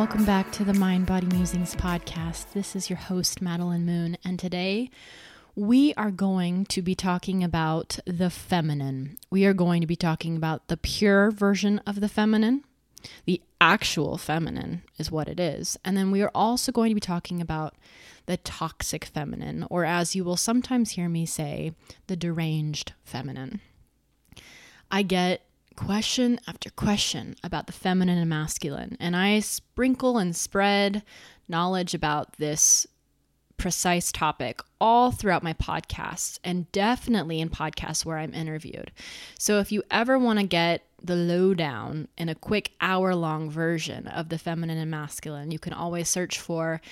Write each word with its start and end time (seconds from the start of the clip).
welcome 0.00 0.24
back 0.24 0.50
to 0.50 0.64
the 0.64 0.72
Mind 0.72 1.04
Body 1.04 1.26
Musings 1.26 1.74
podcast. 1.74 2.54
This 2.54 2.74
is 2.74 2.88
your 2.88 2.96
host, 2.96 3.42
Madeline 3.42 3.84
Moon, 3.84 4.16
and 4.24 4.38
today 4.38 4.88
we 5.54 5.92
are 5.92 6.10
going 6.10 6.64
to 6.70 6.80
be 6.80 6.94
talking 6.94 7.44
about 7.44 7.98
the 8.06 8.30
feminine. 8.30 9.18
We 9.30 9.44
are 9.44 9.52
going 9.52 9.82
to 9.82 9.86
be 9.86 9.96
talking 9.96 10.36
about 10.36 10.68
the 10.68 10.78
pure 10.78 11.30
version 11.30 11.80
of 11.86 12.00
the 12.00 12.08
feminine. 12.08 12.64
The 13.26 13.42
actual 13.60 14.16
feminine 14.16 14.84
is 14.96 15.10
what 15.10 15.28
it 15.28 15.38
is. 15.38 15.78
And 15.84 15.98
then 15.98 16.10
we 16.10 16.22
are 16.22 16.32
also 16.34 16.72
going 16.72 16.88
to 16.88 16.94
be 16.94 17.00
talking 17.00 17.42
about 17.42 17.74
the 18.24 18.38
toxic 18.38 19.04
feminine, 19.04 19.66
or 19.68 19.84
as 19.84 20.16
you 20.16 20.24
will 20.24 20.38
sometimes 20.38 20.92
hear 20.92 21.10
me 21.10 21.26
say, 21.26 21.74
the 22.06 22.16
deranged 22.16 22.94
feminine. 23.04 23.60
I 24.90 25.02
get 25.02 25.42
question 25.80 26.38
after 26.46 26.68
question 26.68 27.34
about 27.42 27.66
the 27.66 27.72
feminine 27.72 28.18
and 28.18 28.28
masculine, 28.28 28.98
and 29.00 29.16
I 29.16 29.40
sprinkle 29.40 30.18
and 30.18 30.36
spread 30.36 31.02
knowledge 31.48 31.94
about 31.94 32.34
this 32.34 32.86
precise 33.56 34.12
topic 34.12 34.60
all 34.78 35.10
throughout 35.10 35.42
my 35.42 35.54
podcasts 35.54 36.38
and 36.44 36.70
definitely 36.70 37.40
in 37.40 37.48
podcasts 37.48 38.04
where 38.04 38.18
I'm 38.18 38.34
interviewed. 38.34 38.92
So 39.38 39.58
if 39.58 39.72
you 39.72 39.82
ever 39.90 40.18
want 40.18 40.38
to 40.38 40.44
get 40.44 40.84
the 41.02 41.16
lowdown 41.16 42.08
in 42.18 42.28
a 42.28 42.34
quick 42.34 42.72
hour 42.82 43.14
long 43.14 43.50
version 43.50 44.06
of 44.06 44.28
the 44.28 44.38
feminine 44.38 44.76
and 44.76 44.90
masculine, 44.90 45.50
you 45.50 45.58
can 45.58 45.72
always 45.72 46.10
search 46.10 46.38
for 46.38 46.82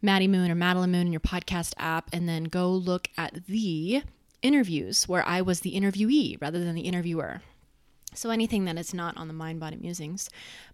Maddie 0.00 0.28
Moon 0.28 0.48
or 0.48 0.54
Madeline 0.54 0.92
Moon 0.92 1.08
in 1.08 1.12
your 1.12 1.20
podcast 1.20 1.74
app 1.76 2.08
and 2.12 2.28
then 2.28 2.44
go 2.44 2.70
look 2.70 3.08
at 3.18 3.46
the 3.46 4.04
interviews 4.42 5.08
where 5.08 5.26
I 5.26 5.42
was 5.42 5.60
the 5.60 5.74
interviewee 5.74 6.40
rather 6.40 6.62
than 6.62 6.76
the 6.76 6.82
interviewer. 6.82 7.42
So 8.14 8.30
anything 8.30 8.64
that 8.64 8.78
is 8.78 8.94
not 8.94 9.16
on 9.16 9.28
the 9.28 9.34
Mind 9.34 9.60
Body 9.60 9.76
Musings. 9.76 10.30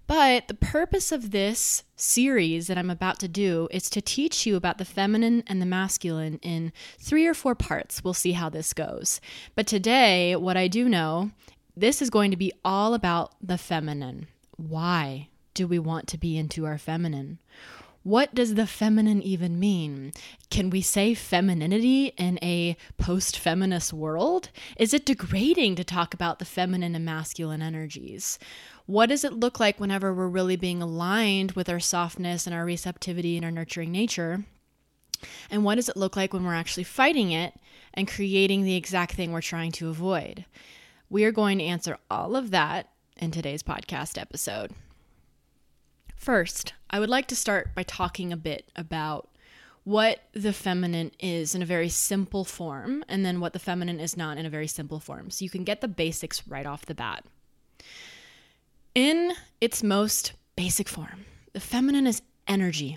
But 0.06 0.48
the 0.48 0.54
purpose 0.54 1.12
of 1.12 1.30
this 1.30 1.82
series 1.96 2.66
that 2.66 2.78
I'm 2.78 2.90
about 2.90 3.18
to 3.20 3.28
do 3.28 3.68
is 3.70 3.90
to 3.90 4.00
teach 4.00 4.46
you 4.46 4.56
about 4.56 4.78
the 4.78 4.84
feminine 4.84 5.42
and 5.46 5.60
the 5.60 5.66
masculine 5.66 6.38
in 6.42 6.72
three 6.98 7.26
or 7.26 7.34
four 7.34 7.54
parts. 7.54 8.04
We'll 8.04 8.14
see 8.14 8.32
how 8.32 8.48
this 8.48 8.72
goes. 8.72 9.20
But 9.54 9.66
today, 9.66 10.36
what 10.36 10.56
I 10.56 10.68
do 10.68 10.88
know, 10.88 11.32
this 11.76 12.00
is 12.00 12.10
going 12.10 12.30
to 12.30 12.36
be 12.36 12.52
all 12.64 12.94
about 12.94 13.34
the 13.40 13.58
feminine. 13.58 14.28
Why 14.56 15.28
do 15.54 15.66
we 15.66 15.78
want 15.78 16.06
to 16.08 16.18
be 16.18 16.36
into 16.36 16.66
our 16.66 16.78
feminine? 16.78 17.38
What 18.04 18.34
does 18.34 18.54
the 18.54 18.66
feminine 18.66 19.22
even 19.22 19.58
mean? 19.58 20.12
Can 20.50 20.68
we 20.68 20.82
say 20.82 21.14
femininity 21.14 22.12
in 22.18 22.38
a 22.42 22.76
post 22.98 23.38
feminist 23.38 23.94
world? 23.94 24.50
Is 24.76 24.92
it 24.92 25.06
degrading 25.06 25.76
to 25.76 25.84
talk 25.84 26.12
about 26.12 26.38
the 26.38 26.44
feminine 26.44 26.94
and 26.94 27.06
masculine 27.06 27.62
energies? 27.62 28.38
What 28.84 29.06
does 29.06 29.24
it 29.24 29.32
look 29.32 29.58
like 29.58 29.80
whenever 29.80 30.12
we're 30.12 30.28
really 30.28 30.56
being 30.56 30.82
aligned 30.82 31.52
with 31.52 31.70
our 31.70 31.80
softness 31.80 32.46
and 32.46 32.54
our 32.54 32.66
receptivity 32.66 33.36
and 33.36 33.44
our 33.44 33.50
nurturing 33.50 33.90
nature? 33.90 34.44
And 35.50 35.64
what 35.64 35.76
does 35.76 35.88
it 35.88 35.96
look 35.96 36.14
like 36.14 36.34
when 36.34 36.44
we're 36.44 36.52
actually 36.52 36.84
fighting 36.84 37.30
it 37.32 37.54
and 37.94 38.06
creating 38.06 38.64
the 38.64 38.76
exact 38.76 39.14
thing 39.14 39.32
we're 39.32 39.40
trying 39.40 39.72
to 39.72 39.88
avoid? 39.88 40.44
We 41.08 41.24
are 41.24 41.32
going 41.32 41.56
to 41.56 41.64
answer 41.64 41.96
all 42.10 42.36
of 42.36 42.50
that 42.50 42.90
in 43.16 43.30
today's 43.30 43.62
podcast 43.62 44.20
episode. 44.20 44.72
First, 46.24 46.72
I 46.88 47.00
would 47.00 47.10
like 47.10 47.26
to 47.26 47.36
start 47.36 47.74
by 47.74 47.82
talking 47.82 48.32
a 48.32 48.36
bit 48.38 48.70
about 48.74 49.28
what 49.82 50.20
the 50.32 50.54
feminine 50.54 51.10
is 51.20 51.54
in 51.54 51.60
a 51.60 51.66
very 51.66 51.90
simple 51.90 52.46
form, 52.46 53.04
and 53.10 53.26
then 53.26 53.40
what 53.40 53.52
the 53.52 53.58
feminine 53.58 54.00
is 54.00 54.16
not 54.16 54.38
in 54.38 54.46
a 54.46 54.48
very 54.48 54.66
simple 54.66 54.98
form. 54.98 55.28
So 55.28 55.44
you 55.44 55.50
can 55.50 55.64
get 55.64 55.82
the 55.82 55.86
basics 55.86 56.48
right 56.48 56.64
off 56.64 56.86
the 56.86 56.94
bat. 56.94 57.26
In 58.94 59.34
its 59.60 59.82
most 59.82 60.32
basic 60.56 60.88
form, 60.88 61.26
the 61.52 61.60
feminine 61.60 62.06
is 62.06 62.22
energy. 62.48 62.96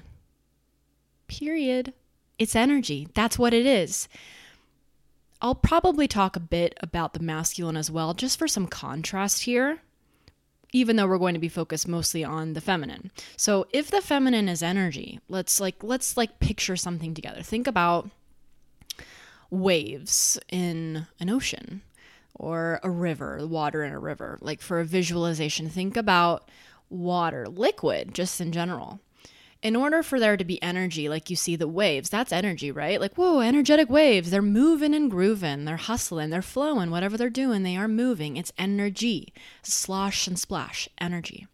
Period. 1.28 1.92
It's 2.40 2.56
energy. 2.56 3.10
That's 3.14 3.38
what 3.38 3.54
it 3.54 3.66
is. 3.66 4.08
I'll 5.42 5.54
probably 5.54 6.08
talk 6.08 6.38
a 6.38 6.40
bit 6.40 6.78
about 6.80 7.12
the 7.12 7.20
masculine 7.20 7.76
as 7.76 7.92
well, 7.92 8.14
just 8.14 8.40
for 8.40 8.48
some 8.48 8.68
contrast 8.68 9.44
here 9.44 9.82
even 10.74 10.96
though 10.96 11.08
we're 11.08 11.18
going 11.18 11.34
to 11.34 11.40
be 11.40 11.50
focused 11.50 11.88
mostly 11.88 12.24
on 12.24 12.54
the 12.54 12.62
feminine. 12.62 13.12
So 13.36 13.68
if 13.72 13.90
the 13.90 14.02
feminine 14.02 14.50
is 14.50 14.62
energy, 14.62 15.20
let's 15.30 15.60
like 15.60 15.84
let's 15.84 16.18
like 16.18 16.40
picture 16.40 16.76
something 16.76 17.14
together. 17.14 17.42
Think 17.42 17.68
about 17.68 18.10
waves 19.50 20.38
in 20.50 21.08
an 21.20 21.30
ocean 21.30 21.82
or 22.36 22.80
a 22.84 22.90
river, 22.90 23.46
water 23.48 23.84
in 23.84 23.94
a 23.94 24.00
river. 24.00 24.38
Like 24.42 24.62
for 24.62 24.80
a 24.80 24.86
visualization, 24.86 25.70
think 25.70 25.98
about 25.98 26.50
water, 26.90 27.48
liquid 27.48 28.14
just 28.14 28.40
in 28.40 28.52
general 28.52 29.00
in 29.62 29.76
order 29.76 30.04
for 30.04 30.20
there 30.20 30.38
to 30.38 30.46
be 30.46 30.62
energy, 30.62 31.10
like 31.10 31.30
you 31.30 31.36
see 31.36 31.56
the 31.56 31.68
waves, 31.68 32.10
that's 32.10 32.32
energy, 32.32 32.72
right? 32.72 33.02
Like, 33.02 33.16
whoa, 33.16 33.40
energetic 33.40 33.90
waves. 33.90 34.30
They're 34.30 34.42
moving 34.42 34.94
and 34.94 35.10
grooving. 35.10 35.66
They're 35.66 35.78
hustling. 35.78 36.30
They're 36.30 36.42
flowing. 36.42 36.92
Whatever 36.92 37.18
they're 37.18 37.30
doing, 37.30 37.64
they 37.64 37.76
are 37.76 37.88
moving. 37.88 38.38
It's 38.38 38.54
energy. 38.58 39.34
Slosh 39.64 40.28
and 40.28 40.38
splash, 40.38 40.88
energy. 41.00 41.48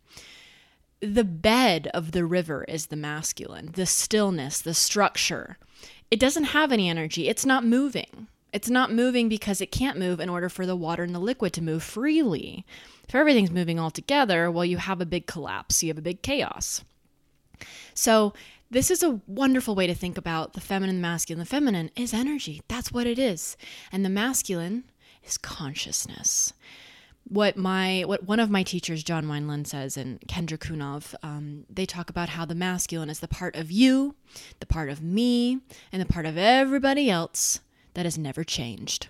The 0.99 1.23
bed 1.23 1.89
of 1.93 2.11
the 2.11 2.25
river 2.25 2.63
is 2.65 2.87
the 2.87 2.95
masculine, 2.95 3.71
the 3.73 3.85
stillness, 3.85 4.61
the 4.61 4.73
structure. 4.73 5.57
It 6.11 6.19
doesn't 6.19 6.45
have 6.45 6.71
any 6.71 6.89
energy. 6.89 7.27
It's 7.27 7.45
not 7.45 7.65
moving. 7.65 8.27
It's 8.53 8.69
not 8.69 8.93
moving 8.93 9.29
because 9.29 9.61
it 9.61 9.71
can't 9.71 9.97
move 9.97 10.19
in 10.19 10.29
order 10.29 10.47
for 10.47 10.65
the 10.65 10.75
water 10.75 11.03
and 11.03 11.15
the 11.15 11.19
liquid 11.19 11.53
to 11.53 11.61
move 11.63 11.83
freely. 11.83 12.65
If 13.07 13.15
everything's 13.15 13.51
moving 13.51 13.79
all 13.79 13.91
together, 13.91 14.51
well, 14.51 14.63
you 14.63 14.77
have 14.77 15.01
a 15.01 15.05
big 15.05 15.25
collapse. 15.25 15.81
You 15.81 15.89
have 15.89 15.97
a 15.97 16.03
big 16.03 16.21
chaos. 16.21 16.83
So, 17.93 18.33
this 18.69 18.89
is 18.89 19.03
a 19.03 19.21
wonderful 19.27 19.75
way 19.75 19.85
to 19.85 19.93
think 19.93 20.17
about 20.17 20.53
the 20.53 20.61
feminine, 20.61 20.95
the 20.95 21.01
masculine. 21.01 21.39
The 21.39 21.45
feminine 21.45 21.91
is 21.95 22.11
energy. 22.11 22.63
That's 22.67 22.91
what 22.91 23.05
it 23.05 23.19
is. 23.19 23.55
And 23.91 24.03
the 24.03 24.09
masculine 24.09 24.85
is 25.23 25.37
consciousness. 25.37 26.53
What 27.25 27.55
my 27.55 28.01
what 28.01 28.23
one 28.23 28.39
of 28.39 28.49
my 28.49 28.63
teachers, 28.63 29.03
John 29.03 29.25
Wineland, 29.27 29.67
says, 29.67 29.95
and 29.95 30.19
Kendra 30.21 30.57
Cunov, 30.57 31.13
um, 31.23 31.65
they 31.69 31.85
talk 31.85 32.09
about 32.09 32.29
how 32.29 32.45
the 32.45 32.55
masculine 32.55 33.09
is 33.09 33.19
the 33.19 33.27
part 33.27 33.55
of 33.55 33.71
you, 33.71 34.15
the 34.59 34.65
part 34.65 34.89
of 34.89 35.01
me, 35.01 35.59
and 35.91 36.01
the 36.01 36.05
part 36.05 36.25
of 36.25 36.37
everybody 36.37 37.09
else 37.09 37.59
that 37.93 38.05
has 38.05 38.17
never 38.17 38.43
changed. 38.43 39.07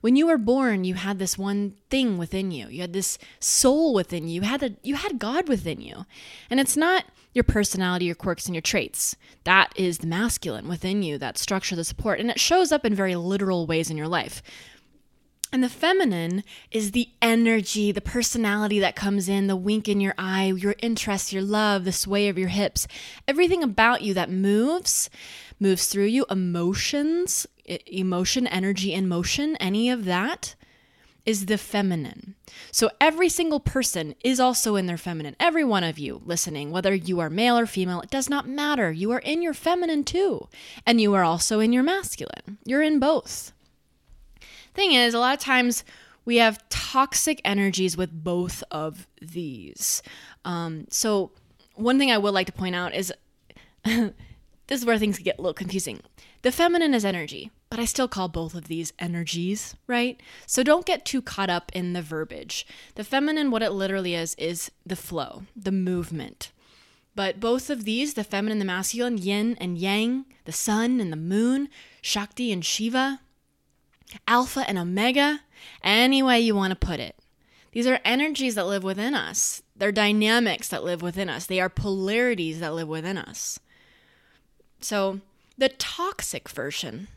When 0.00 0.16
you 0.16 0.26
were 0.26 0.38
born, 0.38 0.84
you 0.84 0.94
had 0.94 1.18
this 1.18 1.38
one 1.38 1.74
thing 1.90 2.18
within 2.18 2.50
you. 2.50 2.68
You 2.68 2.82
had 2.82 2.92
this 2.92 3.18
soul 3.40 3.94
within 3.94 4.28
you. 4.28 4.36
You 4.36 4.40
had 4.42 4.62
a, 4.62 4.70
you 4.82 4.94
had 4.96 5.18
God 5.18 5.48
within 5.48 5.80
you. 5.80 6.06
And 6.50 6.60
it's 6.60 6.76
not 6.76 7.04
your 7.32 7.44
personality, 7.44 8.06
your 8.06 8.14
quirks, 8.14 8.46
and 8.46 8.54
your 8.54 8.62
traits. 8.62 9.16
That 9.44 9.72
is 9.76 9.98
the 9.98 10.06
masculine 10.06 10.68
within 10.68 11.02
you, 11.02 11.18
that 11.18 11.38
structure, 11.38 11.76
the 11.76 11.84
support. 11.84 12.18
And 12.18 12.30
it 12.30 12.40
shows 12.40 12.72
up 12.72 12.84
in 12.84 12.94
very 12.94 13.14
literal 13.14 13.66
ways 13.66 13.90
in 13.90 13.96
your 13.96 14.08
life. 14.08 14.42
And 15.52 15.62
the 15.62 15.68
feminine 15.68 16.42
is 16.70 16.90
the 16.90 17.08
energy, 17.22 17.92
the 17.92 18.00
personality 18.00 18.80
that 18.80 18.96
comes 18.96 19.28
in, 19.28 19.46
the 19.46 19.56
wink 19.56 19.88
in 19.88 20.00
your 20.00 20.14
eye, 20.18 20.52
your 20.56 20.74
interest, 20.82 21.32
your 21.32 21.42
love, 21.42 21.84
the 21.84 21.92
sway 21.92 22.28
of 22.28 22.36
your 22.36 22.48
hips. 22.48 22.88
Everything 23.28 23.62
about 23.62 24.02
you 24.02 24.12
that 24.14 24.30
moves, 24.30 25.08
moves 25.60 25.86
through 25.86 26.06
you, 26.06 26.26
emotions, 26.28 27.46
emotion, 27.66 28.46
energy, 28.46 28.94
and 28.94 29.08
motion, 29.08 29.56
any 29.56 29.90
of 29.90 30.04
that 30.04 30.54
is 31.26 31.46
the 31.46 31.58
feminine. 31.58 32.36
So 32.70 32.88
every 33.00 33.28
single 33.28 33.58
person 33.58 34.14
is 34.22 34.38
also 34.38 34.76
in 34.76 34.86
their 34.86 34.96
feminine. 34.96 35.34
Every 35.40 35.64
one 35.64 35.82
of 35.82 35.98
you 35.98 36.22
listening, 36.24 36.70
whether 36.70 36.94
you 36.94 37.18
are 37.18 37.28
male 37.28 37.58
or 37.58 37.66
female, 37.66 38.00
it 38.00 38.10
does 38.10 38.30
not 38.30 38.48
matter. 38.48 38.92
You 38.92 39.10
are 39.10 39.18
in 39.18 39.42
your 39.42 39.52
feminine 39.52 40.04
too. 40.04 40.48
And 40.86 41.00
you 41.00 41.12
are 41.14 41.24
also 41.24 41.58
in 41.58 41.72
your 41.72 41.82
masculine. 41.82 42.58
You're 42.64 42.82
in 42.82 43.00
both. 43.00 43.52
Thing 44.72 44.92
is, 44.92 45.14
a 45.14 45.18
lot 45.18 45.34
of 45.34 45.40
times 45.40 45.84
we 46.24 46.36
have 46.36 46.68
toxic 46.68 47.40
energies 47.44 47.96
with 47.96 48.12
both 48.12 48.62
of 48.70 49.08
these. 49.20 50.02
Um, 50.44 50.86
so, 50.90 51.32
one 51.74 51.98
thing 51.98 52.10
I 52.10 52.18
would 52.18 52.34
like 52.34 52.46
to 52.46 52.52
point 52.52 52.74
out 52.74 52.94
is 52.94 53.12
this 53.84 54.12
is 54.70 54.84
where 54.84 54.98
things 54.98 55.18
get 55.18 55.38
a 55.38 55.42
little 55.42 55.54
confusing. 55.54 56.00
The 56.42 56.52
feminine 56.52 56.94
is 56.94 57.04
energy, 57.04 57.50
but 57.68 57.78
I 57.78 57.84
still 57.84 58.08
call 58.08 58.28
both 58.28 58.54
of 58.54 58.68
these 58.68 58.92
energies, 58.98 59.74
right? 59.86 60.20
So 60.46 60.62
don't 60.62 60.86
get 60.86 61.04
too 61.04 61.20
caught 61.20 61.50
up 61.50 61.72
in 61.74 61.92
the 61.92 62.02
verbiage. 62.02 62.66
The 62.94 63.04
feminine, 63.04 63.50
what 63.50 63.62
it 63.62 63.72
literally 63.72 64.14
is, 64.14 64.34
is 64.36 64.70
the 64.84 64.96
flow, 64.96 65.42
the 65.56 65.72
movement. 65.72 66.52
But 67.14 67.40
both 67.40 67.70
of 67.70 67.84
these, 67.84 68.14
the 68.14 68.24
feminine, 68.24 68.58
the 68.58 68.64
masculine, 68.64 69.18
yin 69.18 69.56
and 69.58 69.78
yang, 69.78 70.26
the 70.44 70.52
sun 70.52 71.00
and 71.00 71.10
the 71.10 71.16
moon, 71.16 71.68
Shakti 72.02 72.52
and 72.52 72.64
Shiva, 72.64 73.20
alpha 74.28 74.64
and 74.68 74.78
omega, 74.78 75.40
any 75.82 76.22
way 76.22 76.38
you 76.40 76.54
want 76.54 76.70
to 76.70 76.86
put 76.86 77.00
it. 77.00 77.16
These 77.72 77.86
are 77.86 78.00
energies 78.04 78.54
that 78.54 78.66
live 78.66 78.84
within 78.84 79.14
us. 79.14 79.62
They're 79.74 79.92
dynamics 79.92 80.68
that 80.68 80.84
live 80.84 81.02
within 81.02 81.28
us. 81.28 81.46
They 81.46 81.60
are 81.60 81.68
polarities 81.68 82.60
that 82.60 82.74
live 82.74 82.88
within 82.88 83.18
us. 83.18 83.58
So, 84.80 85.20
the 85.58 85.68
toxic 85.70 86.48
version, 86.48 87.08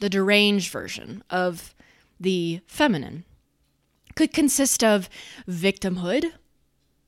the 0.00 0.08
deranged 0.08 0.70
version 0.70 1.22
of 1.30 1.74
the 2.18 2.60
feminine, 2.66 3.24
could 4.14 4.32
consist 4.32 4.82
of 4.82 5.08
victimhood, 5.48 6.32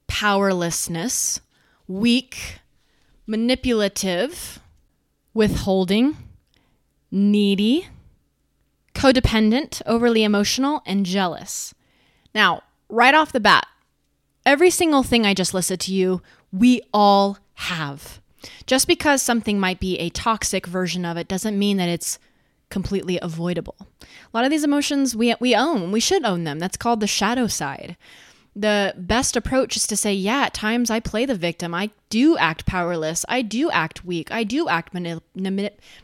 powerlessness, 0.06 1.40
weak, 1.86 2.60
manipulative, 3.26 4.60
withholding, 5.34 6.16
needy, 7.10 7.88
codependent, 8.94 9.80
overly 9.86 10.24
emotional, 10.24 10.82
and 10.84 11.06
jealous. 11.06 11.74
Now, 12.34 12.62
right 12.88 13.14
off 13.14 13.32
the 13.32 13.40
bat, 13.40 13.66
every 14.44 14.70
single 14.70 15.02
thing 15.02 15.24
I 15.24 15.34
just 15.34 15.54
listed 15.54 15.80
to 15.80 15.94
you, 15.94 16.22
we 16.52 16.82
all 16.92 17.38
have. 17.54 18.20
Just 18.66 18.86
because 18.86 19.22
something 19.22 19.58
might 19.58 19.80
be 19.80 19.98
a 19.98 20.10
toxic 20.10 20.66
version 20.66 21.04
of 21.04 21.16
it 21.16 21.28
doesn't 21.28 21.58
mean 21.58 21.76
that 21.76 21.88
it's 21.88 22.18
completely 22.70 23.18
avoidable. 23.20 23.76
A 23.80 24.36
lot 24.36 24.44
of 24.44 24.50
these 24.50 24.64
emotions 24.64 25.16
we 25.16 25.34
we 25.40 25.54
own, 25.54 25.92
we 25.92 26.00
should 26.00 26.24
own 26.24 26.44
them. 26.44 26.58
That's 26.58 26.76
called 26.76 27.00
the 27.00 27.06
shadow 27.06 27.46
side. 27.46 27.96
The 28.56 28.94
best 28.96 29.36
approach 29.36 29.76
is 29.76 29.86
to 29.86 29.96
say, 29.96 30.12
yeah, 30.12 30.42
at 30.46 30.54
times 30.54 30.90
I 30.90 30.98
play 30.98 31.24
the 31.24 31.36
victim. 31.36 31.74
I 31.74 31.90
do 32.10 32.36
act 32.38 32.66
powerless. 32.66 33.24
I 33.28 33.42
do 33.42 33.70
act 33.70 34.04
weak. 34.04 34.32
I 34.32 34.42
do 34.42 34.68
act 34.68 34.92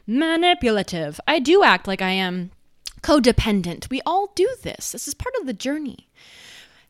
manipulative. 0.07 1.21
I 1.27 1.39
do 1.41 1.65
act 1.65 1.89
like 1.89 2.01
I 2.01 2.11
am 2.11 2.53
codependent. 3.03 3.91
We 3.91 4.01
all 4.07 4.31
do 4.37 4.49
this. 4.63 4.93
This 4.93 5.09
is 5.09 5.15
part 5.15 5.35
of 5.41 5.47
the 5.47 5.53
journey. 5.53 6.09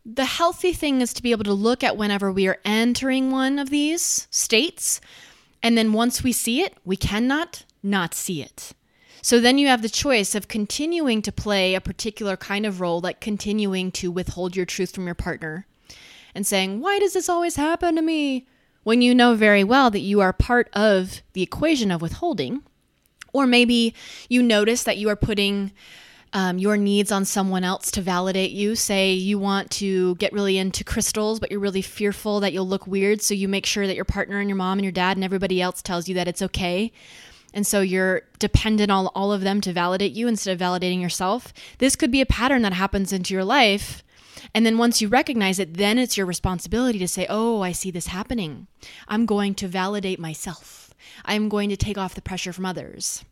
The 0.04 0.26
healthy 0.26 0.74
thing 0.74 1.00
is 1.00 1.14
to 1.14 1.22
be 1.22 1.30
able 1.30 1.44
to 1.44 1.54
look 1.54 1.82
at 1.82 1.96
whenever 1.96 2.30
we 2.30 2.46
are 2.46 2.60
entering 2.66 3.30
one 3.30 3.58
of 3.58 3.70
these 3.70 4.28
states 4.30 5.00
and 5.62 5.78
then 5.78 5.94
once 5.94 6.22
we 6.22 6.30
see 6.30 6.60
it, 6.60 6.76
we 6.84 6.94
cannot 6.94 7.64
not 7.82 8.12
see 8.12 8.42
it. 8.42 8.74
So 9.24 9.40
then 9.40 9.56
you 9.56 9.68
have 9.68 9.80
the 9.80 9.88
choice 9.88 10.34
of 10.34 10.48
continuing 10.48 11.22
to 11.22 11.32
play 11.32 11.74
a 11.74 11.80
particular 11.80 12.36
kind 12.36 12.66
of 12.66 12.82
role, 12.82 13.00
like 13.00 13.22
continuing 13.22 13.90
to 13.92 14.10
withhold 14.10 14.54
your 14.54 14.66
truth 14.66 14.94
from 14.94 15.06
your 15.06 15.14
partner 15.14 15.66
and 16.34 16.46
saying, 16.46 16.82
Why 16.82 16.98
does 16.98 17.14
this 17.14 17.30
always 17.30 17.56
happen 17.56 17.96
to 17.96 18.02
me? 18.02 18.46
When 18.82 19.00
you 19.00 19.14
know 19.14 19.34
very 19.34 19.64
well 19.64 19.88
that 19.88 20.00
you 20.00 20.20
are 20.20 20.34
part 20.34 20.68
of 20.74 21.22
the 21.32 21.40
equation 21.40 21.90
of 21.90 22.02
withholding. 22.02 22.64
Or 23.32 23.46
maybe 23.46 23.94
you 24.28 24.42
notice 24.42 24.82
that 24.82 24.98
you 24.98 25.08
are 25.08 25.16
putting 25.16 25.72
um, 26.34 26.58
your 26.58 26.76
needs 26.76 27.10
on 27.10 27.24
someone 27.24 27.64
else 27.64 27.90
to 27.92 28.02
validate 28.02 28.50
you. 28.50 28.76
Say 28.76 29.14
you 29.14 29.38
want 29.38 29.70
to 29.70 30.16
get 30.16 30.34
really 30.34 30.58
into 30.58 30.84
crystals, 30.84 31.40
but 31.40 31.50
you're 31.50 31.60
really 31.60 31.80
fearful 31.80 32.40
that 32.40 32.52
you'll 32.52 32.68
look 32.68 32.86
weird. 32.86 33.22
So 33.22 33.32
you 33.32 33.48
make 33.48 33.64
sure 33.64 33.86
that 33.86 33.96
your 33.96 34.04
partner 34.04 34.38
and 34.38 34.50
your 34.50 34.56
mom 34.56 34.76
and 34.76 34.84
your 34.84 34.92
dad 34.92 35.16
and 35.16 35.24
everybody 35.24 35.62
else 35.62 35.80
tells 35.80 36.10
you 36.10 36.14
that 36.16 36.28
it's 36.28 36.42
okay. 36.42 36.92
And 37.54 37.64
so 37.64 37.80
you're 37.80 38.22
dependent 38.40 38.90
on 38.90 39.06
all 39.14 39.32
of 39.32 39.42
them 39.42 39.60
to 39.62 39.72
validate 39.72 40.12
you 40.12 40.26
instead 40.26 40.52
of 40.52 40.60
validating 40.60 41.00
yourself. 41.00 41.54
This 41.78 41.94
could 41.94 42.10
be 42.10 42.20
a 42.20 42.26
pattern 42.26 42.62
that 42.62 42.72
happens 42.72 43.12
into 43.12 43.32
your 43.32 43.44
life. 43.44 44.02
And 44.52 44.66
then 44.66 44.76
once 44.76 45.00
you 45.00 45.06
recognize 45.06 45.60
it, 45.60 45.74
then 45.74 45.96
it's 45.96 46.16
your 46.16 46.26
responsibility 46.26 46.98
to 46.98 47.08
say, 47.08 47.26
Oh, 47.30 47.62
I 47.62 47.70
see 47.70 47.92
this 47.92 48.08
happening. 48.08 48.66
I'm 49.06 49.24
going 49.24 49.54
to 49.54 49.68
validate 49.68 50.18
myself. 50.18 50.92
I'm 51.24 51.48
going 51.48 51.70
to 51.70 51.76
take 51.76 51.96
off 51.96 52.16
the 52.16 52.20
pressure 52.20 52.52
from 52.52 52.66
others. 52.66 53.24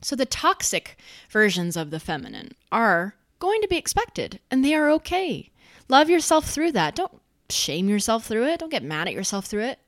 So 0.00 0.14
the 0.14 0.26
toxic 0.26 0.96
versions 1.28 1.76
of 1.76 1.90
the 1.90 1.98
feminine 1.98 2.52
are 2.70 3.16
going 3.40 3.60
to 3.62 3.68
be 3.68 3.76
expected 3.76 4.38
and 4.48 4.64
they 4.64 4.74
are 4.74 4.90
okay. 4.92 5.50
Love 5.88 6.08
yourself 6.08 6.48
through 6.48 6.72
that. 6.72 6.94
Don't 6.94 7.20
shame 7.50 7.88
yourself 7.88 8.26
through 8.26 8.46
it. 8.46 8.60
Don't 8.60 8.70
get 8.70 8.84
mad 8.84 9.08
at 9.08 9.14
yourself 9.14 9.46
through 9.46 9.62
it. 9.62 9.80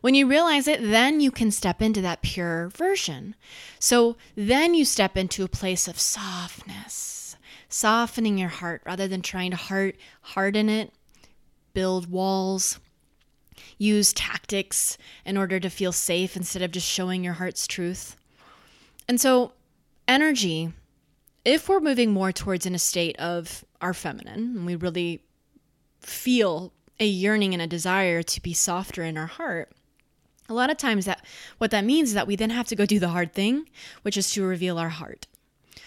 When 0.00 0.14
you 0.14 0.26
realize 0.26 0.68
it, 0.68 0.80
then 0.80 1.20
you 1.20 1.30
can 1.30 1.50
step 1.50 1.82
into 1.82 2.00
that 2.02 2.22
pure 2.22 2.68
version. 2.68 3.34
So 3.78 4.16
then 4.34 4.74
you 4.74 4.84
step 4.84 5.16
into 5.16 5.44
a 5.44 5.48
place 5.48 5.88
of 5.88 5.98
softness, 5.98 7.36
softening 7.68 8.38
your 8.38 8.48
heart 8.48 8.82
rather 8.86 9.08
than 9.08 9.22
trying 9.22 9.50
to 9.50 9.56
heart 9.56 9.96
harden 10.22 10.68
it, 10.68 10.92
build 11.74 12.10
walls, 12.10 12.78
use 13.78 14.12
tactics 14.12 14.96
in 15.24 15.36
order 15.36 15.60
to 15.60 15.70
feel 15.70 15.92
safe 15.92 16.36
instead 16.36 16.62
of 16.62 16.70
just 16.70 16.88
showing 16.88 17.24
your 17.24 17.34
heart's 17.34 17.66
truth. 17.66 18.16
And 19.08 19.20
so, 19.20 19.52
energy, 20.08 20.72
if 21.44 21.68
we're 21.68 21.80
moving 21.80 22.12
more 22.12 22.32
towards 22.32 22.66
in 22.66 22.74
a 22.74 22.78
state 22.78 23.16
of 23.18 23.64
our 23.80 23.94
feminine, 23.94 24.56
and 24.56 24.66
we 24.66 24.74
really 24.74 25.22
feel 26.00 26.72
a 26.98 27.06
yearning 27.06 27.52
and 27.52 27.62
a 27.62 27.66
desire 27.66 28.22
to 28.22 28.42
be 28.42 28.52
softer 28.52 29.02
in 29.02 29.16
our 29.16 29.26
heart, 29.26 29.70
a 30.48 30.54
lot 30.54 30.70
of 30.70 30.76
times 30.76 31.04
that 31.06 31.24
what 31.58 31.70
that 31.70 31.84
means 31.84 32.10
is 32.10 32.14
that 32.14 32.26
we 32.26 32.36
then 32.36 32.50
have 32.50 32.68
to 32.68 32.76
go 32.76 32.86
do 32.86 32.98
the 32.98 33.08
hard 33.08 33.32
thing, 33.32 33.68
which 34.02 34.16
is 34.16 34.30
to 34.32 34.44
reveal 34.44 34.78
our 34.78 34.90
heart, 34.90 35.26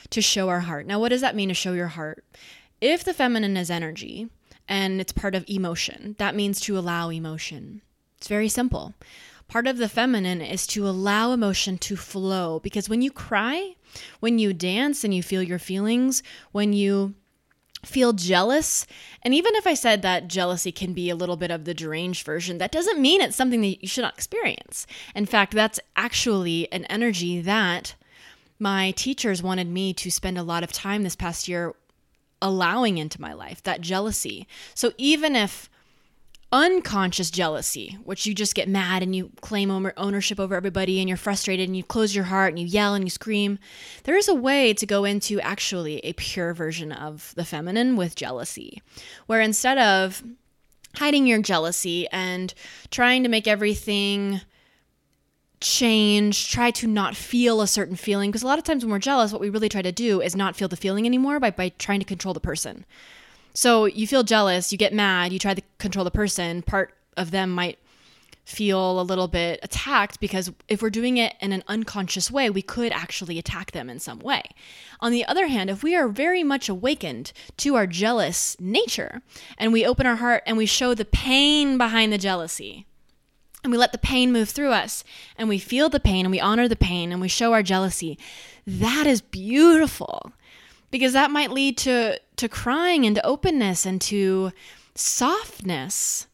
to 0.10 0.22
show 0.22 0.50
our 0.50 0.62
heart. 0.62 0.86
Now, 0.86 1.00
what 1.00 1.10
does 1.10 1.22
that 1.22 1.36
mean 1.36 1.50
to 1.50 1.56
show 1.56 1.74
your 1.74 1.88
heart? 1.88 2.24
If 2.82 3.04
the 3.04 3.14
feminine 3.14 3.58
is 3.58 3.72
energy 3.72 4.30
and 4.68 5.00
it's 5.02 5.12
part 5.12 5.36
of 5.36 5.46
emotion, 5.48 6.16
that 6.18 6.36
means 6.36 6.60
to 6.62 6.78
allow 6.78 7.10
emotion. 7.10 7.82
It's 8.18 8.28
very 8.28 8.50
simple. 8.50 8.94
Part 9.48 9.66
of 9.66 9.78
the 9.78 9.90
feminine 9.90 10.42
is 10.42 10.68
to 10.68 10.88
allow 10.88 11.32
emotion 11.32 11.78
to 11.80 11.96
flow 11.96 12.60
because 12.60 12.88
when 12.88 13.02
you 13.02 13.12
cry, 13.12 13.76
when 14.20 14.38
you 14.38 14.54
dance 14.54 15.04
and 15.04 15.14
you 15.14 15.24
feel 15.24 15.42
your 15.42 15.58
feelings, 15.58 16.22
when 16.52 16.72
you 16.72 17.16
feel 17.84 18.14
jealous, 18.14 18.86
and 19.24 19.34
even 19.34 19.56
if 19.56 19.66
I 19.66 19.74
said 19.74 20.02
that 20.02 20.28
jealousy 20.28 20.72
can 20.72 20.94
be 20.94 21.10
a 21.10 21.16
little 21.16 21.38
bit 21.38 21.52
of 21.52 21.66
the 21.66 21.74
deranged 21.74 22.26
version, 22.26 22.58
that 22.58 22.72
doesn't 22.72 23.02
mean 23.02 23.22
it's 23.22 23.36
something 23.36 23.62
that 23.62 23.82
you 23.82 23.88
should 23.88 24.02
not 24.02 24.16
experience. 24.16 24.86
In 25.16 25.26
fact, 25.26 25.54
that's 25.54 25.80
actually 25.96 26.72
an 26.72 26.86
energy 26.86 27.42
that 27.42 27.96
my 28.60 28.92
teachers 28.92 29.42
wanted 29.42 29.68
me 29.68 29.94
to 29.94 30.12
spend 30.12 30.38
a 30.38 30.44
lot 30.44 30.64
of 30.64 30.72
time 30.72 31.04
this 31.04 31.16
past 31.16 31.48
year 31.48 31.74
allowing 32.42 32.98
into 32.98 33.22
my 33.22 33.34
life 33.34 33.64
that 33.64 33.82
jealousy. 33.82 34.48
So 34.76 34.92
even 34.98 35.36
if 35.36 35.70
unconscious 36.52 37.30
jealousy, 37.30 37.98
which 38.04 38.26
you 38.26 38.34
just 38.34 38.56
get 38.56 38.68
mad 38.68 39.04
and 39.04 39.16
you 39.16 39.32
claim 39.42 39.70
ownership 39.98 40.40
over 40.40 40.56
everybody 40.56 41.00
and 41.00 41.08
you're 41.08 41.18
frustrated 41.18 41.68
and 41.68 41.78
you 41.78 41.84
close 41.84 42.16
your 42.16 42.26
heart 42.26 42.50
and 42.50 42.60
you 42.60 42.66
yell 42.66 42.96
and 42.96 43.04
you 43.04 43.10
scream. 43.10 43.60
There 44.04 44.18
is 44.18 44.28
a 44.28 44.34
way 44.34 44.74
to 44.74 44.86
go 44.86 45.06
into 45.06 45.40
actually 45.42 46.00
a 46.00 46.14
pure 46.14 46.54
version 46.54 46.92
of 46.92 47.34
the 47.36 47.46
feminine 47.46 47.96
with 47.96 48.16
jealousy, 48.16 48.82
where 49.28 49.42
instead 49.42 49.78
of 49.78 50.24
hiding 50.96 51.28
your 51.28 51.42
jealousy 51.42 52.08
and 52.10 52.54
trying 52.90 53.22
to 53.24 53.30
make 53.30 53.48
everything 53.48 54.42
change, 55.62 56.50
try 56.50 56.72
to 56.72 56.88
not 56.88 57.16
feel 57.16 57.62
a 57.62 57.68
certain 57.68 57.96
feeling. 57.96 58.32
Because 58.32 58.44
a 58.44 58.48
lot 58.48 58.58
of 58.58 58.64
times 58.64 58.84
when 58.84 58.92
we're 58.92 59.00
jealous, 59.00 59.32
what 59.32 59.42
we 59.42 59.50
really 59.50 59.70
try 59.70 59.82
to 59.82 59.92
do 59.92 60.22
is 60.22 60.36
not 60.36 60.56
feel 60.56 60.68
the 60.68 60.78
feeling 60.78 61.06
anymore 61.06 61.40
by, 61.40 61.52
by 61.52 61.70
trying 61.70 62.00
to 62.00 62.06
control 62.06 62.34
the 62.34 62.40
person. 62.40 62.86
So 63.54 63.86
you 63.86 64.08
feel 64.08 64.24
jealous, 64.24 64.72
you 64.72 64.78
get 64.78 64.94
mad, 64.94 65.34
you 65.34 65.40
try 65.40 65.54
to 65.54 65.62
control 65.78 66.06
the 66.06 66.12
person. 66.12 66.62
Part 66.62 66.94
of 67.18 67.32
them 67.32 67.52
might 67.52 67.80
feel 68.50 69.00
a 69.00 69.04
little 69.04 69.28
bit 69.28 69.60
attacked 69.62 70.20
because 70.20 70.52
if 70.68 70.82
we're 70.82 70.90
doing 70.90 71.18
it 71.18 71.36
in 71.40 71.52
an 71.52 71.64
unconscious 71.68 72.32
way, 72.32 72.50
we 72.50 72.64
could 72.64 72.92
actually 72.92 73.38
attack 73.38 73.72
them 73.72 73.90
in 73.90 74.00
some 74.00 74.20
way. 74.20 74.42
On 75.00 75.12
the 75.12 75.24
other 75.26 75.48
hand, 75.48 75.70
if 75.70 75.84
we 75.84 75.96
are 75.96 76.08
very 76.08 76.44
much 76.44 76.68
awakened 76.68 77.32
to 77.58 77.76
our 77.76 77.86
jealous 77.86 78.58
nature 78.60 79.22
and 79.58 79.72
we 79.72 79.86
open 79.86 80.08
our 80.08 80.16
heart 80.16 80.42
and 80.48 80.58
we 80.58 80.66
show 80.66 80.96
the 80.96 81.06
pain 81.06 81.78
behind 81.78 82.12
the 82.12 82.18
jealousy, 82.18 82.88
and 83.64 83.72
we 83.72 83.78
let 83.78 83.92
the 83.92 83.98
pain 83.98 84.32
move 84.32 84.50
through 84.50 84.72
us 84.72 85.04
and 85.38 85.50
we 85.50 85.60
feel 85.60 85.90
the 85.90 86.00
pain 86.00 86.26
and 86.26 86.32
we 86.32 86.40
honor 86.40 86.68
the 86.68 86.76
pain 86.76 87.12
and 87.12 87.22
we 87.22 87.28
show 87.28 87.54
our 87.54 87.64
jealousy, 87.64 88.18
that 88.66 89.06
is 89.06 89.22
beautiful 89.22 90.32
because 90.92 91.14
that 91.14 91.32
might 91.32 91.52
lead 91.52 91.78
to 91.80 92.20
to 92.38 92.50
crying 92.50 93.06
and 93.06 93.16
to 93.16 93.26
openness 93.26 93.86
and 93.86 94.00
to 94.02 94.52
softness. 94.96 96.28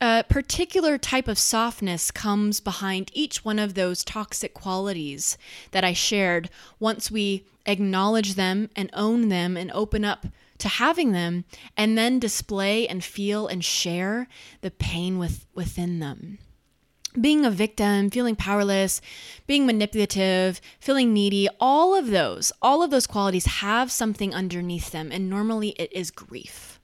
A 0.00 0.24
particular 0.28 0.96
type 0.96 1.26
of 1.26 1.38
softness 1.38 2.12
comes 2.12 2.60
behind 2.60 3.10
each 3.12 3.44
one 3.44 3.58
of 3.58 3.74
those 3.74 4.04
toxic 4.04 4.54
qualities 4.54 5.36
that 5.72 5.82
I 5.82 5.92
shared 5.92 6.50
once 6.78 7.10
we 7.10 7.44
acknowledge 7.66 8.34
them 8.34 8.70
and 8.76 8.90
own 8.92 9.28
them 9.28 9.56
and 9.56 9.72
open 9.72 10.04
up 10.04 10.26
to 10.58 10.68
having 10.68 11.12
them 11.12 11.44
and 11.76 11.98
then 11.98 12.20
display 12.20 12.86
and 12.86 13.02
feel 13.02 13.48
and 13.48 13.64
share 13.64 14.28
the 14.60 14.70
pain 14.70 15.18
with, 15.18 15.46
within 15.54 15.98
them. 15.98 16.38
Being 17.18 17.44
a 17.44 17.50
victim, 17.50 18.10
feeling 18.10 18.36
powerless, 18.36 19.00
being 19.46 19.66
manipulative, 19.66 20.60
feeling 20.80 21.12
needy, 21.12 21.48
all 21.60 21.94
of 21.94 22.08
those, 22.08 22.52
all 22.60 22.82
of 22.82 22.90
those 22.90 23.06
qualities 23.06 23.46
have 23.46 23.90
something 23.90 24.34
underneath 24.34 24.90
them. 24.90 25.10
And 25.10 25.30
normally 25.30 25.70
it 25.70 25.92
is 25.92 26.10
grief. 26.10 26.78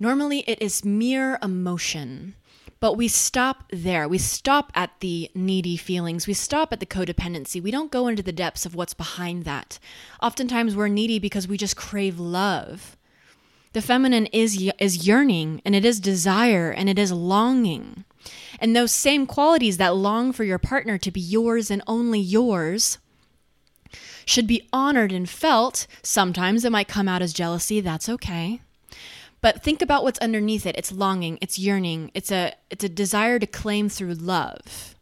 Normally 0.00 0.40
it 0.46 0.60
is 0.60 0.84
mere 0.84 1.38
emotion. 1.42 2.34
But 2.80 2.98
we 2.98 3.08
stop 3.08 3.64
there. 3.70 4.06
We 4.06 4.18
stop 4.18 4.70
at 4.74 5.00
the 5.00 5.30
needy 5.34 5.76
feelings. 5.76 6.26
We 6.26 6.34
stop 6.34 6.70
at 6.70 6.80
the 6.80 6.86
codependency. 6.86 7.62
We 7.62 7.70
don't 7.70 7.90
go 7.90 8.08
into 8.08 8.22
the 8.22 8.32
depths 8.32 8.66
of 8.66 8.74
what's 8.74 8.92
behind 8.92 9.44
that. 9.44 9.78
Oftentimes 10.20 10.76
we're 10.76 10.88
needy 10.88 11.18
because 11.18 11.48
we 11.48 11.56
just 11.56 11.76
crave 11.76 12.18
love. 12.18 12.98
The 13.72 13.80
feminine 13.80 14.26
is 14.26 14.70
is 14.78 15.06
yearning 15.06 15.62
and 15.64 15.74
it 15.74 15.84
is 15.84 15.98
desire 15.98 16.70
and 16.70 16.90
it 16.90 16.98
is 16.98 17.10
longing. 17.10 18.04
And 18.58 18.74
those 18.74 18.92
same 18.92 19.26
qualities 19.26 19.76
that 19.76 19.96
long 19.96 20.32
for 20.32 20.44
your 20.44 20.58
partner 20.58 20.98
to 20.98 21.10
be 21.10 21.20
yours 21.20 21.70
and 21.70 21.82
only 21.86 22.20
yours 22.20 22.98
should 24.26 24.46
be 24.46 24.68
honored 24.72 25.12
and 25.12 25.28
felt. 25.28 25.86
Sometimes 26.02 26.64
it 26.64 26.72
might 26.72 26.88
come 26.88 27.08
out 27.08 27.22
as 27.22 27.32
jealousy, 27.32 27.80
that's 27.80 28.08
okay. 28.08 28.60
But 29.40 29.62
think 29.62 29.82
about 29.82 30.04
what's 30.04 30.18
underneath 30.20 30.64
it. 30.64 30.76
It's 30.78 30.90
longing, 30.90 31.38
it's 31.42 31.58
yearning, 31.58 32.10
it's 32.14 32.32
a 32.32 32.54
it's 32.70 32.84
a 32.84 32.88
desire 32.88 33.38
to 33.38 33.46
claim 33.46 33.90
through 33.90 34.14
love. 34.14 34.94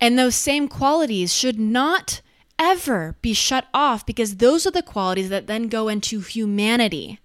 And 0.00 0.18
those 0.18 0.34
same 0.34 0.68
qualities 0.68 1.34
should 1.34 1.58
not 1.58 2.22
ever 2.58 3.16
be 3.20 3.34
shut 3.34 3.66
off 3.74 4.06
because 4.06 4.36
those 4.36 4.66
are 4.66 4.70
the 4.70 4.82
qualities 4.82 5.28
that 5.28 5.46
then 5.46 5.68
go 5.68 5.88
into 5.88 6.20
humanity. 6.20 7.18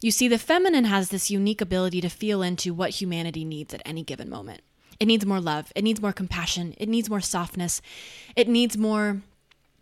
You 0.00 0.10
see, 0.10 0.28
the 0.28 0.38
feminine 0.38 0.84
has 0.84 1.08
this 1.08 1.30
unique 1.30 1.60
ability 1.60 2.00
to 2.02 2.08
feel 2.08 2.42
into 2.42 2.72
what 2.72 2.90
humanity 2.90 3.44
needs 3.44 3.74
at 3.74 3.82
any 3.84 4.02
given 4.02 4.30
moment. 4.30 4.62
It 5.00 5.06
needs 5.06 5.26
more 5.26 5.40
love. 5.40 5.72
It 5.74 5.84
needs 5.84 6.00
more 6.00 6.12
compassion. 6.12 6.74
It 6.78 6.88
needs 6.88 7.10
more 7.10 7.20
softness. 7.20 7.80
It 8.36 8.48
needs 8.48 8.76
more 8.76 9.22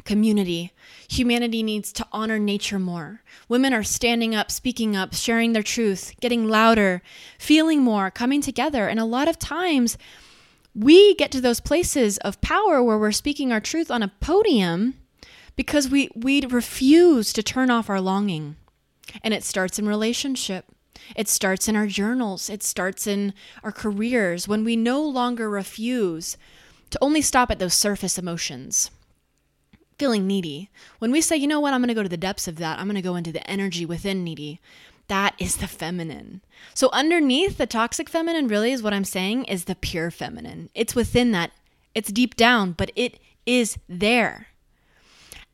community. 0.05 0.73
Humanity 1.09 1.63
needs 1.63 1.93
to 1.93 2.07
honor 2.13 2.39
nature 2.39 2.79
more. 2.79 3.23
Women 3.49 3.75
are 3.75 3.83
standing 3.83 4.35
up, 4.35 4.51
speaking 4.51 4.97
up, 4.97 5.15
sharing 5.15 5.53
their 5.53 5.63
truth, 5.63 6.15
getting 6.21 6.49
louder, 6.49 7.03
feeling 7.39 7.83
more, 7.83 8.11
coming 8.11 8.41
together. 8.41 8.89
And 8.89 9.01
a 9.01 9.05
lot 9.05 9.29
of 9.29 9.39
times, 9.39 9.99
we 10.75 11.15
get 11.15 11.31
to 11.33 11.41
those 11.41 11.61
places 11.61 12.19
of 12.19 12.41
power 12.41 12.83
where 12.83 12.99
we're 12.99 13.13
speaking 13.13 13.51
our 13.51 13.61
truth 13.61 13.91
on 13.91 14.03
a 14.03 14.13
podium 14.21 14.95
because 15.57 15.89
we, 15.89 16.11
we 16.15 16.45
refuse 16.47 17.33
to 17.33 17.43
turn 17.43 17.71
off 17.71 17.91
our 17.91 18.01
longing. 18.01 18.57
And 19.23 19.33
it 19.33 19.45
starts 19.45 19.79
in 19.79 19.89
relationship. 19.89 20.67
It 21.15 21.29
starts 21.29 21.69
in 21.69 21.77
our 21.77 21.87
journals, 21.87 22.49
it 22.49 22.63
starts 22.63 23.07
in 23.07 23.35
our 23.63 23.73
careers 23.73 24.49
when 24.49 24.65
we 24.65 24.77
no 24.77 25.03
longer 25.03 25.49
refuse 25.49 26.37
to 26.91 26.99
only 27.03 27.21
stop 27.21 27.51
at 27.51 27.59
those 27.59 27.75
surface 27.75 28.19
emotions. 28.19 28.91
Feeling 29.99 30.27
needy. 30.27 30.71
When 30.99 31.11
we 31.11 31.21
say, 31.21 31.37
you 31.37 31.47
know 31.47 31.61
what, 31.61 31.75
I'm 31.75 31.81
going 31.81 31.89
to 31.89 31.95
go 31.95 32.03
to 32.03 32.09
the 32.09 32.17
depths 32.17 32.49
of 32.49 32.57
that, 32.57 32.79
I'm 32.79 32.87
going 32.87 32.97
to 32.97 33.03
go 33.03 33.17
into 33.17 33.33
the 33.33 33.49
energy 33.49 33.87
within 33.87 34.25
needy. 34.25 34.61
That 35.09 35.35
is 35.39 35.57
the 35.57 35.69
feminine. 35.69 36.43
So, 36.75 36.91
underneath 36.93 37.59
the 37.59 37.67
toxic 37.67 38.09
feminine, 38.09 38.49
really, 38.49 38.73
is 38.73 38.83
what 38.83 38.93
I'm 38.93 39.05
saying, 39.05 39.45
is 39.45 39.65
the 39.65 39.77
pure 39.77 40.11
feminine. 40.11 40.69
It's 40.75 40.97
within 40.97 41.31
that. 41.33 41.53
It's 41.95 42.11
deep 42.11 42.35
down, 42.35 42.73
but 42.73 42.91
it 42.97 43.21
is 43.47 43.79
there. 43.89 44.49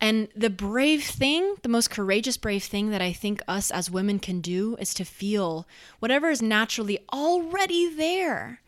And 0.02 0.28
the 0.34 0.50
brave 0.50 1.04
thing, 1.04 1.54
the 1.62 1.68
most 1.68 1.90
courageous, 1.90 2.36
brave 2.36 2.64
thing 2.64 2.90
that 2.90 3.00
I 3.00 3.12
think 3.12 3.40
us 3.46 3.70
as 3.70 3.88
women 3.88 4.18
can 4.18 4.40
do 4.40 4.76
is 4.80 4.92
to 4.94 5.04
feel 5.04 5.64
whatever 6.00 6.28
is 6.28 6.42
naturally 6.42 6.98
already 7.12 7.94
there. 7.94 8.60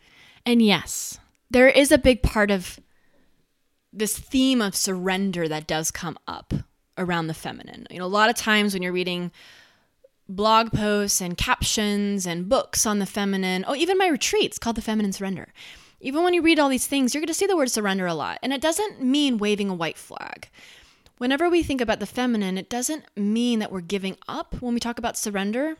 And 0.45 0.61
yes, 0.61 1.19
there 1.51 1.67
is 1.67 1.91
a 1.91 1.97
big 1.97 2.23
part 2.23 2.51
of 2.51 2.79
this 3.91 4.17
theme 4.17 4.61
of 4.61 4.77
surrender 4.77 5.49
that 5.49 5.67
does 5.67 5.91
come 5.91 6.17
up 6.25 6.53
around 6.97 7.27
the 7.27 7.33
feminine. 7.33 7.85
You 7.91 7.99
know, 7.99 8.05
a 8.05 8.07
lot 8.07 8.29
of 8.29 8.37
times 8.37 8.73
when 8.73 8.81
you're 8.81 8.93
reading 8.93 9.29
blog 10.29 10.71
posts 10.71 11.19
and 11.19 11.37
captions 11.37 12.25
and 12.25 12.47
books 12.47 12.85
on 12.85 12.99
the 12.99 13.05
feminine, 13.05 13.65
oh, 13.67 13.75
even 13.75 13.97
my 13.97 14.07
retreats 14.07 14.57
called 14.57 14.77
The 14.77 14.81
Feminine 14.81 15.11
Surrender. 15.11 15.49
Even 15.99 16.23
when 16.23 16.33
you 16.33 16.41
read 16.41 16.59
all 16.59 16.69
these 16.69 16.87
things, 16.87 17.13
you're 17.13 17.19
going 17.19 17.27
to 17.27 17.33
see 17.33 17.45
the 17.45 17.57
word 17.57 17.71
surrender 17.71 18.05
a 18.05 18.13
lot. 18.13 18.39
And 18.41 18.53
it 18.53 18.61
doesn't 18.61 19.01
mean 19.01 19.37
waving 19.37 19.69
a 19.69 19.75
white 19.75 19.97
flag. 19.97 20.47
Whenever 21.17 21.49
we 21.49 21.63
think 21.63 21.79
about 21.79 21.99
the 21.99 22.05
feminine, 22.05 22.57
it 22.57 22.69
doesn't 22.69 23.05
mean 23.15 23.59
that 23.59 23.71
we're 23.71 23.81
giving 23.81 24.17
up 24.27 24.61
when 24.61 24.73
we 24.73 24.79
talk 24.79 24.99
about 24.99 25.17
surrender. 25.17 25.75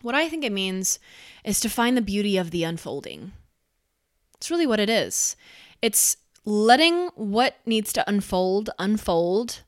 What 0.00 0.16
I 0.16 0.28
think 0.28 0.44
it 0.44 0.52
means 0.52 0.98
is 1.44 1.60
to 1.60 1.68
find 1.68 1.96
the 1.96 2.02
beauty 2.02 2.36
of 2.36 2.50
the 2.50 2.64
unfolding. 2.64 3.32
It's 4.36 4.50
really 4.50 4.66
what 4.66 4.80
it 4.80 4.90
is. 4.90 5.36
It's 5.80 6.16
letting 6.44 7.08
what 7.14 7.56
needs 7.64 7.92
to 7.92 8.08
unfold 8.08 8.70
unfold, 8.80 9.60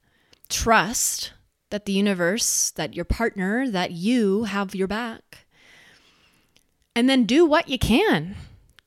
trust 0.48 1.32
that 1.70 1.86
the 1.86 1.92
universe, 1.92 2.70
that 2.72 2.94
your 2.94 3.04
partner, 3.04 3.70
that 3.70 3.92
you 3.92 4.44
have 4.44 4.74
your 4.74 4.88
back, 4.88 5.46
and 6.96 7.08
then 7.08 7.24
do 7.24 7.46
what 7.46 7.68
you 7.68 7.78
can 7.78 8.34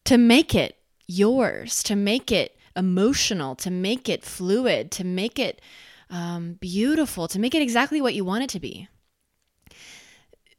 to 0.03 0.17
make 0.17 0.53
it 0.53 0.77
yours, 1.07 1.81
to 1.83 1.95
make 1.95 2.29
it 2.29 2.56
emotional, 2.77 3.55
to 3.55 3.69
make 3.69 4.07
it 4.07 4.23
fluid, 4.23 4.91
to 4.91 5.03
make 5.03 5.39
it 5.39 5.61
um, 6.09 6.53
beautiful, 6.53 7.27
to 7.27 7.39
make 7.39 7.55
it 7.55 7.61
exactly 7.61 8.01
what 8.01 8.13
you 8.13 8.23
want 8.23 8.43
it 8.43 8.49
to 8.51 8.59
be. 8.59 8.87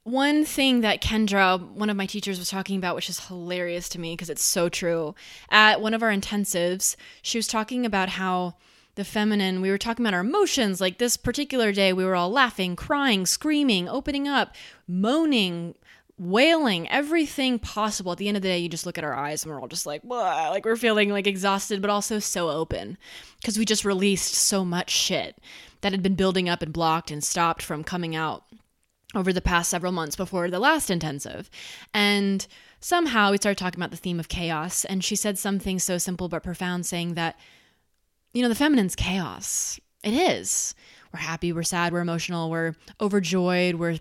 One 0.02 0.44
thing 0.44 0.80
that 0.80 1.02
Kendra, 1.02 1.60
one 1.60 1.90
of 1.90 1.96
my 1.96 2.06
teachers, 2.06 2.38
was 2.38 2.50
talking 2.50 2.76
about, 2.78 2.96
which 2.96 3.10
is 3.10 3.26
hilarious 3.28 3.88
to 3.90 4.00
me 4.00 4.14
because 4.14 4.30
it's 4.30 4.44
so 4.44 4.68
true, 4.68 5.14
at 5.50 5.80
one 5.80 5.94
of 5.94 6.02
our 6.02 6.10
intensives, 6.10 6.96
she 7.22 7.38
was 7.38 7.46
talking 7.46 7.84
about 7.84 8.10
how 8.10 8.54
the 8.94 9.04
feminine, 9.04 9.60
we 9.60 9.70
were 9.70 9.78
talking 9.78 10.04
about 10.04 10.14
our 10.14 10.22
emotions. 10.22 10.80
Like 10.80 10.98
this 10.98 11.16
particular 11.16 11.72
day, 11.72 11.92
we 11.92 12.04
were 12.04 12.16
all 12.16 12.30
laughing, 12.30 12.74
crying, 12.74 13.26
screaming, 13.26 13.88
opening 13.88 14.26
up, 14.26 14.56
moaning, 14.88 15.74
wailing 16.18 16.88
everything 16.90 17.58
possible. 17.58 18.12
At 18.12 18.18
the 18.18 18.28
end 18.28 18.36
of 18.36 18.42
the 18.42 18.48
day, 18.48 18.58
you 18.58 18.68
just 18.68 18.86
look 18.86 18.98
at 18.98 19.04
our 19.04 19.14
eyes 19.14 19.44
and 19.44 19.52
we're 19.52 19.60
all 19.60 19.68
just 19.68 19.86
like, 19.86 20.02
like 20.04 20.64
we're 20.64 20.76
feeling 20.76 21.10
like 21.10 21.26
exhausted, 21.26 21.80
but 21.80 21.90
also 21.90 22.18
so 22.18 22.50
open 22.50 22.98
because 23.40 23.58
we 23.58 23.64
just 23.64 23.84
released 23.84 24.34
so 24.34 24.64
much 24.64 24.90
shit 24.90 25.38
that 25.80 25.92
had 25.92 26.02
been 26.02 26.14
building 26.14 26.48
up 26.48 26.62
and 26.62 26.72
blocked 26.72 27.10
and 27.10 27.22
stopped 27.22 27.62
from 27.62 27.84
coming 27.84 28.16
out 28.16 28.44
over 29.14 29.32
the 29.32 29.40
past 29.40 29.70
several 29.70 29.92
months 29.92 30.16
before 30.16 30.50
the 30.50 30.58
last 30.58 30.90
intensive. 30.90 31.48
And 31.94 32.46
somehow 32.80 33.30
we 33.30 33.36
started 33.38 33.58
talking 33.58 33.78
about 33.78 33.90
the 33.90 33.96
theme 33.96 34.20
of 34.20 34.28
chaos. 34.28 34.84
And 34.84 35.02
she 35.02 35.16
said 35.16 35.38
something 35.38 35.78
so 35.78 35.98
simple 35.98 36.28
but 36.28 36.42
profound, 36.42 36.84
saying 36.84 37.14
that, 37.14 37.38
you 38.32 38.42
know, 38.42 38.48
the 38.48 38.54
feminine's 38.54 38.96
chaos. 38.96 39.80
It 40.04 40.12
is. 40.12 40.74
We're 41.12 41.20
happy, 41.20 41.52
we're 41.52 41.62
sad, 41.62 41.92
we're 41.92 42.00
emotional, 42.00 42.50
we're 42.50 42.74
overjoyed, 43.00 43.76
we're 43.76 43.98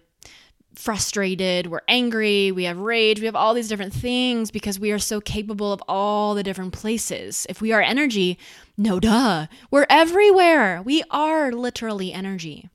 frustrated, 0.77 1.67
we're 1.67 1.81
angry, 1.87 2.51
we 2.51 2.65
have 2.65 2.77
rage, 2.77 3.19
we 3.19 3.25
have 3.25 3.35
all 3.35 3.53
these 3.53 3.67
different 3.67 3.93
things 3.93 4.51
because 4.51 4.79
we 4.79 4.91
are 4.91 4.99
so 4.99 5.19
capable 5.19 5.73
of 5.73 5.81
all 5.87 6.33
the 6.33 6.43
different 6.43 6.73
places. 6.73 7.45
If 7.49 7.61
we 7.61 7.71
are 7.71 7.81
energy, 7.81 8.37
no 8.77 8.99
duh, 8.99 9.47
we're 9.71 9.87
everywhere. 9.89 10.81
We 10.81 11.03
are 11.09 11.51
literally 11.51 12.13
energy. 12.13 12.69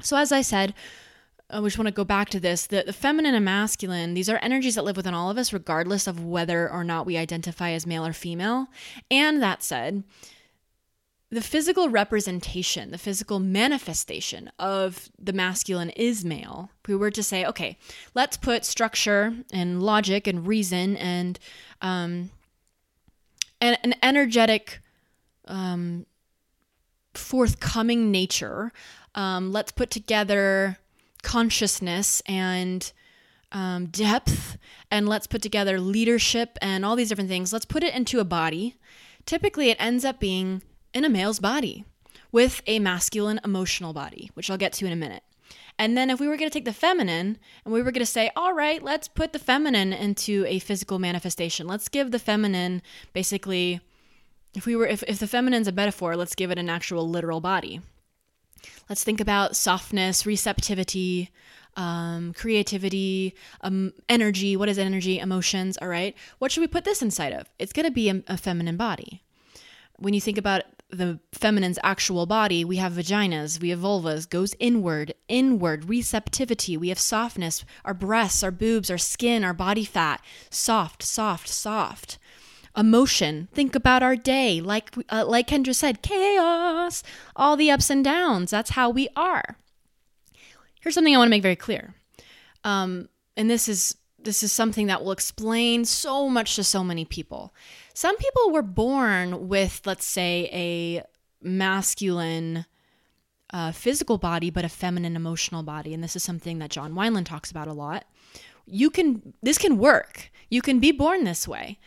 So, 0.00 0.16
as 0.16 0.32
I 0.32 0.42
said, 0.42 0.74
I 1.50 1.60
just 1.60 1.78
want 1.78 1.88
to 1.88 1.92
go 1.92 2.04
back 2.04 2.30
to 2.30 2.40
this 2.40 2.66
the, 2.66 2.84
the 2.84 2.92
feminine 2.92 3.34
and 3.34 3.44
masculine, 3.44 4.14
these 4.14 4.28
are 4.28 4.38
energies 4.38 4.74
that 4.74 4.84
live 4.84 4.96
within 4.96 5.14
all 5.14 5.30
of 5.30 5.38
us, 5.38 5.52
regardless 5.52 6.06
of 6.06 6.24
whether 6.24 6.70
or 6.70 6.84
not 6.84 7.06
we 7.06 7.16
identify 7.16 7.70
as 7.70 7.86
male 7.86 8.06
or 8.06 8.12
female. 8.12 8.66
And 9.10 9.42
that 9.42 9.62
said, 9.62 10.04
the 11.34 11.40
physical 11.40 11.88
representation, 11.88 12.92
the 12.92 12.98
physical 12.98 13.40
manifestation 13.40 14.52
of 14.56 15.10
the 15.18 15.32
masculine 15.32 15.90
is 15.90 16.24
male. 16.24 16.70
If 16.82 16.88
we 16.88 16.94
were 16.94 17.10
to 17.10 17.24
say, 17.24 17.44
okay, 17.44 17.76
let's 18.14 18.36
put 18.36 18.64
structure 18.64 19.34
and 19.52 19.82
logic 19.82 20.28
and 20.28 20.46
reason 20.46 20.96
and 20.96 21.36
um, 21.82 22.30
an, 23.60 23.76
an 23.82 23.96
energetic, 24.00 24.80
um, 25.48 26.06
forthcoming 27.14 28.12
nature. 28.12 28.70
Um, 29.16 29.50
let's 29.50 29.72
put 29.72 29.90
together 29.90 30.78
consciousness 31.22 32.22
and 32.26 32.92
um, 33.50 33.86
depth, 33.86 34.56
and 34.88 35.08
let's 35.08 35.26
put 35.26 35.42
together 35.42 35.80
leadership 35.80 36.58
and 36.62 36.84
all 36.84 36.94
these 36.94 37.08
different 37.08 37.30
things. 37.30 37.52
Let's 37.52 37.64
put 37.64 37.82
it 37.82 37.92
into 37.92 38.20
a 38.20 38.24
body. 38.24 38.76
Typically, 39.26 39.70
it 39.70 39.76
ends 39.80 40.04
up 40.04 40.20
being 40.20 40.62
in 40.94 41.04
a 41.04 41.10
male's 41.10 41.40
body 41.40 41.84
with 42.32 42.62
a 42.66 42.78
masculine 42.78 43.40
emotional 43.44 43.92
body, 43.92 44.30
which 44.34 44.50
I'll 44.50 44.56
get 44.56 44.72
to 44.74 44.86
in 44.86 44.92
a 44.92 44.96
minute. 44.96 45.22
And 45.78 45.96
then 45.96 46.08
if 46.08 46.20
we 46.20 46.28
were 46.28 46.36
going 46.36 46.48
to 46.48 46.52
take 46.52 46.64
the 46.64 46.72
feminine 46.72 47.36
and 47.64 47.74
we 47.74 47.82
were 47.82 47.90
going 47.90 48.04
to 48.04 48.06
say, 48.06 48.30
all 48.36 48.54
right, 48.54 48.82
let's 48.82 49.08
put 49.08 49.32
the 49.32 49.38
feminine 49.38 49.92
into 49.92 50.44
a 50.46 50.60
physical 50.60 50.98
manifestation. 51.00 51.66
Let's 51.66 51.88
give 51.88 52.12
the 52.12 52.18
feminine 52.18 52.80
basically, 53.12 53.80
if 54.54 54.66
we 54.66 54.76
were, 54.76 54.86
if, 54.86 55.02
if 55.08 55.18
the 55.18 55.26
feminine's 55.26 55.66
a 55.66 55.72
metaphor, 55.72 56.16
let's 56.16 56.36
give 56.36 56.52
it 56.52 56.58
an 56.58 56.70
actual 56.70 57.08
literal 57.08 57.40
body. 57.40 57.80
let's 58.88 59.04
think 59.04 59.20
about 59.20 59.56
softness, 59.56 60.26
receptivity, 60.26 61.30
um, 61.76 62.32
creativity, 62.34 63.34
um, 63.62 63.92
energy. 64.08 64.56
What 64.56 64.68
is 64.68 64.78
energy? 64.78 65.18
Emotions. 65.18 65.76
All 65.78 65.88
right. 65.88 66.16
What 66.38 66.52
should 66.52 66.60
we 66.60 66.68
put 66.68 66.84
this 66.84 67.02
inside 67.02 67.32
of? 67.32 67.50
It's 67.58 67.72
going 67.72 67.86
to 67.86 67.92
be 67.92 68.08
a, 68.08 68.22
a 68.28 68.36
feminine 68.36 68.76
body. 68.76 69.22
When 69.98 70.14
you 70.14 70.20
think 70.20 70.38
about 70.38 70.62
the 70.94 71.20
feminine's 71.32 71.78
actual 71.82 72.26
body, 72.26 72.64
we 72.64 72.76
have 72.76 72.92
vaginas, 72.92 73.60
we 73.60 73.70
have 73.70 73.80
vulvas, 73.80 74.28
goes 74.28 74.54
inward, 74.58 75.14
inward, 75.28 75.88
receptivity, 75.88 76.76
we 76.76 76.88
have 76.88 76.98
softness, 76.98 77.64
our 77.84 77.94
breasts, 77.94 78.42
our 78.42 78.50
boobs, 78.50 78.90
our 78.90 78.98
skin, 78.98 79.44
our 79.44 79.54
body 79.54 79.84
fat, 79.84 80.20
soft, 80.50 81.02
soft, 81.02 81.48
soft. 81.48 82.18
Emotion, 82.76 83.48
think 83.52 83.76
about 83.76 84.02
our 84.02 84.16
day, 84.16 84.60
like 84.60 84.90
uh, 85.08 85.24
like 85.24 85.46
Kendra 85.46 85.74
said, 85.74 86.02
chaos, 86.02 87.04
all 87.36 87.56
the 87.56 87.70
ups 87.70 87.88
and 87.88 88.02
downs. 88.02 88.50
That's 88.50 88.70
how 88.70 88.90
we 88.90 89.08
are. 89.14 89.56
Here's 90.80 90.96
something 90.96 91.14
I 91.14 91.18
want 91.18 91.28
to 91.28 91.30
make 91.30 91.42
very 91.42 91.54
clear, 91.54 91.94
um, 92.64 93.08
and 93.36 93.48
this 93.48 93.68
is 93.68 93.96
this 94.24 94.42
is 94.42 94.52
something 94.52 94.88
that 94.88 95.04
will 95.04 95.12
explain 95.12 95.84
so 95.84 96.28
much 96.28 96.56
to 96.56 96.64
so 96.64 96.82
many 96.82 97.04
people. 97.04 97.54
Some 97.94 98.16
people 98.16 98.50
were 98.50 98.62
born 98.62 99.48
with, 99.48 99.80
let's 99.84 100.04
say, 100.04 100.50
a 100.52 101.04
masculine 101.40 102.66
uh, 103.52 103.70
physical 103.70 104.18
body, 104.18 104.50
but 104.50 104.64
a 104.64 104.68
feminine 104.68 105.14
emotional 105.14 105.62
body. 105.62 105.94
And 105.94 106.02
this 106.02 106.16
is 106.16 106.22
something 106.24 106.58
that 106.58 106.70
John 106.70 106.94
Wineland 106.94 107.26
talks 107.26 107.52
about 107.52 107.68
a 107.68 107.72
lot. 107.72 108.04
You 108.66 108.90
can, 108.90 109.34
this 109.42 109.58
can 109.58 109.78
work. 109.78 110.30
You 110.50 110.60
can 110.60 110.80
be 110.80 110.90
born 110.90 111.24
this 111.24 111.46
way. 111.46 111.78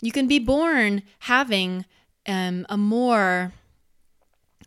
You 0.00 0.10
can 0.10 0.26
be 0.26 0.40
born 0.40 1.02
having 1.20 1.84
um, 2.26 2.66
a 2.68 2.76
more 2.76 3.52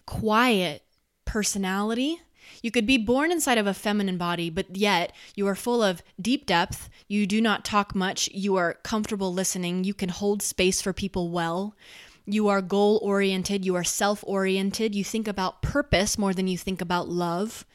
quiet 0.05 0.83
personality 1.25 2.21
you 2.61 2.71
could 2.71 2.85
be 2.85 2.97
born 2.97 3.31
inside 3.31 3.57
of 3.57 3.67
a 3.67 3.73
feminine 3.73 4.17
body, 4.17 4.49
but 4.49 4.75
yet 4.75 5.13
you 5.35 5.47
are 5.47 5.55
full 5.55 5.83
of 5.83 6.01
deep 6.19 6.45
depth. 6.45 6.89
You 7.07 7.27
do 7.27 7.41
not 7.41 7.65
talk 7.65 7.93
much. 7.95 8.29
You 8.33 8.55
are 8.55 8.75
comfortable 8.83 9.33
listening. 9.33 9.83
You 9.83 9.93
can 9.93 10.09
hold 10.09 10.41
space 10.41 10.81
for 10.81 10.93
people 10.93 11.29
well. 11.29 11.75
You 12.25 12.47
are 12.47 12.61
goal 12.61 12.99
oriented. 13.03 13.65
You 13.65 13.75
are 13.75 13.83
self 13.83 14.23
oriented. 14.25 14.95
You 14.95 15.03
think 15.03 15.27
about 15.27 15.61
purpose 15.61 16.17
more 16.17 16.33
than 16.33 16.47
you 16.47 16.57
think 16.57 16.81
about 16.81 17.07
love. 17.07 17.65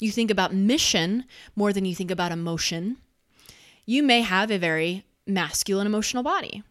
You 0.00 0.10
think 0.10 0.30
about 0.30 0.54
mission 0.54 1.24
more 1.56 1.72
than 1.72 1.84
you 1.84 1.94
think 1.94 2.10
about 2.10 2.32
emotion. 2.32 2.98
You 3.84 4.02
may 4.02 4.22
have 4.22 4.50
a 4.50 4.58
very 4.58 5.04
masculine 5.26 5.86
emotional 5.86 6.22
body. 6.22 6.62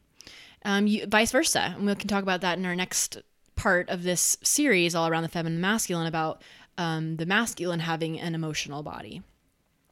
Um, 0.63 0.87
you, 0.87 1.05
vice 1.05 1.31
versa. 1.31 1.75
And 1.77 1.85
we 1.85 1.95
can 1.95 2.07
talk 2.07 2.23
about 2.23 2.41
that 2.41 2.57
in 2.57 2.65
our 2.65 2.75
next 2.75 3.17
part 3.55 3.89
of 3.89 4.03
this 4.03 4.37
series, 4.43 4.95
all 4.95 5.07
around 5.07 5.23
the 5.23 5.29
feminine 5.29 5.61
masculine, 5.61 6.07
about 6.07 6.41
um, 6.77 7.17
the 7.17 7.25
masculine 7.25 7.79
having 7.79 8.19
an 8.19 8.35
emotional 8.35 8.83
body 8.83 9.21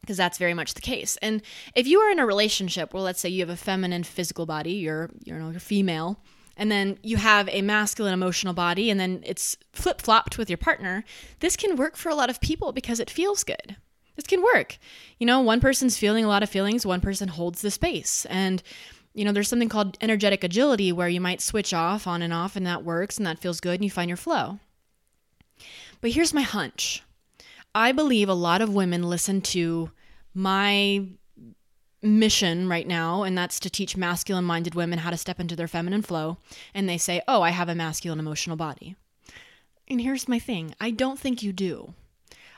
because 0.00 0.16
that's 0.16 0.38
very 0.38 0.54
much 0.54 0.74
the 0.74 0.80
case. 0.80 1.16
And 1.20 1.42
if 1.74 1.88
you 1.88 1.98
are 2.00 2.10
in 2.10 2.20
a 2.20 2.26
relationship 2.26 2.94
where 2.94 3.02
let's 3.02 3.20
say 3.20 3.28
you 3.28 3.40
have 3.40 3.50
a 3.50 3.56
feminine 3.56 4.04
physical 4.04 4.46
body, 4.46 4.72
you're 4.72 5.10
you 5.24 5.34
know 5.34 5.50
you're 5.50 5.60
female, 5.60 6.20
and 6.56 6.70
then 6.70 6.98
you 7.02 7.16
have 7.16 7.48
a 7.50 7.62
masculine 7.62 8.14
emotional 8.14 8.54
body 8.54 8.90
and 8.90 8.98
then 8.98 9.22
it's 9.26 9.56
flip-flopped 9.72 10.38
with 10.38 10.48
your 10.48 10.56
partner, 10.56 11.04
this 11.40 11.56
can 11.56 11.76
work 11.76 11.96
for 11.96 12.08
a 12.08 12.14
lot 12.14 12.30
of 12.30 12.40
people 12.40 12.72
because 12.72 12.98
it 12.98 13.10
feels 13.10 13.44
good. 13.44 13.76
This 14.16 14.26
can 14.26 14.42
work. 14.42 14.78
You 15.18 15.26
know, 15.26 15.40
one 15.40 15.60
person's 15.60 15.98
feeling 15.98 16.24
a 16.24 16.28
lot 16.28 16.42
of 16.42 16.48
feelings, 16.48 16.86
one 16.86 17.02
person 17.02 17.28
holds 17.28 17.60
the 17.60 17.70
space. 17.70 18.24
And 18.30 18.62
you 19.12 19.24
know, 19.24 19.32
there's 19.32 19.48
something 19.48 19.68
called 19.70 19.96
energetic 20.02 20.44
agility 20.44 20.92
where 20.92 21.08
you 21.08 21.22
might 21.22 21.40
switch 21.40 21.72
off 21.72 22.06
on 22.06 22.20
and 22.20 22.32
off 22.32 22.54
and 22.54 22.66
that 22.66 22.84
works 22.84 23.16
and 23.16 23.26
that 23.26 23.38
feels 23.38 23.60
good 23.60 23.74
and 23.74 23.84
you 23.84 23.90
find 23.90 24.08
your 24.08 24.16
flow. 24.16 24.58
But 26.00 26.12
here's 26.12 26.34
my 26.34 26.42
hunch 26.42 27.02
I 27.74 27.92
believe 27.92 28.28
a 28.28 28.34
lot 28.34 28.62
of 28.62 28.74
women 28.74 29.02
listen 29.02 29.40
to 29.42 29.90
my 30.34 31.06
mission 32.02 32.68
right 32.68 32.86
now, 32.86 33.22
and 33.22 33.36
that's 33.36 33.58
to 33.60 33.70
teach 33.70 33.96
masculine 33.96 34.44
minded 34.44 34.74
women 34.74 35.00
how 35.00 35.10
to 35.10 35.16
step 35.16 35.40
into 35.40 35.56
their 35.56 35.68
feminine 35.68 36.02
flow. 36.02 36.38
And 36.74 36.88
they 36.88 36.98
say, 36.98 37.22
Oh, 37.26 37.42
I 37.42 37.50
have 37.50 37.68
a 37.68 37.74
masculine 37.74 38.20
emotional 38.20 38.56
body. 38.56 38.96
And 39.88 40.00
here's 40.00 40.28
my 40.28 40.38
thing 40.38 40.74
I 40.80 40.90
don't 40.90 41.18
think 41.18 41.42
you 41.42 41.52
do. 41.52 41.94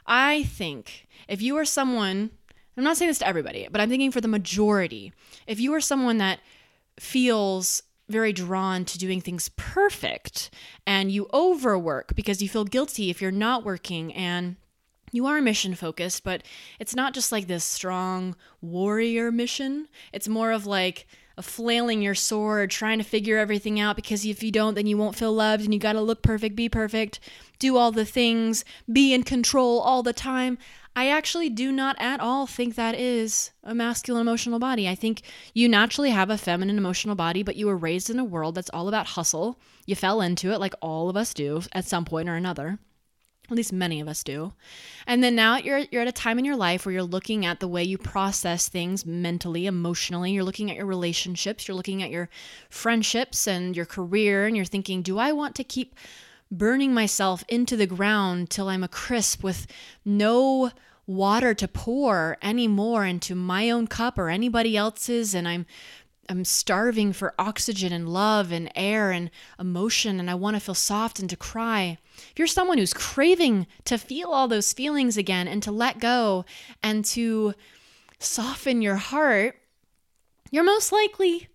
I 0.06 0.44
think 0.44 1.06
if 1.28 1.42
you 1.42 1.56
are 1.56 1.64
someone, 1.64 2.30
I'm 2.76 2.84
not 2.84 2.96
saying 2.96 3.10
this 3.10 3.18
to 3.18 3.26
everybody, 3.26 3.68
but 3.70 3.80
I'm 3.80 3.90
thinking 3.90 4.10
for 4.10 4.20
the 4.20 4.28
majority, 4.28 5.12
if 5.46 5.60
you 5.60 5.74
are 5.74 5.80
someone 5.80 6.18
that 6.18 6.40
feels 6.98 7.82
very 8.08 8.32
drawn 8.32 8.84
to 8.86 8.98
doing 8.98 9.20
things 9.20 9.50
perfect 9.56 10.50
and 10.86 11.12
you 11.12 11.28
overwork 11.32 12.14
because 12.14 12.42
you 12.42 12.48
feel 12.48 12.64
guilty 12.64 13.10
if 13.10 13.20
you're 13.20 13.30
not 13.30 13.64
working 13.64 14.12
and 14.14 14.56
you 15.12 15.26
are 15.26 15.40
mission 15.40 15.74
focused, 15.74 16.24
but 16.24 16.42
it's 16.78 16.94
not 16.94 17.14
just 17.14 17.32
like 17.32 17.46
this 17.46 17.64
strong 17.64 18.36
warrior 18.60 19.32
mission. 19.32 19.88
It's 20.12 20.28
more 20.28 20.52
of 20.52 20.66
like 20.66 21.06
a 21.38 21.42
flailing 21.42 22.02
your 22.02 22.16
sword, 22.16 22.70
trying 22.70 22.98
to 22.98 23.04
figure 23.04 23.38
everything 23.38 23.78
out 23.78 23.96
because 23.96 24.26
if 24.26 24.42
you 24.42 24.50
don't, 24.50 24.74
then 24.74 24.86
you 24.86 24.98
won't 24.98 25.16
feel 25.16 25.32
loved 25.32 25.64
and 25.64 25.72
you 25.72 25.78
got 25.78 25.92
to 25.92 26.00
look 26.00 26.20
perfect, 26.20 26.56
be 26.56 26.68
perfect, 26.68 27.20
do 27.58 27.76
all 27.76 27.92
the 27.92 28.04
things, 28.04 28.64
be 28.92 29.14
in 29.14 29.22
control 29.22 29.78
all 29.80 30.02
the 30.02 30.12
time. 30.12 30.58
I 30.98 31.10
actually 31.10 31.48
do 31.48 31.70
not 31.70 31.94
at 32.00 32.18
all 32.18 32.48
think 32.48 32.74
that 32.74 32.96
is 32.96 33.52
a 33.62 33.72
masculine 33.72 34.22
emotional 34.22 34.58
body. 34.58 34.88
I 34.88 34.96
think 34.96 35.22
you 35.54 35.68
naturally 35.68 36.10
have 36.10 36.28
a 36.28 36.36
feminine 36.36 36.76
emotional 36.76 37.14
body, 37.14 37.44
but 37.44 37.54
you 37.54 37.68
were 37.68 37.76
raised 37.76 38.10
in 38.10 38.18
a 38.18 38.24
world 38.24 38.56
that's 38.56 38.70
all 38.70 38.88
about 38.88 39.06
hustle. 39.06 39.60
You 39.86 39.94
fell 39.94 40.20
into 40.20 40.50
it 40.50 40.58
like 40.58 40.74
all 40.82 41.08
of 41.08 41.16
us 41.16 41.32
do 41.32 41.62
at 41.70 41.84
some 41.84 42.04
point 42.04 42.28
or 42.28 42.34
another. 42.34 42.80
At 43.48 43.56
least 43.56 43.72
many 43.72 44.00
of 44.00 44.08
us 44.08 44.24
do. 44.24 44.54
And 45.06 45.22
then 45.22 45.36
now 45.36 45.58
you're 45.58 45.84
you're 45.92 46.02
at 46.02 46.08
a 46.08 46.12
time 46.12 46.36
in 46.36 46.44
your 46.44 46.56
life 46.56 46.84
where 46.84 46.92
you're 46.92 47.04
looking 47.04 47.46
at 47.46 47.60
the 47.60 47.68
way 47.68 47.84
you 47.84 47.96
process 47.96 48.68
things 48.68 49.06
mentally, 49.06 49.66
emotionally. 49.66 50.32
You're 50.32 50.42
looking 50.42 50.68
at 50.68 50.76
your 50.76 50.86
relationships, 50.86 51.68
you're 51.68 51.76
looking 51.76 52.02
at 52.02 52.10
your 52.10 52.28
friendships 52.70 53.46
and 53.46 53.76
your 53.76 53.86
career 53.86 54.46
and 54.46 54.56
you're 54.56 54.64
thinking, 54.64 55.02
"Do 55.02 55.16
I 55.18 55.30
want 55.30 55.54
to 55.54 55.62
keep 55.62 55.94
burning 56.50 56.92
myself 56.92 57.44
into 57.48 57.76
the 57.76 57.86
ground 57.86 58.50
till 58.50 58.68
I'm 58.68 58.82
a 58.82 58.88
crisp 58.88 59.44
with 59.44 59.66
no 60.04 60.72
water 61.08 61.54
to 61.54 61.66
pour 61.66 62.36
anymore 62.42 63.06
into 63.06 63.34
my 63.34 63.70
own 63.70 63.86
cup 63.86 64.18
or 64.18 64.28
anybody 64.28 64.76
else's 64.76 65.34
and 65.34 65.48
I'm 65.48 65.66
I'm 66.30 66.44
starving 66.44 67.14
for 67.14 67.32
oxygen 67.38 67.90
and 67.90 68.06
love 68.06 68.52
and 68.52 68.70
air 68.76 69.10
and 69.10 69.30
emotion 69.58 70.20
and 70.20 70.30
I 70.30 70.34
want 70.34 70.56
to 70.56 70.60
feel 70.60 70.74
soft 70.74 71.18
and 71.18 71.30
to 71.30 71.36
cry. 71.36 71.96
If 72.30 72.34
you're 72.38 72.46
someone 72.46 72.76
who's 72.76 72.92
craving 72.92 73.66
to 73.86 73.96
feel 73.96 74.28
all 74.28 74.46
those 74.46 74.74
feelings 74.74 75.16
again 75.16 75.48
and 75.48 75.62
to 75.62 75.72
let 75.72 75.98
go 75.98 76.44
and 76.82 77.02
to 77.06 77.54
soften 78.18 78.82
your 78.82 78.96
heart, 78.96 79.58
you're 80.50 80.64
most 80.64 80.92
likely 80.92 81.48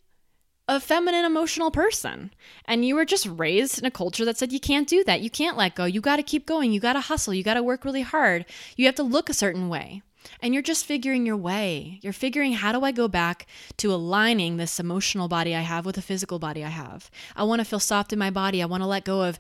a 0.68 0.80
feminine 0.80 1.26
emotional 1.26 1.72
person. 1.72 2.32
And 2.66 2.86
you 2.86 2.96
were 2.96 3.06
just 3.06 3.28
raised 3.28 3.80
in 3.80 3.86
a 3.86 3.92
culture 3.92 4.26
that 4.26 4.38
said 4.38 4.54
you 4.54 4.60
can't 4.60 4.88
do 4.88 5.04
that. 5.04 5.22
You 5.22 5.30
can't 5.30 5.58
let 5.58 5.76
go. 5.76 5.86
You 5.86 6.02
got 6.02 6.18
to 6.18 6.24
keep 6.24 6.46
going. 6.46 6.72
You 6.72 6.80
got 6.80 6.94
to 6.94 7.02
hustle. 7.02 7.34
You 7.34 7.44
got 7.44 7.56
to 7.56 7.64
work 7.64 7.84
really 7.84 8.02
hard. 8.02 8.46
You 8.78 8.86
have 8.86 8.96
to 8.96 9.04
look 9.04 9.30
a 9.30 9.34
certain 9.34 9.68
way. 9.68 10.02
And 10.40 10.54
you're 10.54 10.64
just 10.64 10.86
figuring 10.86 11.26
your 11.26 11.36
way. 11.36 12.00
You're 12.02 12.14
figuring 12.14 12.54
how 12.54 12.72
do 12.72 12.86
i 12.86 12.94
go 12.94 13.10
back 13.10 13.46
to 13.76 13.94
aligning 13.94 14.56
this 14.56 14.80
emotional 14.80 15.28
body 15.28 15.54
i 15.54 15.60
have 15.60 15.86
with 15.86 15.96
the 15.96 16.02
physical 16.02 16.40
body 16.40 16.64
i 16.64 16.70
have? 16.70 17.12
I 17.36 17.44
want 17.44 17.60
to 17.60 17.66
feel 17.66 17.80
soft 17.80 18.14
in 18.14 18.20
my 18.20 18.30
body. 18.30 18.64
I 18.64 18.66
want 18.66 18.84
to 18.84 18.88
let 18.88 19.04
go 19.04 19.24
of 19.24 19.38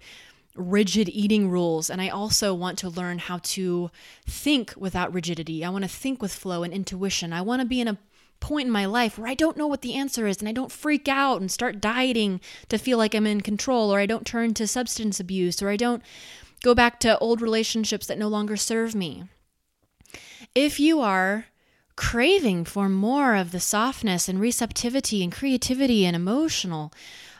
rigid 0.55 1.07
eating 1.07 1.49
rules. 1.49 1.89
And 1.89 2.01
i 2.01 2.09
also 2.09 2.53
want 2.53 2.77
to 2.79 2.89
learn 2.89 3.19
how 3.19 3.39
to 3.43 3.91
think 4.27 4.73
without 4.75 5.13
rigidity. 5.13 5.63
I 5.63 5.69
want 5.69 5.85
to 5.85 5.89
think 5.89 6.21
with 6.21 6.33
flow 6.33 6.63
and 6.63 6.73
intuition. 6.73 7.31
I 7.31 7.41
want 7.41 7.61
to 7.61 7.65
be 7.65 7.79
in 7.79 7.87
a 7.87 7.97
point 8.43 8.67
in 8.67 8.71
my 8.71 8.85
life 8.85 9.17
where 9.17 9.29
I 9.29 9.35
don't 9.35 9.55
know 9.55 9.67
what 9.67 9.81
the 9.81 9.95
answer 9.95 10.27
is 10.27 10.39
and 10.39 10.49
I 10.49 10.51
don't 10.51 10.71
freak 10.71 11.07
out 11.07 11.39
and 11.39 11.49
start 11.49 11.79
dieting 11.79 12.41
to 12.67 12.77
feel 12.77 12.97
like 12.97 13.15
I'm 13.15 13.25
in 13.25 13.39
control, 13.39 13.89
or 13.89 13.99
I 14.01 14.05
don't 14.05 14.27
turn 14.27 14.53
to 14.55 14.67
substance 14.67 15.17
abuse, 15.17 15.61
or 15.61 15.69
I 15.69 15.77
don't 15.77 16.03
go 16.61 16.75
back 16.75 16.99
to 16.99 17.17
old 17.19 17.41
relationships 17.41 18.05
that 18.07 18.19
no 18.19 18.27
longer 18.27 18.57
serve 18.57 18.93
me. 18.93 19.23
If 20.53 20.77
you 20.77 20.99
are 20.99 21.45
craving 21.95 22.65
for 22.65 22.89
more 22.89 23.35
of 23.35 23.51
the 23.51 23.61
softness 23.61 24.27
and 24.27 24.41
receptivity 24.41 25.23
and 25.23 25.31
creativity 25.31 26.05
and 26.05 26.15
emotional 26.15 26.91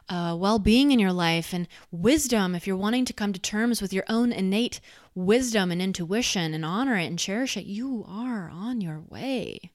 uh, 0.07 0.35
well 0.39 0.57
being 0.57 0.91
in 0.91 0.99
your 0.99 1.11
life 1.11 1.53
and 1.53 1.67
wisdom, 1.91 2.55
if 2.55 2.65
you're 2.65 2.77
wanting 2.77 3.03
to 3.03 3.13
come 3.13 3.33
to 3.33 3.39
terms 3.41 3.81
with 3.81 3.91
your 3.91 4.05
own 4.07 4.31
innate 4.31 4.79
wisdom 5.13 5.69
and 5.69 5.81
intuition 5.81 6.53
and 6.53 6.63
honor 6.63 6.95
it 6.95 7.07
and 7.07 7.19
cherish 7.19 7.57
it, 7.57 7.65
you 7.65 8.05
are 8.07 8.49
on 8.49 8.79
your 8.79 9.01
way 9.01 9.69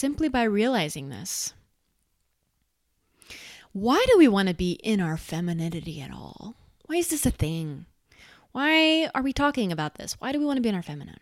simply 0.00 0.30
by 0.30 0.44
realizing 0.44 1.10
this. 1.10 1.52
Why 3.72 4.02
do 4.10 4.16
we 4.16 4.28
want 4.28 4.48
to 4.48 4.54
be 4.54 4.72
in 4.72 4.98
our 4.98 5.18
femininity 5.18 6.00
at 6.00 6.10
all? 6.10 6.56
Why 6.86 6.96
is 6.96 7.08
this 7.08 7.26
a 7.26 7.30
thing? 7.30 7.84
Why 8.52 9.10
are 9.14 9.22
we 9.22 9.34
talking 9.34 9.70
about 9.70 9.96
this? 9.96 10.16
Why 10.18 10.32
do 10.32 10.40
we 10.40 10.46
want 10.46 10.56
to 10.56 10.62
be 10.62 10.70
in 10.70 10.74
our 10.74 10.82
feminine? 10.82 11.20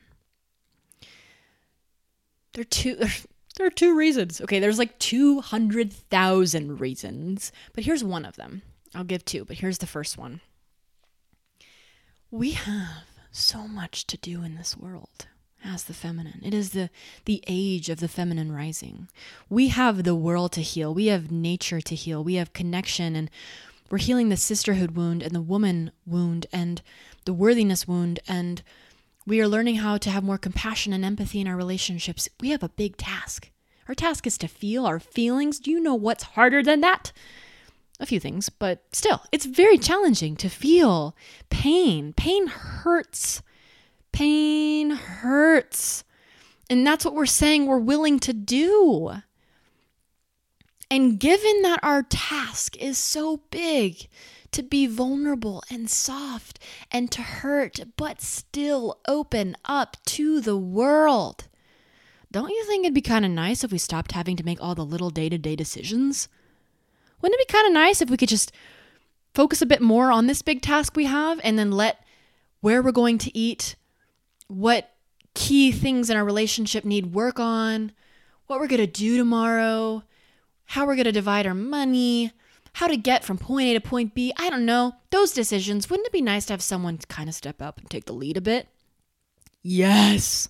There 2.53 2.63
are 2.63 2.65
two 2.65 2.95
there 3.57 3.67
are 3.67 3.71
two 3.71 3.97
reasons. 3.97 4.41
Okay, 4.41 4.61
there's 4.61 4.79
like 4.79 4.97
200,000 5.01 6.81
reasons, 6.81 7.51
but 7.73 7.83
here's 7.83 8.05
one 8.05 8.25
of 8.25 8.37
them. 8.37 8.63
I'll 8.95 9.03
give 9.03 9.25
two, 9.25 9.45
but 9.45 9.59
here's 9.59 9.79
the 9.79 9.87
first 9.89 10.17
one. 10.17 10.41
We 12.31 12.53
have 12.53 13.05
so 13.33 13.67
much 13.67 14.07
to 14.07 14.17
do 14.17 14.45
in 14.45 14.55
this 14.55 14.77
world 14.77 15.27
as 15.65 15.85
the 15.85 15.95
feminine. 15.95 16.41
It 16.45 16.55
is 16.55 16.71
the 16.71 16.91
the 17.25 17.43
age 17.47 17.89
of 17.89 18.01
the 18.01 18.09
feminine 18.09 18.53
rising. 18.53 19.09
We 19.49 19.69
have 19.69 20.05
the 20.05 20.15
world 20.15 20.53
to 20.53 20.63
heal. 20.63 20.95
We 20.95 21.07
have 21.07 21.31
nature 21.31 21.81
to 21.81 21.95
heal. 21.95 22.23
We 22.23 22.35
have 22.35 22.53
connection 22.53 23.17
and 23.17 23.31
we're 23.91 23.99
healing 23.99 24.29
the 24.29 24.37
sisterhood 24.37 24.93
wound 24.93 25.23
and 25.23 25.35
the 25.35 25.41
woman 25.41 25.93
wound 26.07 26.47
and 26.53 26.83
the 27.25 27.33
worthiness 27.33 27.89
wound 27.89 28.21
and 28.29 28.63
we 29.27 29.41
are 29.43 29.49
learning 29.49 29.77
how 29.77 29.99
to 29.99 30.11
have 30.11 30.25
more 30.25 30.39
compassion 30.39 30.95
and 30.95 31.05
empathy 31.05 31.41
in 31.41 31.47
our 31.47 31.57
relationships. 31.57 32.31
We 32.41 32.49
have 32.51 32.63
a 32.63 32.71
big 32.71 32.97
task. 32.97 33.51
Our 33.87 33.95
task 33.95 34.27
is 34.27 34.39
to 34.39 34.49
feel 34.49 34.87
our 34.87 34.99
feelings. 34.99 35.59
Do 35.59 35.71
you 35.71 35.81
know 35.81 35.95
what's 35.95 36.23
harder 36.23 36.63
than 36.63 36.81
that? 36.81 37.13
A 38.01 38.07
few 38.07 38.21
things, 38.21 38.49
but 38.49 38.85
still, 38.93 39.23
it's 39.33 39.45
very 39.45 39.77
challenging 39.77 40.35
to 40.37 40.49
feel 40.49 41.15
pain. 41.51 42.15
Pain 42.15 42.47
hurts. 42.47 43.43
Pain 44.13 44.91
hurts. 44.91 46.05
And 46.71 46.87
that's 46.87 47.05
what 47.05 47.15
we're 47.15 47.27
saying 47.27 47.67
we're 47.67 47.79
willing 47.79 48.19
to 48.21 48.33
do. 48.33 49.13
And 50.91 51.21
given 51.21 51.63
that 51.63 51.81
our 51.83 52.03
task 52.03 52.77
is 52.77 52.97
so 52.99 53.43
big 53.51 54.09
to 54.53 54.63
be 54.63 54.87
vulnerable 54.87 55.63
and 55.71 55.91
soft 55.91 56.59
and 56.91 57.11
to 57.13 57.23
hurt, 57.23 57.81
but 57.97 58.23
still 58.23 58.99
open 59.07 59.57
up 59.67 59.97
to 60.07 60.41
the 60.41 60.57
world, 60.57 61.49
don't 62.31 62.51
you 62.51 62.65
think 62.67 62.85
it'd 62.85 62.95
be 62.95 63.01
kind 63.01 63.25
of 63.25 63.31
nice 63.31 63.65
if 63.65 63.73
we 63.73 63.79
stopped 63.79 64.13
having 64.13 64.37
to 64.37 64.45
make 64.45 64.61
all 64.63 64.75
the 64.75 64.85
little 64.85 65.11
day 65.11 65.29
to 65.29 65.39
day 65.39 65.57
decisions? 65.57 66.29
Wouldn't 67.21 67.39
it 67.41 67.49
be 67.49 67.53
kind 67.53 67.67
of 67.67 67.73
nice 67.73 68.01
if 68.01 68.11
we 68.11 68.17
could 68.17 68.29
just 68.29 68.53
focus 69.35 69.63
a 69.63 69.67
bit 69.67 69.81
more 69.81 70.11
on 70.11 70.27
this 70.27 70.43
big 70.43 70.63
task 70.63 70.97
we 70.97 71.05
have 71.05 71.41
and 71.43 71.59
then 71.59 71.71
let 71.71 72.05
where 72.61 72.83
we're 72.83 72.93
going 72.93 73.19
to 73.19 73.37
eat, 73.37 73.77
what 74.49 74.95
key 75.35 75.71
things 75.71 76.11
in 76.11 76.17
our 76.17 76.25
relationship 76.25 76.85
need 76.85 77.15
work 77.15 77.39
on, 77.39 77.93
what 78.47 78.59
we're 78.59 78.67
going 78.67 78.81
to 78.81 78.87
do 78.87 79.17
tomorrow, 79.17 80.03
how 80.65 80.87
we're 80.87 80.97
going 80.97 81.05
to 81.05 81.13
divide 81.13 81.47
our 81.47 81.55
money, 81.55 82.33
how 82.75 82.87
to 82.87 82.97
get 82.97 83.25
from 83.25 83.39
point 83.39 83.69
A 83.69 83.75
to 83.75 83.81
point 83.81 84.15
B. 84.15 84.33
I 84.37 84.51
don't 84.51 84.67
know. 84.67 84.95
Those 85.11 85.33
decisions, 85.33 85.89
wouldn't 85.89 86.07
it 86.07 86.13
be 86.13 86.23
nice 86.23 86.47
to 86.47 86.53
have 86.55 86.63
someone 86.63 86.99
kind 87.09 87.29
of 87.29 87.35
step 87.35 87.63
up 87.63 87.79
and 87.79 87.89
take 87.89 88.07
the 88.07 88.13
lead 88.13 88.37
a 88.37 88.41
bit? 88.41 88.69
Yes. 89.63 90.49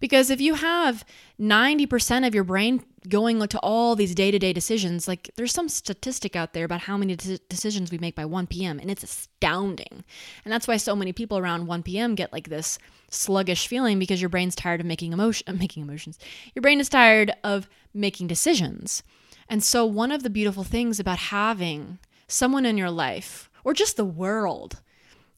Because 0.00 0.30
if 0.30 0.40
you 0.40 0.54
have 0.54 1.04
90% 1.40 2.26
of 2.26 2.34
your 2.34 2.44
brain 2.44 2.84
going 3.08 3.40
to 3.46 3.58
all 3.60 3.96
these 3.96 4.14
day 4.14 4.30
to 4.30 4.38
day 4.38 4.52
decisions, 4.52 5.08
like 5.08 5.30
there's 5.36 5.52
some 5.52 5.68
statistic 5.68 6.36
out 6.36 6.52
there 6.52 6.64
about 6.64 6.82
how 6.82 6.96
many 6.96 7.16
de- 7.16 7.38
decisions 7.48 7.90
we 7.90 7.98
make 7.98 8.14
by 8.14 8.24
1 8.24 8.46
p.m., 8.46 8.78
and 8.78 8.90
it's 8.90 9.02
astounding. 9.02 10.04
And 10.44 10.52
that's 10.52 10.68
why 10.68 10.76
so 10.76 10.94
many 10.94 11.12
people 11.12 11.38
around 11.38 11.66
1 11.66 11.82
p.m. 11.82 12.14
get 12.14 12.32
like 12.32 12.48
this 12.48 12.78
sluggish 13.10 13.66
feeling 13.66 13.98
because 13.98 14.20
your 14.20 14.28
brain's 14.28 14.54
tired 14.54 14.80
of 14.80 14.86
making 14.86 15.12
emotion, 15.12 15.46
making 15.58 15.82
emotions. 15.82 16.18
Your 16.54 16.62
brain 16.62 16.80
is 16.80 16.88
tired 16.88 17.32
of 17.42 17.68
making 17.94 18.26
decisions. 18.26 19.02
And 19.48 19.64
so, 19.64 19.84
one 19.86 20.12
of 20.12 20.22
the 20.22 20.30
beautiful 20.30 20.64
things 20.64 21.00
about 21.00 21.18
having 21.18 21.98
someone 22.26 22.66
in 22.66 22.76
your 22.76 22.90
life, 22.90 23.50
or 23.64 23.72
just 23.72 23.96
the 23.96 24.04
world, 24.04 24.80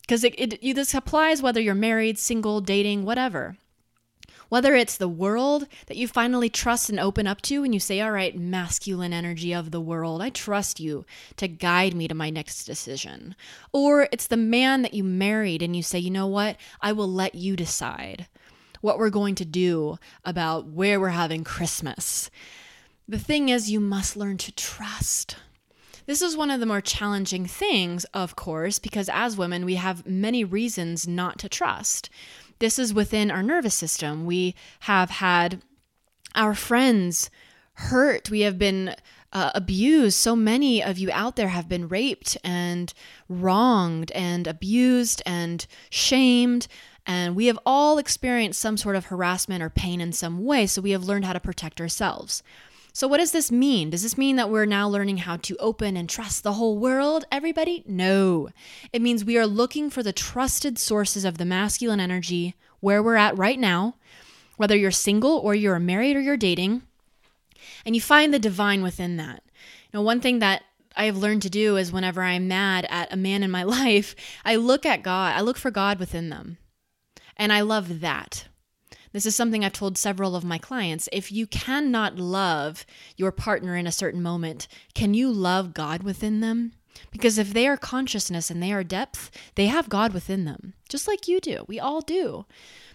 because 0.03 0.25
it, 0.25 0.35
it, 0.37 0.75
this 0.75 0.93
applies 0.93 1.41
whether 1.41 1.61
you're 1.61 1.75
married, 1.75 2.19
single, 2.19 2.61
dating, 2.61 3.05
whatever 3.05 3.57
whether 4.51 4.75
it's 4.75 4.97
the 4.97 5.09
world 5.09 5.67
that 5.87 5.97
you 5.97 6.07
finally 6.07 6.51
trust 6.51 6.91
and 6.91 7.01
open 7.01 7.27
up 7.27 7.41
to, 7.43 7.65
and 7.65 7.73
you 7.73 7.81
say, 7.81 8.01
All 8.03 8.11
right, 8.11 8.37
masculine 8.37 9.15
energy 9.15 9.55
of 9.55 9.71
the 9.71 9.81
world, 9.81 10.21
I 10.21 10.29
trust 10.29 10.79
you 10.79 11.07
to 11.37 11.49
guide 11.49 11.95
me 11.95 12.07
to 12.09 12.15
my 12.15 12.29
next 12.29 12.65
decision. 12.65 13.35
Or 13.73 14.09
it's 14.13 14.27
the 14.27 14.37
man 14.37 14.83
that 14.83 14.93
you 14.93 15.03
married, 15.03 15.63
and 15.63 15.75
you 15.75 15.83
say, 15.83 15.99
You 15.99 16.11
know 16.11 16.27
what? 16.27 16.57
I 16.83 16.93
will 16.93 17.11
let 17.11 17.35
you 17.35 17.57
decide 17.57 18.27
what 18.81 18.99
we're 18.99 19.11
going 19.11 19.37
to 19.37 19.45
do 19.45 19.99
about 20.25 20.67
where 20.67 21.01
we're 21.01 21.11
having 21.11 21.45
Christmas. 21.45 22.31
The 23.09 23.19
thing 23.19 23.49
is, 23.49 23.71
you 23.71 23.81
must 23.81 24.17
learn 24.17 24.37
to 24.39 24.53
trust. 24.53 25.37
This 26.07 26.23
is 26.23 26.37
one 26.37 26.51
of 26.51 26.59
the 26.59 26.67
more 26.67 26.81
challenging 26.81 27.47
things, 27.47 28.05
of 28.07 28.35
course, 28.35 28.81
because 28.81 29.09
as 29.13 29.37
women, 29.37 29.65
we 29.65 29.77
have 29.77 30.07
many 30.07 30.43
reasons 30.43 31.07
not 31.07 31.39
to 31.39 31.49
trust. 31.49 32.11
This 32.61 32.79
is 32.79 32.95
within 32.95 33.31
our 33.31 33.43
nervous 33.43 33.75
system. 33.75 34.25
We 34.25 34.55
have 34.81 35.11
had 35.11 35.63
our 36.35 36.55
friends 36.55 37.31
hurt. 37.75 38.31
We 38.31 38.41
have 38.41 38.59
been 38.59 38.95
uh, 39.33 39.51
abused. 39.55 40.19
So 40.19 40.37
many 40.37 40.83
of 40.83 40.99
you 40.99 41.11
out 41.13 41.37
there 41.37 41.49
have 41.49 41.69
been 41.69 41.89
raped 41.89 42.37
and 42.45 42.93
wronged 43.29 44.13
and 44.13 44.47
abused 44.47 45.23
and 45.25 45.67
shamed. 45.89 46.69
And 47.07 47.35
we 47.35 47.47
have 47.47 47.59
all 47.65 47.99
experienced 47.99 48.61
some 48.61 48.77
sort 48.77 48.97
of 48.97 49.07
harassment 49.07 49.63
or 49.63 49.71
pain 49.71 50.01
in 50.01 50.13
some 50.13 50.45
way. 50.45 50.67
So 50.67 50.83
we 50.83 50.91
have 50.91 51.05
learned 51.05 51.25
how 51.25 51.33
to 51.33 51.41
protect 51.41 51.81
ourselves. 51.81 52.43
So, 52.93 53.07
what 53.07 53.19
does 53.19 53.33
this 53.33 53.53
mean? 53.53 53.91
Does 53.91 54.03
this 54.03 54.19
mean 54.19 54.37
that 54.37 54.51
we're 54.51 54.67
now 54.67 54.89
learning 54.89 55.19
how 55.19 55.37
to 55.37 55.57
open 55.59 55.97
and 55.97 56.09
trust 56.09 56.43
the 56.43 56.55
whole 56.55 56.79
world, 56.79 57.25
everybody? 57.31 57.85
No. 57.87 58.49
It 58.93 59.03
means 59.03 59.25
we 59.25 59.39
are 59.39 59.47
looking 59.47 59.91
for 59.91 60.03
the 60.03 60.13
trusted 60.13 60.79
sources 60.79 61.25
of 61.25 61.39
the 61.39 61.45
masculine 61.45 62.01
energy 62.01 62.57
where 62.81 63.03
we're 63.03 63.17
at 63.17 63.39
right 63.39 63.59
now, 63.59 63.97
whether 64.57 64.77
you're 64.77 64.91
single 64.91 65.37
or 65.39 65.55
you're 65.55 65.79
married 65.79 66.17
or 66.17 66.21
you're 66.21 66.37
dating, 66.37 66.83
and 67.85 67.95
you 67.95 68.01
find 68.01 68.35
the 68.35 68.39
divine 68.39 68.83
within 68.83 69.17
that. 69.19 69.43
Know, 69.93 70.03
one 70.03 70.21
thing 70.21 70.39
that 70.41 70.63
I 70.97 71.05
have 71.05 71.17
learned 71.17 71.43
to 71.43 71.51
do 71.51 71.77
is 71.77 71.93
whenever 71.93 72.23
I'm 72.23 72.49
mad 72.49 72.87
at 72.91 73.13
a 73.13 73.17
man 73.17 73.43
in 73.43 73.51
my 73.51 73.63
life, 73.65 74.15
I 74.45 74.57
look 74.57 74.85
at 74.85 75.03
God, 75.03 75.37
I 75.37 75.41
look 75.41 75.57
for 75.57 75.71
God 75.71 75.99
within 75.99 76.31
them. 76.31 76.59
And 77.37 77.53
I 77.53 77.63
love 77.63 78.01
that. 78.01 78.49
This 79.13 79.27
is 79.27 79.35
something 79.35 79.65
I've 79.65 79.73
told 79.73 79.99
several 79.99 80.37
of 80.37 80.45
my 80.45 80.59
clients. 80.59 81.09
If 81.13 81.33
you 81.33 81.47
cannot 81.47 82.17
love 82.17 82.87
your 83.17 83.33
partner 83.33 83.77
in 83.77 83.87
a 83.87 83.93
certain 83.93 84.23
moment, 84.23 84.69
can 84.95 85.15
you 85.15 85.33
love 85.33 85.75
God 85.75 86.03
within 86.03 86.41
them? 86.41 86.73
Because 87.11 87.39
if 87.39 87.53
they 87.53 87.67
are 87.67 87.77
consciousness 87.77 88.51
and 88.51 88.63
they 88.63 88.73
are 88.73 88.85
depth, 88.85 89.31
they 89.55 89.67
have 89.67 89.89
God 89.89 90.13
within 90.13 90.45
them, 90.45 90.75
just 90.89 91.09
like 91.09 91.27
you 91.27 91.41
do. 91.41 91.65
We 91.67 91.81
all 91.81 92.01
do. 92.01 92.47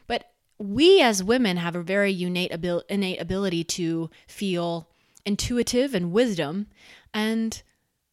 But 0.07 0.31
we 0.57 1.01
as 1.01 1.23
women 1.23 1.57
have 1.57 1.75
a 1.75 1.83
very 1.83 2.21
innate, 2.21 2.53
abil- 2.53 2.83
innate 2.89 3.19
ability 3.19 3.63
to 3.63 4.09
feel 4.27 4.89
intuitive 5.25 5.93
and 5.93 6.11
wisdom. 6.11 6.67
And 7.13 7.61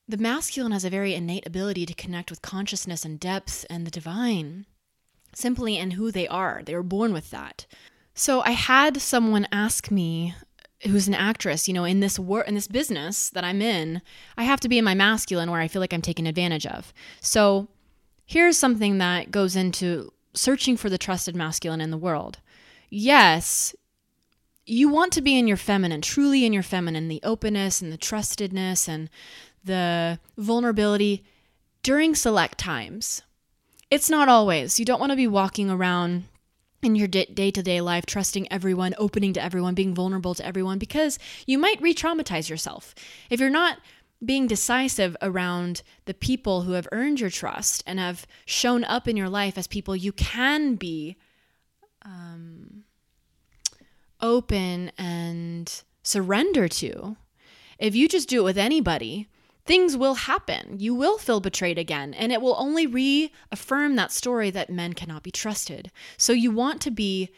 the 0.09 0.17
masculine 0.17 0.73
has 0.73 0.85
a 0.85 0.91
very 0.91 1.15
innate 1.15 1.47
ability 1.47 1.87
to 1.87 1.95
connect 1.95 2.31
with 2.31 2.43
consciousness 2.43 3.05
and 3.05 3.21
depth 3.21 3.65
and 3.71 3.87
the 3.87 3.91
divine 3.91 4.67
simply 5.35 5.79
in 5.79 5.93
who 5.93 6.11
they 6.11 6.29
are. 6.29 6.63
They 6.65 6.75
were 6.75 6.83
born 6.83 7.13
with 7.13 7.31
that. 7.31 7.67
So 8.15 8.41
I 8.43 8.51
had 8.51 9.01
someone 9.01 9.47
ask 9.53 9.91
me 9.91 10.35
who's 10.85 11.09
an 11.09 11.15
actress, 11.15 11.69
you 11.69 11.75
know, 11.75 11.85
in 11.85 12.01
this 12.01 12.19
work 12.19 12.49
in 12.49 12.55
this 12.55 12.69
business 12.69 13.31
that 13.31 13.45
I'm 13.45 13.63
in, 13.63 14.03
I 14.37 14.45
have 14.45 14.61
to 14.61 14.69
be 14.69 14.79
in 14.79 14.85
my 14.85 14.95
masculine 14.95 15.51
where 15.51 15.61
I 15.61 15.69
feel 15.69 15.81
like 15.81 15.93
I'm 15.93 16.03
taken 16.03 16.27
advantage 16.27 16.67
of. 16.67 16.93
So 17.21 17.69
here's 18.27 18.59
something 18.59 18.99
that 18.99 19.31
goes 19.31 19.57
into 19.57 20.13
searching 20.35 20.77
for 20.77 20.91
the 20.91 20.99
trusted 20.99 21.37
masculine 21.37 21.81
in 21.81 21.91
the 21.91 21.99
world. 21.99 22.39
Yes, 22.91 23.75
you 24.67 24.89
want 24.89 25.13
to 25.13 25.23
be 25.23 25.39
in 25.39 25.47
your 25.49 25.57
feminine, 25.57 26.01
truly 26.01 26.45
in 26.45 26.53
your 26.53 26.63
feminine, 26.63 27.09
the 27.09 27.21
openness 27.23 27.81
and 27.81 27.93
the 27.93 27.99
trustedness 27.99 28.89
and 28.89 29.09
the 29.65 30.19
vulnerability 30.37 31.25
during 31.83 32.15
select 32.15 32.59
times. 32.59 33.23
It's 33.91 34.11
not 34.11 34.29
always. 34.29 34.79
You 34.79 34.85
don't 34.85 35.01
want 35.01 35.11
to 35.11 35.17
be 35.17 35.27
walking 35.27 35.71
around 35.71 36.25
in 36.83 36.95
your 36.95 37.09
day 37.09 37.51
to 37.51 37.63
day 37.63 37.81
life, 37.81 38.07
trusting 38.07 38.51
everyone, 38.53 38.95
opening 38.99 39.33
to 39.35 39.43
everyone, 39.43 39.75
being 39.75 39.95
vulnerable 39.95 40.35
to 40.35 40.47
everyone, 40.47 40.79
because 40.79 41.19
you 41.47 41.59
might 41.59 41.81
re 41.81 41.95
traumatize 41.95 42.49
yourself. 42.51 42.95
If 43.31 43.41
you're 43.41 43.51
not 43.51 43.79
being 44.25 44.47
decisive 44.47 45.17
around 45.21 45.83
the 46.05 46.15
people 46.15 46.63
who 46.63 46.73
have 46.73 46.89
earned 46.93 47.21
your 47.21 47.31
trust 47.31 47.83
and 47.87 47.99
have 47.99 48.27
shown 48.45 48.85
up 48.85 49.09
in 49.09 49.17
your 49.17 49.29
life 49.29 49.59
as 49.59 49.67
people 49.67 49.97
you 49.97 50.13
can 50.13 50.77
be 50.77 51.17
um, 52.05 52.85
open 54.21 54.93
and 54.97 55.83
surrender 56.03 56.69
to, 56.69 57.17
if 57.79 57.97
you 57.97 58.09
just 58.09 58.29
do 58.29 58.41
it 58.41 58.45
with 58.45 58.59
anybody, 58.59 59.29
things 59.65 59.97
will 59.97 60.15
happen. 60.15 60.77
You 60.79 60.95
will 60.95 61.19
feel 61.19 61.41
betrayed 61.41 61.79
again, 61.79 62.15
and 62.15 62.33
it 62.33 62.43
will 62.43 62.57
only 62.59 62.87
reaffirm 62.87 63.97
that 63.97 64.13
story 64.13 64.51
that 64.51 64.71
men 64.71 64.93
cannot 64.93 65.23
be 65.23 65.31
trusted. 65.31 65.91
So 66.17 66.33
you 66.33 66.51
want 66.51 66.81
to 66.83 66.91
be 66.91 67.31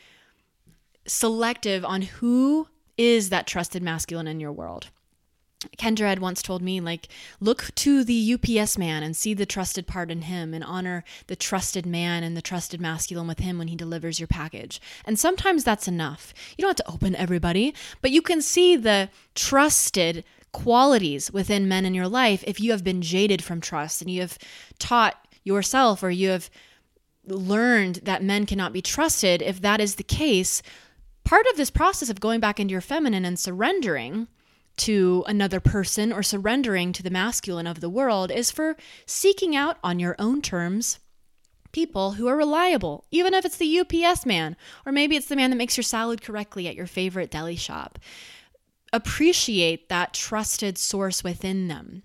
selective 1.06 1.84
on 1.84 2.02
who 2.02 2.68
is 2.96 3.28
that 3.28 3.46
trusted 3.46 3.82
masculine 3.82 4.26
in 4.26 4.40
your 4.40 4.52
world. 4.52 4.88
Kendra 5.78 6.08
had 6.08 6.18
once 6.18 6.42
told 6.42 6.62
me, 6.62 6.80
like, 6.80 7.08
look 7.40 7.74
to 7.76 8.04
the 8.04 8.34
UPS 8.34 8.76
man 8.76 9.02
and 9.02 9.16
see 9.16 9.32
the 9.32 9.46
trusted 9.46 9.87
part 9.87 10.10
in 10.10 10.22
him 10.22 10.52
and 10.52 10.62
honor 10.62 11.04
the 11.26 11.37
trusted 11.37 11.87
man 11.87 12.22
and 12.22 12.37
the 12.37 12.42
trusted 12.42 12.80
masculine 12.80 13.26
with 13.26 13.38
him 13.38 13.58
when 13.58 13.68
he 13.68 13.76
delivers 13.76 14.20
your 14.20 14.26
package. 14.26 14.80
And 15.06 15.18
sometimes 15.18 15.64
that's 15.64 15.88
enough. 15.88 16.34
You 16.56 16.62
don't 16.62 16.78
have 16.78 16.87
to 16.87 16.92
open 16.92 17.16
everybody, 17.16 17.74
but 18.02 18.10
you 18.10 18.20
can 18.20 18.42
see 18.42 18.76
the 18.76 19.08
trusted 19.34 20.24
qualities 20.55 21.31
within 21.33 21.69
men 21.69 21.85
in 21.85 21.93
your 21.93 22.09
life 22.09 22.43
if 22.47 22.61
you 22.61 22.71
have 22.71 22.85
been 22.85 23.03
jaded 23.03 23.43
from 23.43 23.61
trust 23.61 24.01
and 24.01 24.11
you 24.11 24.21
have 24.23 24.38
taught 24.79 25.29
yourself 25.43 26.03
or 26.03 26.11
you 26.11 26.31
have 26.31 26.49
learned 27.27 27.97
that 28.05 28.23
men 28.23 28.47
cannot 28.47 28.73
be 28.73 28.81
trusted, 28.81 29.43
if 29.43 29.61
that 29.61 29.81
is 29.81 29.97
the 29.97 30.03
case, 30.03 30.62
part 31.25 31.45
of 31.51 31.57
this 31.57 31.71
process 31.71 32.09
of 32.09 32.21
going 32.21 32.40
back 32.40 32.61
into 32.61 32.73
your 32.73 32.81
feminine 32.81 33.25
and 33.25 33.38
surrendering 33.38 34.29
to 34.77 35.25
another 35.27 35.61
person 35.61 36.12
or 36.12 36.23
surrendering 36.23 36.93
to 36.93 37.03
the 37.03 37.11
masculine 37.11 37.67
of 37.67 37.81
the 37.81 37.90
world 37.90 38.31
is 38.31 38.51
for 38.51 38.77
seeking 39.07 39.55
out 39.55 39.77
on 39.83 39.99
your 39.99 40.17
own 40.19 40.40
terms 40.40 40.99
people 41.73 42.12
who 42.12 42.29
are 42.29 42.37
reliable, 42.37 43.05
even 43.11 43.35
if 43.35 43.45
it's 43.45 43.57
the 43.57 43.81
UPS 43.81 44.25
man, 44.25 44.57
or 44.87 44.93
maybe 44.93 45.17
it's 45.17 45.27
the 45.27 45.35
man 45.37 45.51
that 45.51 45.57
makes 45.57 45.77
your 45.77 45.83
salad 45.83 46.23
correctly 46.23 46.69
at 46.69 46.77
your 46.77 46.87
favorite 46.87 47.33
deli 47.33 47.57
shop. 47.57 47.99
Appreciate 48.94 49.88
that 49.88 50.14
trusted 50.14 50.78
source 50.78 51.24
within 51.24 51.66
them. 51.66 52.04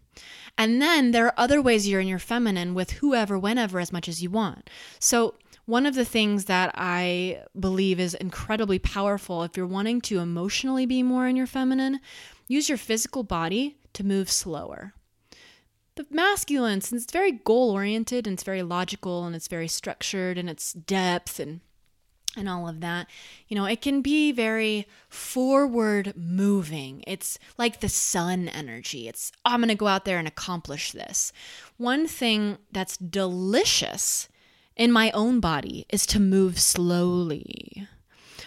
And 0.57 0.81
then 0.81 1.11
there 1.11 1.27
are 1.27 1.35
other 1.37 1.61
ways 1.61 1.87
you're 1.87 2.01
in 2.01 2.07
your 2.07 2.17
feminine 2.17 2.73
with 2.73 2.93
whoever, 2.93 3.37
whenever, 3.37 3.79
as 3.79 3.93
much 3.93 4.09
as 4.09 4.23
you 4.23 4.31
want. 4.31 4.71
So, 4.97 5.35
one 5.67 5.85
of 5.85 5.93
the 5.93 6.03
things 6.03 6.45
that 6.45 6.71
I 6.73 7.43
believe 7.57 7.99
is 7.99 8.15
incredibly 8.15 8.79
powerful 8.79 9.43
if 9.43 9.55
you're 9.55 9.67
wanting 9.67 10.01
to 10.01 10.17
emotionally 10.17 10.87
be 10.87 11.03
more 11.03 11.27
in 11.27 11.35
your 11.35 11.45
feminine, 11.45 11.99
use 12.47 12.69
your 12.69 12.77
physical 12.79 13.21
body 13.21 13.77
to 13.93 14.03
move 14.03 14.31
slower. 14.31 14.95
The 15.93 16.07
masculine, 16.09 16.81
since 16.81 17.03
it's 17.03 17.13
very 17.13 17.33
goal 17.33 17.69
oriented 17.69 18.25
and 18.25 18.33
it's 18.33 18.41
very 18.41 18.63
logical 18.63 19.25
and 19.25 19.35
it's 19.35 19.47
very 19.47 19.67
structured 19.67 20.39
and 20.39 20.49
it's 20.49 20.73
depth 20.73 21.39
and 21.39 21.61
and 22.37 22.47
all 22.47 22.67
of 22.67 22.81
that. 22.81 23.07
You 23.47 23.55
know, 23.55 23.65
it 23.65 23.81
can 23.81 24.01
be 24.01 24.31
very 24.31 24.87
forward 25.07 26.13
moving. 26.15 27.03
It's 27.07 27.39
like 27.57 27.79
the 27.79 27.89
sun 27.89 28.47
energy. 28.47 29.07
It's, 29.07 29.31
oh, 29.45 29.51
I'm 29.51 29.59
going 29.59 29.69
to 29.69 29.75
go 29.75 29.87
out 29.87 30.05
there 30.05 30.19
and 30.19 30.27
accomplish 30.27 30.91
this. 30.91 31.31
One 31.77 32.07
thing 32.07 32.57
that's 32.71 32.97
delicious 32.97 34.29
in 34.75 34.91
my 34.91 35.11
own 35.11 35.39
body 35.39 35.85
is 35.89 36.05
to 36.07 36.19
move 36.19 36.59
slowly. 36.59 37.87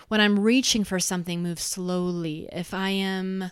When 0.08 0.20
I'm 0.20 0.38
reaching 0.38 0.84
for 0.84 1.00
something, 1.00 1.42
move 1.42 1.60
slowly. 1.60 2.48
If 2.52 2.72
I 2.74 2.90
am 2.90 3.50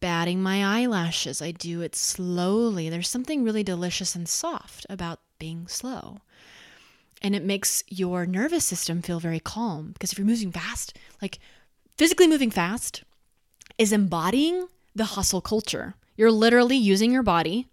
batting 0.00 0.42
my 0.42 0.64
eyelashes, 0.80 1.42
I 1.42 1.50
do 1.50 1.82
it 1.82 1.94
slowly. 1.96 2.88
There's 2.88 3.08
something 3.08 3.42
really 3.42 3.62
delicious 3.62 4.14
and 4.14 4.28
soft 4.28 4.86
about 4.88 5.20
being 5.38 5.66
slow 5.66 6.20
and 7.22 7.34
it 7.34 7.44
makes 7.44 7.84
your 7.88 8.26
nervous 8.26 8.64
system 8.64 9.02
feel 9.02 9.20
very 9.20 9.40
calm 9.40 9.92
because 9.92 10.12
if 10.12 10.18
you're 10.18 10.26
moving 10.26 10.52
fast, 10.52 10.96
like 11.20 11.38
physically 11.96 12.26
moving 12.26 12.50
fast 12.50 13.02
is 13.78 13.92
embodying 13.92 14.68
the 14.94 15.04
hustle 15.04 15.40
culture. 15.40 15.94
You're 16.16 16.30
literally 16.30 16.76
using 16.76 17.12
your 17.12 17.22
body 17.22 17.68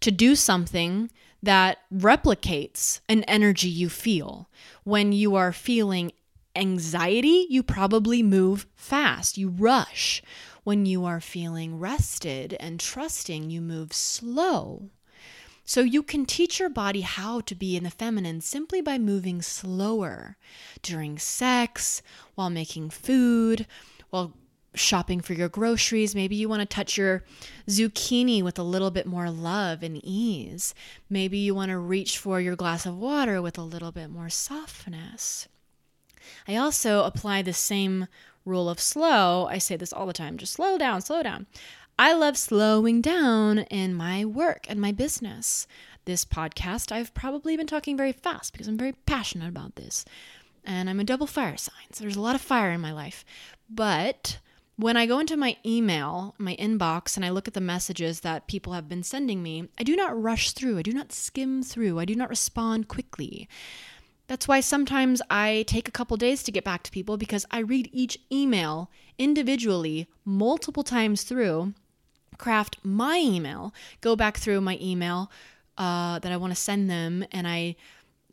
to 0.00 0.10
do 0.10 0.34
something 0.34 1.10
that 1.42 1.78
replicates 1.94 3.00
an 3.08 3.22
energy 3.24 3.68
you 3.68 3.88
feel. 3.88 4.48
When 4.82 5.12
you 5.12 5.34
are 5.34 5.52
feeling 5.52 6.12
anxiety, 6.56 7.46
you 7.50 7.62
probably 7.62 8.22
move 8.22 8.66
fast, 8.74 9.36
you 9.36 9.48
rush. 9.48 10.22
When 10.62 10.86
you 10.86 11.04
are 11.04 11.20
feeling 11.20 11.78
rested 11.78 12.56
and 12.58 12.80
trusting, 12.80 13.50
you 13.50 13.60
move 13.60 13.92
slow. 13.92 14.90
So 15.64 15.80
you 15.80 16.02
can 16.02 16.26
teach 16.26 16.60
your 16.60 16.68
body 16.68 17.00
how 17.00 17.40
to 17.40 17.54
be 17.54 17.76
in 17.76 17.84
the 17.84 17.90
feminine 17.90 18.40
simply 18.42 18.82
by 18.82 18.98
moving 18.98 19.40
slower 19.40 20.36
during 20.82 21.18
sex, 21.18 22.02
while 22.34 22.50
making 22.50 22.90
food, 22.90 23.66
while 24.10 24.34
shopping 24.74 25.20
for 25.20 25.32
your 25.32 25.48
groceries. 25.48 26.14
Maybe 26.14 26.36
you 26.36 26.48
want 26.48 26.60
to 26.60 26.66
touch 26.66 26.98
your 26.98 27.22
zucchini 27.68 28.42
with 28.42 28.58
a 28.58 28.62
little 28.62 28.90
bit 28.90 29.06
more 29.06 29.30
love 29.30 29.82
and 29.82 30.00
ease. 30.04 30.74
Maybe 31.08 31.38
you 31.38 31.54
want 31.54 31.70
to 31.70 31.78
reach 31.78 32.18
for 32.18 32.40
your 32.40 32.56
glass 32.56 32.84
of 32.84 32.98
water 32.98 33.40
with 33.40 33.56
a 33.56 33.62
little 33.62 33.92
bit 33.92 34.10
more 34.10 34.28
softness. 34.28 35.48
I 36.46 36.56
also 36.56 37.04
apply 37.04 37.42
the 37.42 37.52
same 37.52 38.06
rule 38.44 38.68
of 38.68 38.80
slow. 38.80 39.46
I 39.46 39.58
say 39.58 39.76
this 39.76 39.92
all 39.92 40.06
the 40.06 40.12
time 40.12 40.36
just 40.36 40.52
slow 40.52 40.76
down, 40.76 41.00
slow 41.00 41.22
down. 41.22 41.46
I 41.96 42.12
love 42.12 42.36
slowing 42.36 43.00
down 43.00 43.58
in 43.58 43.94
my 43.94 44.24
work 44.24 44.66
and 44.68 44.80
my 44.80 44.90
business. 44.90 45.68
This 46.06 46.24
podcast, 46.24 46.90
I've 46.90 47.14
probably 47.14 47.56
been 47.56 47.68
talking 47.68 47.96
very 47.96 48.10
fast 48.10 48.52
because 48.52 48.66
I'm 48.66 48.76
very 48.76 48.94
passionate 49.06 49.48
about 49.48 49.76
this. 49.76 50.04
And 50.64 50.90
I'm 50.90 50.98
a 50.98 51.04
double 51.04 51.28
fire 51.28 51.56
sign, 51.56 51.92
so 51.92 52.02
there's 52.02 52.16
a 52.16 52.20
lot 52.20 52.34
of 52.34 52.40
fire 52.40 52.72
in 52.72 52.80
my 52.80 52.90
life. 52.90 53.24
But 53.70 54.38
when 54.74 54.96
I 54.96 55.06
go 55.06 55.20
into 55.20 55.36
my 55.36 55.56
email, 55.64 56.34
my 56.36 56.56
inbox, 56.56 57.14
and 57.14 57.24
I 57.24 57.30
look 57.30 57.46
at 57.46 57.54
the 57.54 57.60
messages 57.60 58.20
that 58.20 58.48
people 58.48 58.72
have 58.72 58.88
been 58.88 59.04
sending 59.04 59.40
me, 59.40 59.68
I 59.78 59.84
do 59.84 59.94
not 59.94 60.20
rush 60.20 60.50
through. 60.50 60.78
I 60.78 60.82
do 60.82 60.92
not 60.92 61.12
skim 61.12 61.62
through. 61.62 62.00
I 62.00 62.06
do 62.06 62.16
not 62.16 62.28
respond 62.28 62.88
quickly. 62.88 63.48
That's 64.26 64.48
why 64.48 64.58
sometimes 64.58 65.22
I 65.30 65.64
take 65.68 65.86
a 65.86 65.92
couple 65.92 66.16
days 66.16 66.42
to 66.42 66.52
get 66.52 66.64
back 66.64 66.82
to 66.82 66.90
people 66.90 67.16
because 67.16 67.46
I 67.52 67.60
read 67.60 67.88
each 67.92 68.18
email 68.32 68.90
individually 69.16 70.08
multiple 70.24 70.82
times 70.82 71.22
through 71.22 71.72
craft 72.38 72.78
my 72.82 73.18
email, 73.18 73.74
go 74.00 74.16
back 74.16 74.36
through 74.36 74.60
my 74.60 74.78
email 74.80 75.30
uh, 75.78 76.18
that 76.20 76.32
I 76.32 76.36
want 76.36 76.52
to 76.52 76.60
send 76.60 76.88
them, 76.88 77.24
and 77.32 77.48
I 77.48 77.76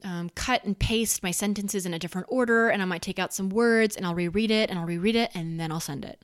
um, 0.04 0.30
cut 0.36 0.64
and 0.64 0.78
paste 0.78 1.24
my 1.24 1.32
sentences 1.32 1.86
in 1.86 1.94
a 1.94 2.00
different 2.00 2.28
order, 2.30 2.70
and 2.70 2.82
I 2.82 2.86
might 2.86 3.02
take 3.02 3.20
out 3.20 3.34
some 3.34 3.50
words 3.50 3.96
and 3.96 4.06
I'll 4.06 4.16
reread 4.16 4.52
it 4.52 4.70
and 4.70 4.80
I'll 4.80 4.86
reread 4.86 5.16
it 5.16 5.32
and 5.34 5.60
then 5.60 5.72
I'll 5.72 5.80
send 5.80 6.06
it. 6.06 6.24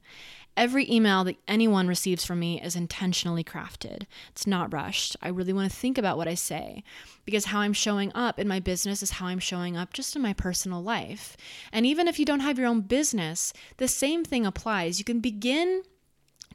Every 0.55 0.91
email 0.91 1.23
that 1.25 1.37
anyone 1.47 1.87
receives 1.87 2.25
from 2.25 2.39
me 2.39 2.59
is 2.59 2.75
intentionally 2.75 3.43
crafted. 3.43 4.07
It's 4.31 4.47
not 4.47 4.73
rushed. 4.73 5.15
I 5.21 5.27
really 5.27 5.53
want 5.53 5.69
to 5.69 5.77
think 5.77 5.99
about 5.99 6.17
what 6.17 6.27
I 6.27 6.33
say 6.33 6.83
because 7.25 7.45
how 7.45 7.59
I'm 7.59 7.73
showing 7.73 8.11
up 8.15 8.39
in 8.39 8.47
my 8.47 8.59
business 8.59 9.03
is 9.03 9.11
how 9.11 9.27
I'm 9.27 9.37
showing 9.37 9.77
up 9.77 9.93
just 9.93 10.15
in 10.15 10.21
my 10.23 10.33
personal 10.33 10.81
life. 10.81 11.37
And 11.71 11.85
even 11.85 12.07
if 12.07 12.17
you 12.17 12.25
don't 12.25 12.39
have 12.39 12.57
your 12.57 12.67
own 12.67 12.81
business, 12.81 13.53
the 13.77 13.87
same 13.87 14.25
thing 14.25 14.47
applies. 14.47 14.97
You 14.97 15.05
can 15.05 15.19
begin 15.19 15.83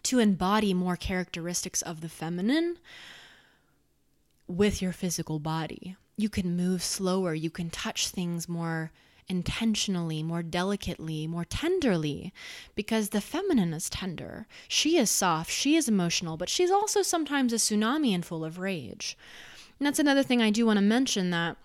to 0.04 0.18
embody 0.18 0.74
more 0.74 0.96
characteristics 0.96 1.82
of 1.82 2.00
the 2.00 2.08
feminine 2.08 2.78
with 4.46 4.82
your 4.82 4.92
physical 4.92 5.38
body. 5.38 5.96
You 6.16 6.28
can 6.28 6.56
move 6.56 6.82
slower, 6.82 7.34
you 7.34 7.50
can 7.50 7.70
touch 7.70 8.08
things 8.08 8.48
more 8.48 8.92
intentionally, 9.28 10.22
more 10.22 10.42
delicately, 10.42 11.26
more 11.26 11.44
tenderly, 11.44 12.32
because 12.74 13.10
the 13.10 13.20
feminine 13.20 13.72
is 13.72 13.88
tender. 13.88 14.46
She 14.68 14.98
is 14.98 15.10
soft, 15.10 15.50
she 15.50 15.76
is 15.76 15.88
emotional, 15.88 16.36
but 16.36 16.48
she's 16.48 16.70
also 16.70 17.02
sometimes 17.02 17.52
a 17.52 17.56
tsunami 17.56 18.14
and 18.14 18.24
full 18.24 18.44
of 18.44 18.58
rage. 18.58 19.16
And 19.78 19.86
that's 19.86 19.98
another 19.98 20.22
thing 20.22 20.42
I 20.42 20.50
do 20.50 20.66
want 20.66 20.78
to 20.78 20.82
mention 20.82 21.30
that 21.30 21.56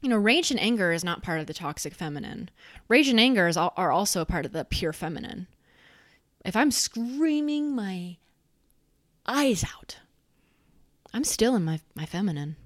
you 0.00 0.08
know, 0.08 0.16
rage 0.16 0.52
and 0.52 0.60
anger 0.60 0.92
is 0.92 1.02
not 1.02 1.24
part 1.24 1.40
of 1.40 1.46
the 1.48 1.54
toxic 1.54 1.92
feminine. 1.92 2.50
Rage 2.86 3.08
and 3.08 3.18
anger 3.18 3.48
is, 3.48 3.56
are 3.56 3.90
also 3.90 4.20
a 4.20 4.26
part 4.26 4.46
of 4.46 4.52
the 4.52 4.64
pure 4.64 4.92
feminine 4.92 5.48
if 6.44 6.56
I'm 6.56 6.70
screaming 6.70 7.74
my 7.74 8.16
eyes 9.26 9.64
out, 9.64 9.98
I'm 11.12 11.24
still 11.24 11.56
in 11.56 11.64
my, 11.64 11.80
my 11.94 12.06
feminine. 12.06 12.56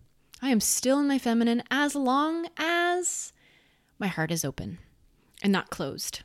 I 0.40 0.50
am 0.50 0.60
still 0.60 0.98
in 0.98 1.08
my 1.08 1.18
feminine 1.18 1.62
as 1.70 1.94
long 1.94 2.48
as 2.56 3.32
my 3.98 4.08
heart 4.08 4.30
is 4.30 4.44
open 4.44 4.78
and 5.42 5.52
not 5.52 5.70
closed. 5.70 6.22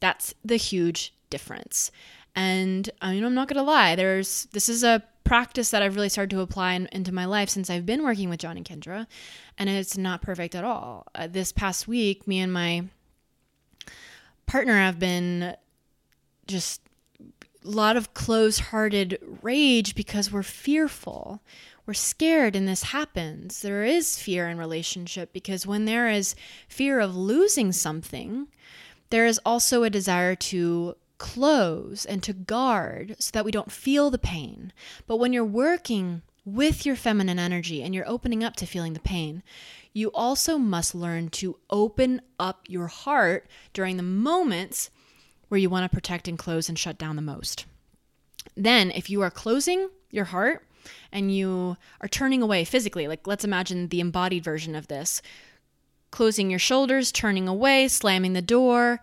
That's 0.00 0.34
the 0.44 0.56
huge 0.56 1.14
difference. 1.30 1.90
And 2.34 2.88
I 3.00 3.12
mean, 3.12 3.24
I'm 3.24 3.34
not 3.34 3.48
gonna 3.48 3.62
lie. 3.62 3.96
There's 3.96 4.46
this 4.52 4.68
is 4.68 4.84
a 4.84 5.02
practice 5.24 5.70
that 5.70 5.82
I've 5.82 5.96
really 5.96 6.08
started 6.08 6.30
to 6.30 6.40
apply 6.42 6.74
in, 6.74 6.86
into 6.92 7.12
my 7.12 7.24
life 7.24 7.48
since 7.48 7.68
I've 7.68 7.86
been 7.86 8.04
working 8.04 8.28
with 8.28 8.38
John 8.38 8.56
and 8.56 8.64
Kendra, 8.64 9.06
and 9.58 9.68
it's 9.68 9.98
not 9.98 10.22
perfect 10.22 10.54
at 10.54 10.62
all. 10.62 11.06
Uh, 11.14 11.26
this 11.26 11.50
past 11.50 11.88
week, 11.88 12.28
me 12.28 12.38
and 12.38 12.52
my 12.52 12.84
partner 14.46 14.74
have 14.74 14.98
been 14.98 15.56
just 16.46 16.80
a 17.64 17.68
lot 17.68 17.96
of 17.96 18.14
close 18.14 18.58
hearted 18.58 19.18
rage 19.42 19.94
because 19.94 20.30
we're 20.30 20.42
fearful. 20.42 21.42
We're 21.84 21.94
scared 21.94 22.56
and 22.56 22.66
this 22.66 22.84
happens. 22.84 23.62
There 23.62 23.84
is 23.84 24.18
fear 24.18 24.48
in 24.48 24.58
relationship 24.58 25.32
because 25.32 25.66
when 25.66 25.84
there 25.84 26.08
is 26.08 26.34
fear 26.68 27.00
of 27.00 27.16
losing 27.16 27.72
something, 27.72 28.48
there 29.10 29.26
is 29.26 29.40
also 29.44 29.82
a 29.82 29.90
desire 29.90 30.34
to 30.34 30.96
close 31.18 32.04
and 32.04 32.22
to 32.22 32.32
guard 32.32 33.16
so 33.18 33.30
that 33.32 33.44
we 33.44 33.50
don't 33.50 33.72
feel 33.72 34.10
the 34.10 34.18
pain. 34.18 34.72
But 35.06 35.16
when 35.16 35.32
you're 35.32 35.44
working 35.44 36.22
with 36.44 36.86
your 36.86 36.96
feminine 36.96 37.38
energy 37.38 37.82
and 37.82 37.94
you're 37.94 38.08
opening 38.08 38.44
up 38.44 38.56
to 38.56 38.66
feeling 38.66 38.92
the 38.92 39.00
pain, 39.00 39.42
you 39.92 40.10
also 40.12 40.58
must 40.58 40.94
learn 40.94 41.28
to 41.30 41.58
open 41.70 42.20
up 42.38 42.64
your 42.68 42.86
heart 42.86 43.48
during 43.72 43.96
the 43.96 44.02
moments 44.02 44.90
where 45.56 45.62
you 45.62 45.70
want 45.70 45.90
to 45.90 45.94
protect 45.96 46.28
and 46.28 46.36
close 46.36 46.68
and 46.68 46.78
shut 46.78 46.98
down 46.98 47.16
the 47.16 47.22
most. 47.22 47.64
Then, 48.58 48.90
if 48.90 49.08
you 49.08 49.22
are 49.22 49.30
closing 49.30 49.88
your 50.10 50.26
heart 50.26 50.62
and 51.10 51.34
you 51.34 51.78
are 52.02 52.08
turning 52.08 52.42
away 52.42 52.62
physically, 52.66 53.08
like 53.08 53.26
let's 53.26 53.42
imagine 53.42 53.88
the 53.88 54.00
embodied 54.00 54.44
version 54.44 54.74
of 54.74 54.88
this 54.88 55.22
closing 56.10 56.50
your 56.50 56.58
shoulders, 56.58 57.10
turning 57.10 57.48
away, 57.48 57.88
slamming 57.88 58.34
the 58.34 58.42
door, 58.42 59.00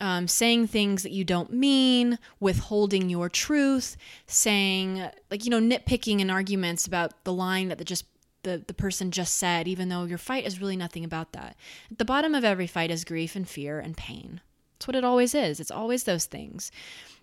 um, 0.00 0.26
saying 0.26 0.68
things 0.68 1.02
that 1.02 1.12
you 1.12 1.22
don't 1.22 1.52
mean, 1.52 2.18
withholding 2.40 3.10
your 3.10 3.28
truth, 3.28 3.98
saying, 4.26 5.06
like, 5.30 5.44
you 5.44 5.50
know, 5.50 5.60
nitpicking 5.60 6.18
in 6.18 6.30
arguments 6.30 6.86
about 6.86 7.24
the 7.24 7.32
line 7.32 7.68
that 7.68 7.76
the 7.76 7.84
just 7.84 8.06
the, 8.42 8.64
the 8.66 8.72
person 8.72 9.10
just 9.10 9.34
said, 9.34 9.68
even 9.68 9.90
though 9.90 10.04
your 10.04 10.16
fight 10.16 10.46
is 10.46 10.62
really 10.62 10.78
nothing 10.78 11.04
about 11.04 11.32
that. 11.32 11.56
At 11.90 11.98
the 11.98 12.06
bottom 12.06 12.34
of 12.34 12.42
every 12.42 12.66
fight 12.66 12.90
is 12.90 13.04
grief 13.04 13.36
and 13.36 13.46
fear 13.46 13.78
and 13.78 13.94
pain. 13.94 14.40
That's 14.80 14.86
what 14.86 14.96
it 14.96 15.04
always 15.04 15.34
is. 15.34 15.60
It's 15.60 15.70
always 15.70 16.04
those 16.04 16.24
things. 16.24 16.72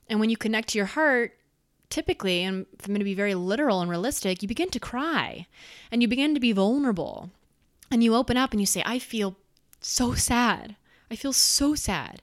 And 0.08 0.20
when 0.20 0.30
you 0.30 0.38
connect 0.38 0.70
to 0.70 0.78
your 0.78 0.86
heart, 0.86 1.36
typically, 1.89 2.43
and 2.43 2.67
I'm 2.84 2.88
going 2.89 3.00
to 3.00 3.04
be 3.04 3.15
very 3.15 3.34
literal 3.34 3.82
and 3.82 3.89
realistic, 3.89 4.43
you 4.43 4.48
begin 4.48 4.70
to 4.70 4.80
cry 4.80 5.48
and 5.91 6.04
you 6.04 6.08
begin 6.08 6.36
to 6.36 6.39
be 6.39 6.52
vulnerable. 6.52 7.32
And 7.89 8.04
you 8.04 8.13
open 8.13 8.38
up 8.38 8.52
and 8.52 8.60
you 8.60 8.67
say, 8.67 8.84
I 8.86 9.00
feel 9.00 9.38
so 9.82 10.13
sad. 10.13 10.76
I 11.10 11.15
feel 11.15 11.34
so 11.34 11.74
sad. 11.74 12.22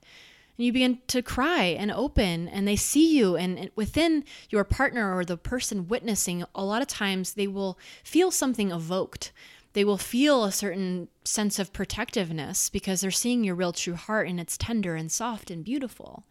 And 0.56 0.66
you 0.66 0.72
begin 0.72 1.00
to 1.08 1.20
cry 1.20 1.64
and 1.64 1.90
open, 1.90 2.46
and 2.46 2.68
they 2.68 2.76
see 2.76 3.18
you. 3.18 3.34
And 3.34 3.72
within 3.74 4.22
your 4.50 4.62
partner 4.62 5.16
or 5.16 5.24
the 5.24 5.36
person 5.36 5.88
witnessing, 5.88 6.44
a 6.54 6.64
lot 6.64 6.80
of 6.80 6.86
times 6.86 7.32
they 7.32 7.48
will 7.48 7.76
feel 8.04 8.30
something 8.30 8.70
evoked. 8.70 9.32
They 9.74 9.84
will 9.84 9.98
feel 9.98 10.44
a 10.44 10.52
certain 10.52 11.08
sense 11.24 11.58
of 11.58 11.72
protectiveness 11.72 12.70
because 12.70 13.00
they're 13.00 13.10
seeing 13.10 13.42
your 13.42 13.56
real 13.56 13.72
true 13.72 13.96
heart 13.96 14.28
and 14.28 14.38
it's 14.38 14.56
tender 14.56 14.94
and 14.94 15.10
soft 15.10 15.50
and 15.50 15.64
beautiful. 15.64 16.24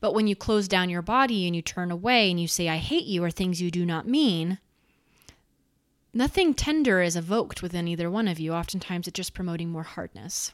But 0.00 0.12
when 0.14 0.26
you 0.26 0.36
close 0.36 0.68
down 0.68 0.90
your 0.90 1.02
body 1.02 1.46
and 1.46 1.56
you 1.56 1.62
turn 1.62 1.90
away 1.90 2.30
and 2.30 2.38
you 2.38 2.46
say, 2.46 2.68
I 2.68 2.76
hate 2.76 3.06
you, 3.06 3.24
or 3.24 3.30
things 3.30 3.62
you 3.62 3.70
do 3.70 3.86
not 3.86 4.06
mean, 4.06 4.58
nothing 6.12 6.52
tender 6.52 7.00
is 7.00 7.16
evoked 7.16 7.62
within 7.62 7.88
either 7.88 8.10
one 8.10 8.28
of 8.28 8.38
you. 8.38 8.52
Oftentimes, 8.52 9.08
it's 9.08 9.16
just 9.16 9.32
promoting 9.32 9.70
more 9.70 9.84
hardness. 9.84 10.52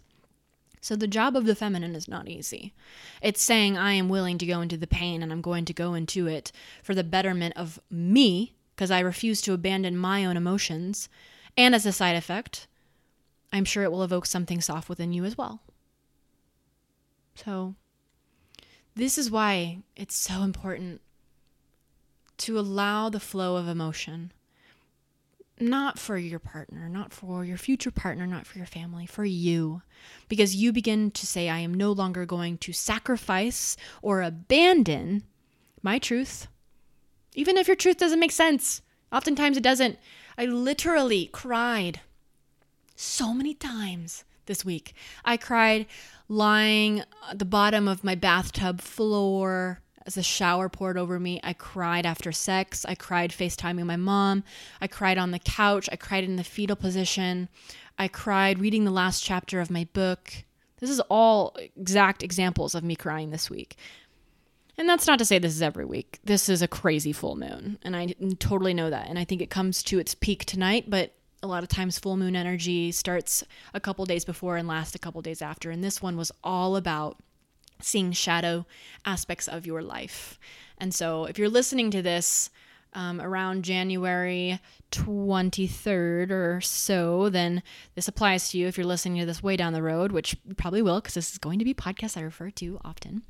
So, 0.80 0.94
the 0.94 1.08
job 1.08 1.34
of 1.34 1.44
the 1.44 1.56
feminine 1.56 1.96
is 1.96 2.06
not 2.06 2.28
easy. 2.28 2.72
It's 3.20 3.42
saying, 3.42 3.76
I 3.76 3.94
am 3.94 4.08
willing 4.08 4.38
to 4.38 4.46
go 4.46 4.60
into 4.60 4.76
the 4.76 4.86
pain 4.86 5.24
and 5.24 5.32
I'm 5.32 5.40
going 5.40 5.64
to 5.64 5.72
go 5.72 5.94
into 5.94 6.28
it 6.28 6.52
for 6.84 6.94
the 6.94 7.02
betterment 7.02 7.54
of 7.56 7.80
me 7.90 8.54
because 8.76 8.92
I 8.92 9.00
refuse 9.00 9.40
to 9.40 9.54
abandon 9.54 9.96
my 9.96 10.24
own 10.24 10.36
emotions. 10.36 11.08
And 11.56 11.74
as 11.74 11.86
a 11.86 11.92
side 11.92 12.16
effect, 12.16 12.66
I'm 13.52 13.64
sure 13.64 13.82
it 13.82 13.92
will 13.92 14.02
evoke 14.02 14.26
something 14.26 14.60
soft 14.60 14.88
within 14.88 15.12
you 15.12 15.24
as 15.24 15.36
well. 15.36 15.62
So, 17.34 17.74
this 18.94 19.16
is 19.16 19.30
why 19.30 19.78
it's 19.96 20.16
so 20.16 20.42
important 20.42 21.00
to 22.38 22.58
allow 22.58 23.08
the 23.08 23.20
flow 23.20 23.56
of 23.56 23.68
emotion 23.68 24.32
not 25.60 25.98
for 25.98 26.16
your 26.16 26.38
partner, 26.38 26.88
not 26.88 27.12
for 27.12 27.44
your 27.44 27.56
future 27.56 27.90
partner, 27.90 28.26
not 28.26 28.46
for 28.46 28.58
your 28.58 28.66
family, 28.66 29.06
for 29.06 29.24
you. 29.24 29.82
Because 30.28 30.54
you 30.54 30.72
begin 30.72 31.10
to 31.12 31.26
say, 31.26 31.48
I 31.48 31.58
am 31.58 31.74
no 31.74 31.92
longer 31.92 32.24
going 32.26 32.58
to 32.58 32.72
sacrifice 32.72 33.76
or 34.02 34.22
abandon 34.22 35.24
my 35.82 35.98
truth. 35.98 36.48
Even 37.34 37.56
if 37.56 37.66
your 37.66 37.76
truth 37.76 37.98
doesn't 37.98 38.20
make 38.20 38.32
sense, 38.32 38.82
oftentimes 39.12 39.56
it 39.56 39.62
doesn't. 39.62 39.98
I 40.38 40.44
literally 40.44 41.26
cried 41.32 42.00
so 42.94 43.34
many 43.34 43.54
times 43.54 44.22
this 44.46 44.64
week. 44.64 44.94
I 45.24 45.36
cried 45.36 45.86
lying 46.28 47.02
at 47.28 47.40
the 47.40 47.44
bottom 47.44 47.88
of 47.88 48.04
my 48.04 48.14
bathtub 48.14 48.80
floor 48.80 49.80
as 50.06 50.14
the 50.14 50.22
shower 50.22 50.68
poured 50.68 50.96
over 50.96 51.18
me. 51.18 51.40
I 51.42 51.54
cried 51.54 52.06
after 52.06 52.30
sex. 52.30 52.84
I 52.84 52.94
cried 52.94 53.32
FaceTiming 53.32 53.84
my 53.84 53.96
mom. 53.96 54.44
I 54.80 54.86
cried 54.86 55.18
on 55.18 55.32
the 55.32 55.40
couch. 55.40 55.88
I 55.90 55.96
cried 55.96 56.22
in 56.22 56.36
the 56.36 56.44
fetal 56.44 56.76
position. 56.76 57.48
I 57.98 58.06
cried 58.06 58.60
reading 58.60 58.84
the 58.84 58.92
last 58.92 59.24
chapter 59.24 59.60
of 59.60 59.72
my 59.72 59.88
book. 59.92 60.44
This 60.78 60.88
is 60.88 61.00
all 61.10 61.56
exact 61.76 62.22
examples 62.22 62.76
of 62.76 62.84
me 62.84 62.94
crying 62.94 63.30
this 63.30 63.50
week. 63.50 63.76
And 64.78 64.88
that's 64.88 65.08
not 65.08 65.18
to 65.18 65.24
say 65.24 65.40
this 65.40 65.54
is 65.54 65.60
every 65.60 65.84
week. 65.84 66.20
This 66.24 66.48
is 66.48 66.62
a 66.62 66.68
crazy 66.68 67.12
full 67.12 67.34
moon, 67.34 67.78
and 67.82 67.96
I 67.96 68.14
totally 68.38 68.72
know 68.72 68.90
that. 68.90 69.08
And 69.08 69.18
I 69.18 69.24
think 69.24 69.42
it 69.42 69.50
comes 69.50 69.82
to 69.82 69.98
its 69.98 70.14
peak 70.14 70.44
tonight, 70.44 70.88
but 70.88 71.14
a 71.42 71.48
lot 71.48 71.64
of 71.64 71.68
times 71.68 71.98
full 71.98 72.16
moon 72.16 72.36
energy 72.36 72.92
starts 72.92 73.44
a 73.74 73.80
couple 73.80 74.06
days 74.06 74.24
before 74.24 74.56
and 74.56 74.68
lasts 74.68 74.94
a 74.94 74.98
couple 74.98 75.20
days 75.20 75.42
after. 75.42 75.72
And 75.72 75.82
this 75.82 76.00
one 76.00 76.16
was 76.16 76.30
all 76.44 76.76
about 76.76 77.16
seeing 77.80 78.12
shadow 78.12 78.66
aspects 79.04 79.48
of 79.48 79.66
your 79.66 79.82
life. 79.82 80.38
And 80.78 80.94
so, 80.94 81.24
if 81.24 81.38
you're 81.38 81.48
listening 81.48 81.90
to 81.90 82.02
this 82.02 82.50
um, 82.94 83.20
around 83.20 83.64
January 83.64 84.60
23rd 84.92 86.30
or 86.30 86.60
so, 86.60 87.28
then 87.28 87.62
this 87.94 88.08
applies 88.08 88.48
to 88.50 88.58
you. 88.58 88.66
If 88.66 88.78
you're 88.78 88.86
listening 88.86 89.20
to 89.20 89.26
this 89.26 89.42
way 89.42 89.56
down 89.56 89.72
the 89.72 89.82
road, 89.82 90.12
which 90.12 90.36
probably 90.56 90.82
will, 90.82 91.00
because 91.00 91.14
this 91.14 91.32
is 91.32 91.38
going 91.38 91.58
to 91.58 91.64
be 91.64 91.74
podcasts 91.74 92.16
I 92.16 92.22
refer 92.22 92.50
to 92.52 92.80
often, 92.84 93.22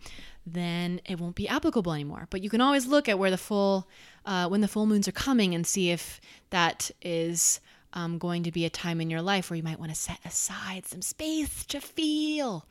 then 0.52 1.00
it 1.04 1.20
won't 1.20 1.36
be 1.36 1.48
applicable 1.48 1.92
anymore. 1.92 2.26
But 2.30 2.42
you 2.42 2.50
can 2.50 2.60
always 2.60 2.86
look 2.86 3.08
at 3.08 3.18
where 3.18 3.30
the 3.30 3.38
full, 3.38 3.88
uh, 4.24 4.48
when 4.48 4.60
the 4.60 4.68
full 4.68 4.86
moons 4.86 5.08
are 5.08 5.12
coming, 5.12 5.54
and 5.54 5.66
see 5.66 5.90
if 5.90 6.20
that 6.50 6.90
is. 7.02 7.60
Um, 7.94 8.18
going 8.18 8.42
to 8.42 8.52
be 8.52 8.66
a 8.66 8.70
time 8.70 9.00
in 9.00 9.08
your 9.08 9.22
life 9.22 9.48
where 9.48 9.56
you 9.56 9.62
might 9.62 9.78
want 9.78 9.90
to 9.90 9.96
set 9.96 10.18
aside 10.22 10.84
some 10.84 11.00
space 11.00 11.64
to 11.64 11.80
feel. 11.80 12.66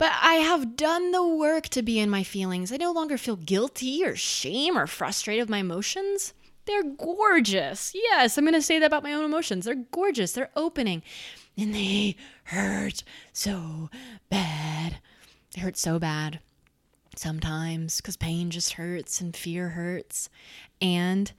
But 0.00 0.12
I 0.18 0.36
have 0.36 0.76
done 0.76 1.12
the 1.12 1.22
work 1.22 1.68
to 1.68 1.82
be 1.82 1.98
in 1.98 2.08
my 2.08 2.22
feelings. 2.22 2.72
I 2.72 2.78
no 2.78 2.90
longer 2.90 3.18
feel 3.18 3.36
guilty 3.36 4.02
or 4.02 4.16
shame 4.16 4.78
or 4.78 4.86
frustrated 4.86 5.42
with 5.42 5.50
my 5.50 5.58
emotions. 5.58 6.32
They're 6.64 6.82
gorgeous. 6.82 7.92
Yes, 7.94 8.38
I'm 8.38 8.44
going 8.44 8.54
to 8.54 8.62
say 8.62 8.78
that 8.78 8.86
about 8.86 9.02
my 9.02 9.12
own 9.12 9.26
emotions. 9.26 9.66
They're 9.66 9.74
gorgeous. 9.74 10.32
They're 10.32 10.48
opening. 10.56 11.02
And 11.58 11.74
they 11.74 12.16
hurt 12.44 13.02
so 13.34 13.90
bad. 14.30 14.96
They 15.54 15.60
hurt 15.60 15.76
so 15.76 15.98
bad 15.98 16.40
sometimes 17.20 17.98
because 17.98 18.16
pain 18.16 18.50
just 18.50 18.72
hurts 18.74 19.20
and 19.20 19.36
fear 19.36 19.70
hurts. 19.70 20.30
And 20.80 21.30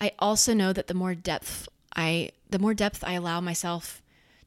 I 0.00 0.12
also 0.18 0.54
know 0.54 0.72
that 0.72 0.86
the 0.86 0.94
more 0.94 1.14
depth 1.14 1.68
I 1.96 2.30
the 2.48 2.58
more 2.58 2.74
depth 2.74 3.02
I 3.02 3.14
allow 3.14 3.40
myself 3.40 4.02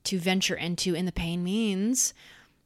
to 0.06 0.18
venture 0.18 0.56
into 0.56 0.96
in 0.96 1.06
the 1.06 1.12
pain 1.12 1.44
means 1.44 2.14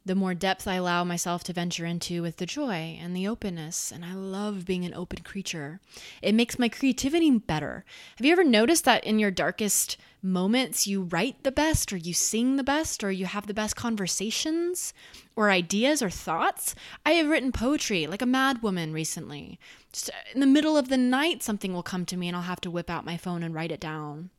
the 0.06 0.14
more 0.14 0.34
depth 0.34 0.68
I 0.68 0.74
allow 0.74 1.02
myself 1.02 1.42
to 1.44 1.52
venture 1.52 1.84
into 1.84 2.22
with 2.22 2.36
the 2.36 2.46
joy 2.46 2.96
and 3.02 3.14
the 3.14 3.26
openness. 3.26 3.90
And 3.90 4.04
I 4.04 4.14
love 4.14 4.64
being 4.64 4.84
an 4.84 4.94
open 4.94 5.24
creature. 5.24 5.80
It 6.22 6.32
makes 6.32 6.60
my 6.60 6.68
creativity 6.68 7.28
better. 7.32 7.84
Have 8.16 8.24
you 8.24 8.30
ever 8.30 8.44
noticed 8.44 8.84
that 8.84 9.02
in 9.02 9.18
your 9.18 9.32
darkest 9.32 9.96
moments, 10.22 10.86
you 10.86 11.02
write 11.02 11.42
the 11.42 11.50
best, 11.50 11.92
or 11.92 11.96
you 11.96 12.14
sing 12.14 12.54
the 12.54 12.62
best, 12.62 13.02
or 13.02 13.10
you 13.10 13.26
have 13.26 13.48
the 13.48 13.54
best 13.54 13.74
conversations, 13.74 14.94
or 15.34 15.50
ideas, 15.50 16.00
or 16.00 16.10
thoughts? 16.10 16.76
I 17.04 17.12
have 17.12 17.28
written 17.28 17.50
poetry 17.50 18.06
like 18.06 18.22
a 18.22 18.26
madwoman 18.26 18.94
recently. 18.94 19.58
Just 19.92 20.10
in 20.32 20.38
the 20.38 20.46
middle 20.46 20.76
of 20.76 20.88
the 20.88 20.96
night, 20.96 21.42
something 21.42 21.74
will 21.74 21.82
come 21.82 22.06
to 22.06 22.16
me, 22.16 22.28
and 22.28 22.36
I'll 22.36 22.42
have 22.44 22.60
to 22.60 22.70
whip 22.70 22.88
out 22.88 23.04
my 23.04 23.16
phone 23.16 23.42
and 23.42 23.52
write 23.52 23.72
it 23.72 23.80
down 23.80 24.30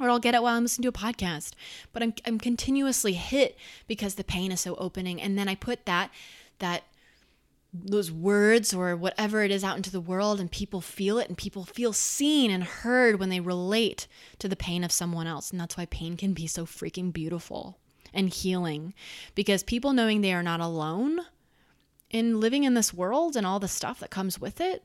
or 0.00 0.10
I'll 0.10 0.18
get 0.18 0.34
it 0.34 0.42
while 0.42 0.56
I'm 0.56 0.64
listening 0.64 0.90
to 0.90 0.98
a 0.98 1.12
podcast. 1.12 1.52
But 1.92 2.02
I'm 2.02 2.14
I'm 2.26 2.38
continuously 2.38 3.12
hit 3.14 3.56
because 3.86 4.14
the 4.14 4.24
pain 4.24 4.52
is 4.52 4.60
so 4.60 4.74
opening. 4.76 5.20
And 5.20 5.38
then 5.38 5.48
I 5.48 5.54
put 5.54 5.86
that 5.86 6.10
that 6.58 6.84
those 7.72 8.10
words 8.10 8.72
or 8.72 8.94
whatever 8.96 9.42
it 9.42 9.50
is 9.50 9.64
out 9.64 9.76
into 9.76 9.90
the 9.90 10.00
world 10.00 10.38
and 10.38 10.50
people 10.50 10.80
feel 10.80 11.18
it 11.18 11.28
and 11.28 11.36
people 11.36 11.64
feel 11.64 11.92
seen 11.92 12.50
and 12.50 12.62
heard 12.62 13.18
when 13.18 13.30
they 13.30 13.40
relate 13.40 14.06
to 14.38 14.48
the 14.48 14.54
pain 14.54 14.84
of 14.84 14.92
someone 14.92 15.26
else. 15.26 15.50
And 15.50 15.60
that's 15.60 15.76
why 15.76 15.86
pain 15.86 16.16
can 16.16 16.34
be 16.34 16.46
so 16.46 16.66
freaking 16.66 17.12
beautiful 17.12 17.78
and 18.12 18.28
healing. 18.28 18.94
Because 19.34 19.64
people 19.64 19.92
knowing 19.92 20.20
they 20.20 20.32
are 20.32 20.42
not 20.42 20.60
alone 20.60 21.20
in 22.10 22.38
living 22.38 22.62
in 22.62 22.74
this 22.74 22.94
world 22.94 23.34
and 23.36 23.44
all 23.44 23.58
the 23.58 23.66
stuff 23.66 23.98
that 23.98 24.10
comes 24.10 24.40
with 24.40 24.60
it, 24.60 24.84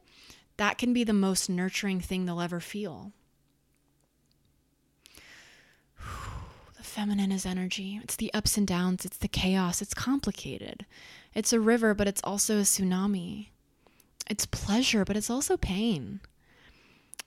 that 0.58 0.80
can 0.80 0.92
be 0.92 1.04
the 1.04 1.14
most 1.14 1.48
nurturing 1.48 2.00
thing 2.00 2.26
they'll 2.26 2.42
ever 2.42 2.60
feel. 2.60 3.14
Feminine 7.00 7.32
is 7.32 7.46
energy. 7.46 7.98
It's 8.04 8.18
the 8.18 8.34
ups 8.34 8.58
and 8.58 8.68
downs, 8.68 9.06
it's 9.06 9.16
the 9.16 9.30
chaos, 9.30 9.82
it's 9.82 9.94
complicated. 9.94 10.86
It's 11.34 11.54
a 11.54 11.60
river, 11.62 11.94
but 11.94 12.10
it's 12.10 12.20
also 12.26 12.58
a 12.58 12.64
tsunami. 12.64 13.48
It's 14.30 14.46
pleasure, 14.46 15.06
but 15.06 15.16
it's 15.16 15.30
also 15.30 15.56
pain. 15.56 16.20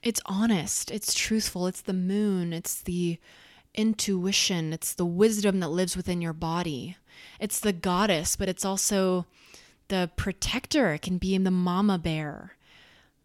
It's 0.03 0.21
honest, 0.27 0.91
it's 0.91 1.15
truthful, 1.15 1.65
it's 1.65 1.81
the 1.81 1.91
moon, 1.91 2.53
it's 2.53 2.83
the 2.83 3.17
intuition, 3.73 4.73
it's 4.73 4.93
the 4.93 5.07
wisdom 5.07 5.59
that 5.61 5.69
lives 5.69 5.97
within 5.97 6.21
your 6.21 6.33
body. 6.33 6.95
It's 7.39 7.59
the 7.59 7.73
goddess, 7.73 8.35
but 8.35 8.47
it's 8.47 8.63
also 8.63 9.25
the 9.87 10.11
protector. 10.15 10.93
It 10.93 11.01
can 11.01 11.17
be 11.17 11.35
the 11.35 11.49
mama 11.49 11.97
bear. 11.97 12.57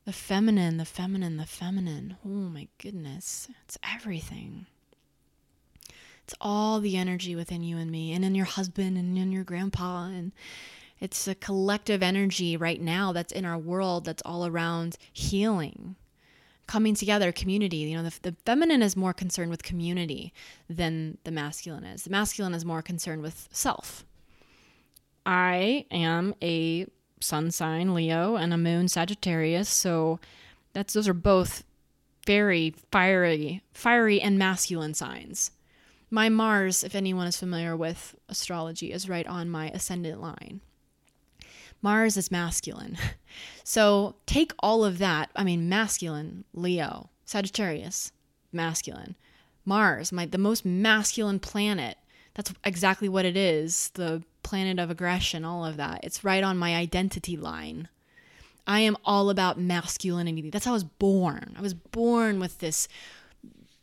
The 0.06 0.14
feminine, 0.14 0.78
the 0.78 0.86
feminine, 0.86 1.36
the 1.36 1.44
feminine. 1.44 2.16
Oh 2.24 2.48
my 2.48 2.68
goodness. 2.78 3.48
It's 3.66 3.76
everything. 3.82 4.64
It's 6.28 6.36
all 6.42 6.78
the 6.78 6.98
energy 6.98 7.34
within 7.34 7.62
you 7.62 7.78
and 7.78 7.90
me, 7.90 8.12
and 8.12 8.22
in 8.22 8.34
your 8.34 8.44
husband, 8.44 8.98
and 8.98 9.16
in 9.16 9.32
your 9.32 9.44
grandpa. 9.44 10.08
And 10.08 10.32
it's 11.00 11.26
a 11.26 11.34
collective 11.34 12.02
energy 12.02 12.54
right 12.54 12.82
now 12.82 13.12
that's 13.14 13.32
in 13.32 13.46
our 13.46 13.56
world 13.56 14.04
that's 14.04 14.20
all 14.26 14.46
around 14.46 14.98
healing, 15.10 15.96
coming 16.66 16.94
together, 16.94 17.32
community. 17.32 17.78
You 17.78 17.96
know, 17.96 18.02
the, 18.02 18.20
the 18.20 18.36
feminine 18.44 18.82
is 18.82 18.94
more 18.94 19.14
concerned 19.14 19.50
with 19.50 19.62
community 19.62 20.34
than 20.68 21.16
the 21.24 21.30
masculine 21.30 21.84
is. 21.84 22.04
The 22.04 22.10
masculine 22.10 22.52
is 22.52 22.62
more 22.62 22.82
concerned 22.82 23.22
with 23.22 23.48
self. 23.50 24.04
I 25.24 25.86
am 25.90 26.34
a 26.42 26.88
sun 27.20 27.50
sign 27.52 27.94
Leo 27.94 28.36
and 28.36 28.52
a 28.52 28.58
moon 28.58 28.88
Sagittarius, 28.88 29.70
so 29.70 30.20
that's 30.74 30.92
those 30.92 31.08
are 31.08 31.14
both 31.14 31.64
very 32.26 32.74
fiery, 32.92 33.62
fiery 33.72 34.20
and 34.20 34.38
masculine 34.38 34.92
signs. 34.92 35.52
My 36.10 36.28
Mars, 36.28 36.82
if 36.82 36.94
anyone 36.94 37.26
is 37.26 37.36
familiar 37.36 37.76
with 37.76 38.14
astrology, 38.28 38.92
is 38.92 39.08
right 39.08 39.26
on 39.26 39.50
my 39.50 39.68
ascendant 39.70 40.20
line. 40.20 40.60
Mars 41.82 42.16
is 42.16 42.30
masculine. 42.30 42.96
So 43.62 44.16
take 44.24 44.52
all 44.60 44.82
of 44.82 44.96
that. 44.96 45.30
I 45.36 45.44
mean, 45.44 45.68
masculine, 45.68 46.44
Leo, 46.54 47.10
Sagittarius, 47.26 48.12
masculine. 48.50 49.14
Mars, 49.66 50.10
my 50.10 50.24
the 50.24 50.38
most 50.38 50.64
masculine 50.64 51.38
planet. 51.38 51.98
That's 52.32 52.54
exactly 52.64 53.10
what 53.10 53.26
it 53.26 53.36
is. 53.36 53.90
The 53.92 54.22
planet 54.42 54.78
of 54.78 54.90
aggression, 54.90 55.44
all 55.44 55.66
of 55.66 55.76
that. 55.76 56.00
It's 56.02 56.24
right 56.24 56.42
on 56.42 56.56
my 56.56 56.74
identity 56.74 57.36
line. 57.36 57.88
I 58.66 58.80
am 58.80 58.96
all 59.04 59.28
about 59.28 59.60
masculinity. 59.60 60.48
That's 60.48 60.64
how 60.64 60.70
I 60.70 60.74
was 60.74 60.84
born. 60.84 61.54
I 61.58 61.60
was 61.60 61.74
born 61.74 62.40
with 62.40 62.60
this 62.60 62.88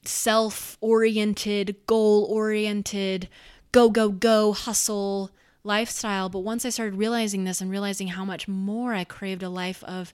self 0.08 0.78
oriented, 0.82 1.76
goal 1.88 2.26
oriented, 2.30 3.30
go, 3.72 3.90
go, 3.90 4.10
go, 4.10 4.54
hustle 4.54 5.32
lifestyle. 5.64 6.30
But 6.30 6.40
once 6.40 6.66
I 6.66 6.70
started 6.70 6.98
realizing 6.98 7.44
this 7.44 7.62
and 7.62 7.72
realizing 7.72 8.10
how 8.10 8.26
much 8.26 8.48
more 8.48 8.94
I 8.94 9.04
craved 9.04 9.44
a 9.44 9.50
life 9.50 9.84
of 9.84 10.14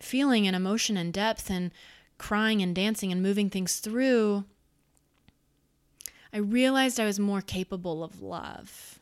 feeling 0.00 0.46
and 0.46 0.56
emotion 0.56 0.96
and 0.96 1.12
depth 1.12 1.50
and 1.50 1.70
crying 2.18 2.60
and 2.62 2.74
dancing 2.74 3.12
and 3.12 3.22
moving 3.22 3.48
things 3.48 3.78
through, 3.78 4.44
I 6.32 6.38
realized 6.38 7.00
I 7.00 7.06
was 7.06 7.18
more 7.18 7.40
capable 7.40 8.04
of 8.04 8.20
love 8.20 8.98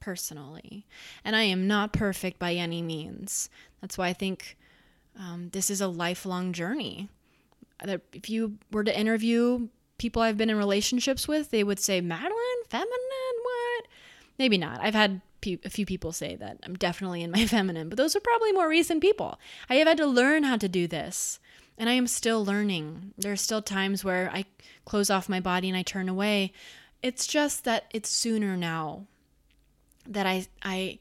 personally. 0.00 0.86
And 1.24 1.36
I 1.36 1.42
am 1.42 1.66
not 1.66 1.92
perfect 1.92 2.38
by 2.38 2.54
any 2.54 2.82
means. 2.82 3.50
That's 3.80 3.96
why 3.96 4.08
I 4.08 4.12
think 4.12 4.56
um, 5.18 5.50
this 5.52 5.70
is 5.70 5.80
a 5.80 5.88
lifelong 5.88 6.52
journey. 6.52 7.08
If 8.12 8.28
you 8.28 8.58
were 8.70 8.84
to 8.84 8.98
interview 8.98 9.68
people 9.98 10.22
I've 10.22 10.38
been 10.38 10.50
in 10.50 10.56
relationships 10.56 11.28
with, 11.28 11.50
they 11.50 11.62
would 11.62 11.78
say, 11.78 12.00
Madeline, 12.00 12.64
feminine, 12.68 13.36
what? 13.42 13.86
Maybe 14.38 14.58
not. 14.58 14.80
I've 14.80 14.94
had 14.94 15.20
pe- 15.40 15.58
a 15.64 15.70
few 15.70 15.86
people 15.86 16.12
say 16.12 16.36
that 16.36 16.58
I'm 16.62 16.74
definitely 16.74 17.22
in 17.22 17.30
my 17.30 17.46
feminine, 17.46 17.88
but 17.88 17.98
those 17.98 18.16
are 18.16 18.20
probably 18.20 18.52
more 18.52 18.68
recent 18.68 19.00
people. 19.00 19.38
I 19.68 19.74
have 19.76 19.88
had 19.88 19.98
to 19.98 20.06
learn 20.06 20.42
how 20.44 20.56
to 20.56 20.68
do 20.68 20.86
this, 20.86 21.38
and 21.78 21.88
I 21.88 21.92
am 21.92 22.06
still 22.06 22.44
learning. 22.44 23.12
There 23.18 23.32
are 23.32 23.36
still 23.36 23.62
times 23.62 24.04
where 24.04 24.30
I 24.32 24.46
close 24.84 25.10
off 25.10 25.28
my 25.28 25.40
body 25.40 25.68
and 25.68 25.76
I 25.76 25.82
turn 25.82 26.08
away. 26.08 26.52
It's 27.02 27.26
just 27.26 27.64
that 27.64 27.84
it's 27.92 28.10
sooner 28.10 28.56
now 28.56 29.06
that 30.06 30.26
I 30.26 30.46
I 30.62 30.98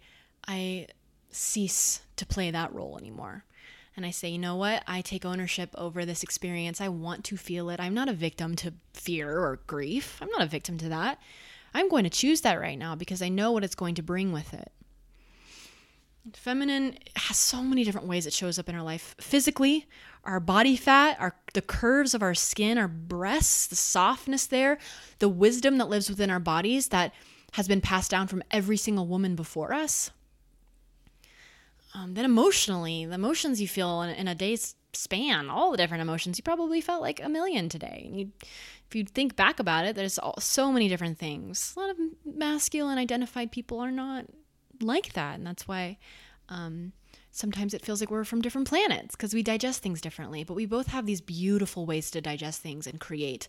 I 0.47 0.87
cease 1.31 2.01
to 2.15 2.25
play 2.25 2.51
that 2.51 2.73
role 2.73 2.97
anymore. 2.97 3.43
And 3.99 4.05
I 4.05 4.11
say, 4.11 4.29
you 4.29 4.39
know 4.39 4.55
what? 4.55 4.81
I 4.87 5.01
take 5.01 5.25
ownership 5.25 5.71
over 5.77 6.05
this 6.05 6.23
experience. 6.23 6.79
I 6.79 6.87
want 6.87 7.25
to 7.25 7.35
feel 7.35 7.69
it. 7.69 7.81
I'm 7.81 7.93
not 7.93 8.07
a 8.07 8.13
victim 8.13 8.55
to 8.55 8.71
fear 8.93 9.29
or 9.29 9.59
grief. 9.67 10.17
I'm 10.21 10.29
not 10.29 10.41
a 10.41 10.45
victim 10.45 10.77
to 10.77 10.87
that. 10.87 11.19
I'm 11.73 11.89
going 11.89 12.05
to 12.05 12.09
choose 12.09 12.39
that 12.41 12.61
right 12.61 12.79
now 12.79 12.95
because 12.95 13.21
I 13.21 13.27
know 13.27 13.51
what 13.51 13.65
it's 13.65 13.75
going 13.75 13.95
to 13.95 14.01
bring 14.01 14.31
with 14.31 14.53
it. 14.53 14.71
Feminine 16.33 16.97
has 17.17 17.35
so 17.35 17.61
many 17.61 17.83
different 17.83 18.07
ways 18.07 18.25
it 18.25 18.31
shows 18.31 18.57
up 18.57 18.69
in 18.69 18.75
our 18.75 18.83
life. 18.83 19.15
Physically, 19.19 19.85
our 20.23 20.39
body 20.39 20.77
fat, 20.77 21.17
our 21.19 21.35
the 21.53 21.61
curves 21.61 22.13
of 22.13 22.23
our 22.23 22.33
skin, 22.33 22.77
our 22.77 22.87
breasts, 22.87 23.67
the 23.67 23.75
softness 23.75 24.45
there, 24.45 24.77
the 25.17 25.27
wisdom 25.27 25.77
that 25.77 25.89
lives 25.89 26.09
within 26.09 26.29
our 26.29 26.39
bodies 26.39 26.87
that 26.87 27.13
has 27.51 27.67
been 27.67 27.81
passed 27.81 28.11
down 28.11 28.27
from 28.27 28.43
every 28.49 28.77
single 28.77 29.07
woman 29.07 29.35
before 29.35 29.73
us. 29.73 30.11
Um, 31.93 32.13
then 32.13 32.25
emotionally, 32.25 33.05
the 33.05 33.15
emotions 33.15 33.59
you 33.59 33.67
feel 33.67 34.01
in, 34.03 34.11
in, 34.11 34.27
a 34.27 34.35
day's 34.35 34.75
span, 34.93 35.49
all 35.49 35.71
the 35.71 35.77
different 35.77 36.01
emotions, 36.01 36.37
you 36.37 36.43
probably 36.43 36.81
felt 36.81 37.01
like 37.01 37.21
a 37.21 37.29
million 37.29 37.67
today. 37.67 38.03
And 38.05 38.19
you, 38.19 38.31
if 38.87 38.95
you 38.95 39.05
think 39.05 39.35
back 39.35 39.59
about 39.59 39.85
it, 39.85 39.95
there's 39.95 40.19
all, 40.19 40.39
so 40.39 40.71
many 40.71 40.87
different 40.87 41.17
things. 41.17 41.73
A 41.75 41.79
lot 41.79 41.89
of 41.89 41.97
masculine 42.25 42.97
identified 42.97 43.51
people 43.51 43.79
are 43.79 43.91
not 43.91 44.25
like 44.81 45.13
that, 45.13 45.35
and 45.35 45.47
that's 45.47 45.67
why 45.67 45.97
um, 46.47 46.93
sometimes 47.31 47.73
it 47.73 47.83
feels 47.83 48.01
like 48.01 48.11
we're 48.11 48.23
from 48.23 48.41
different 48.41 48.67
planets 48.67 49.15
because 49.15 49.33
we 49.33 49.43
digest 49.43 49.81
things 49.81 50.01
differently. 50.01 50.43
But 50.43 50.55
we 50.55 50.65
both 50.65 50.87
have 50.87 51.05
these 51.05 51.21
beautiful 51.21 51.85
ways 51.85 52.11
to 52.11 52.21
digest 52.21 52.61
things 52.61 52.85
and 52.85 52.99
create 52.99 53.47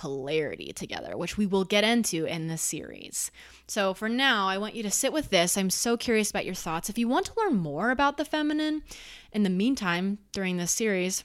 polarity 0.00 0.72
together, 0.72 1.14
which 1.14 1.36
we 1.36 1.44
will 1.44 1.64
get 1.64 1.84
into 1.84 2.24
in 2.24 2.46
this 2.46 2.62
series. 2.62 3.30
So, 3.66 3.92
for 3.92 4.08
now, 4.08 4.48
I 4.48 4.56
want 4.56 4.74
you 4.74 4.82
to 4.82 4.90
sit 4.90 5.12
with 5.12 5.28
this. 5.28 5.58
I'm 5.58 5.68
so 5.68 5.98
curious 5.98 6.30
about 6.30 6.46
your 6.46 6.54
thoughts. 6.54 6.88
If 6.88 6.96
you 6.96 7.06
want 7.06 7.26
to 7.26 7.34
learn 7.36 7.56
more 7.56 7.90
about 7.90 8.16
the 8.16 8.24
feminine, 8.24 8.82
in 9.30 9.42
the 9.42 9.50
meantime, 9.50 10.16
during 10.32 10.56
this 10.56 10.70
series, 10.70 11.22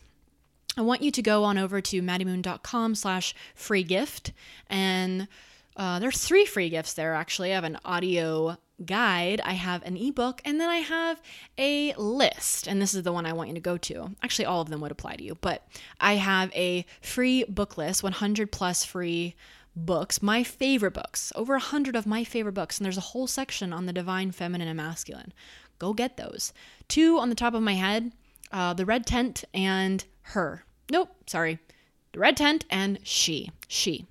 I 0.76 0.82
want 0.82 1.02
you 1.02 1.10
to 1.10 1.22
go 1.22 1.46
on 1.46 1.58
over 1.58 1.80
to 1.80 2.02
maddiemoon.com 2.02 2.96
slash 2.96 3.34
free 3.56 3.84
gift. 3.84 4.34
And 4.70 5.30
uh, 5.78 6.00
there's 6.00 6.18
three 6.18 6.46
free 6.46 6.70
gifts 6.70 6.96
there, 6.96 7.14
actually. 7.14 7.54
I 7.54 7.56
have 7.56 7.64
an 7.64 7.80
audio 7.86 8.58
guide, 8.84 9.42
I 9.44 9.54
have 9.54 9.84
an 9.84 9.98
ebook, 9.98 10.42
and 10.44 10.60
then 10.60 10.70
I 10.70 10.78
have 10.78 11.22
a 11.58 11.94
list. 11.94 12.68
And 12.68 12.82
this 12.82 12.94
is 12.94 13.04
the 13.04 13.14
one 13.14 13.26
I 13.26 13.34
want 13.34 13.50
you 13.50 13.56
to 13.56 13.62
go 13.62 13.78
to. 13.78 14.12
Actually, 14.24 14.46
all 14.46 14.62
of 14.62 14.70
them 14.70 14.82
would 14.82 14.92
apply 14.92 15.16
to 15.16 15.24
you, 15.24 15.36
but 15.36 15.68
I 16.00 16.16
have 16.16 16.52
a 16.54 16.86
free 17.02 17.44
book 17.46 17.78
list, 17.78 18.04
100 18.04 18.52
plus 18.52 18.84
free 18.84 19.36
books, 19.76 20.22
my 20.22 20.44
favorite 20.44 20.94
books, 20.94 21.32
over 21.36 21.54
100 21.54 21.96
of 21.96 22.06
my 22.06 22.24
favorite 22.24 22.54
books. 22.54 22.78
And 22.78 22.86
there's 22.86 22.98
a 22.98 23.02
whole 23.02 23.28
section 23.28 23.74
on 23.74 23.86
the 23.86 23.94
divine 23.94 24.32
feminine 24.32 24.68
and 24.68 24.78
masculine. 24.78 25.34
Go 25.80 25.94
get 25.94 26.18
those. 26.18 26.54
Two 26.88 27.20
on 27.20 27.30
the 27.30 27.36
top 27.36 27.54
of 27.54 27.62
my 27.62 27.74
head 27.74 28.12
uh, 28.52 28.74
The 28.74 28.86
Red 28.86 29.06
Tent 29.06 29.44
and 29.54 30.06
Her. 30.22 30.64
Nope, 30.90 31.10
sorry. 31.28 31.60
The 32.14 32.20
Red 32.20 32.38
Tent 32.38 32.66
and 32.70 33.00
She. 33.04 33.52
She. 33.68 34.06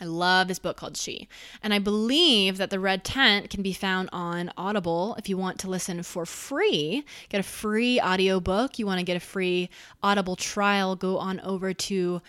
I 0.00 0.04
love 0.04 0.48
this 0.48 0.58
book 0.58 0.76
called 0.76 0.96
She. 0.96 1.28
And 1.62 1.72
I 1.72 1.78
believe 1.78 2.58
that 2.58 2.70
The 2.70 2.80
Red 2.80 3.04
Tent 3.04 3.50
can 3.50 3.62
be 3.62 3.72
found 3.72 4.10
on 4.12 4.52
Audible 4.56 5.14
if 5.18 5.28
you 5.28 5.36
want 5.36 5.58
to 5.60 5.70
listen 5.70 6.02
for 6.02 6.26
free. 6.26 7.04
Get 7.28 7.40
a 7.40 7.42
free 7.42 8.00
audiobook. 8.00 8.78
You 8.78 8.86
want 8.86 8.98
to 8.98 9.04
get 9.04 9.16
a 9.16 9.20
free 9.20 9.70
Audible 10.02 10.36
trial, 10.36 10.96
go 10.96 11.18
on 11.18 11.40
over 11.40 11.72
to 11.72 12.20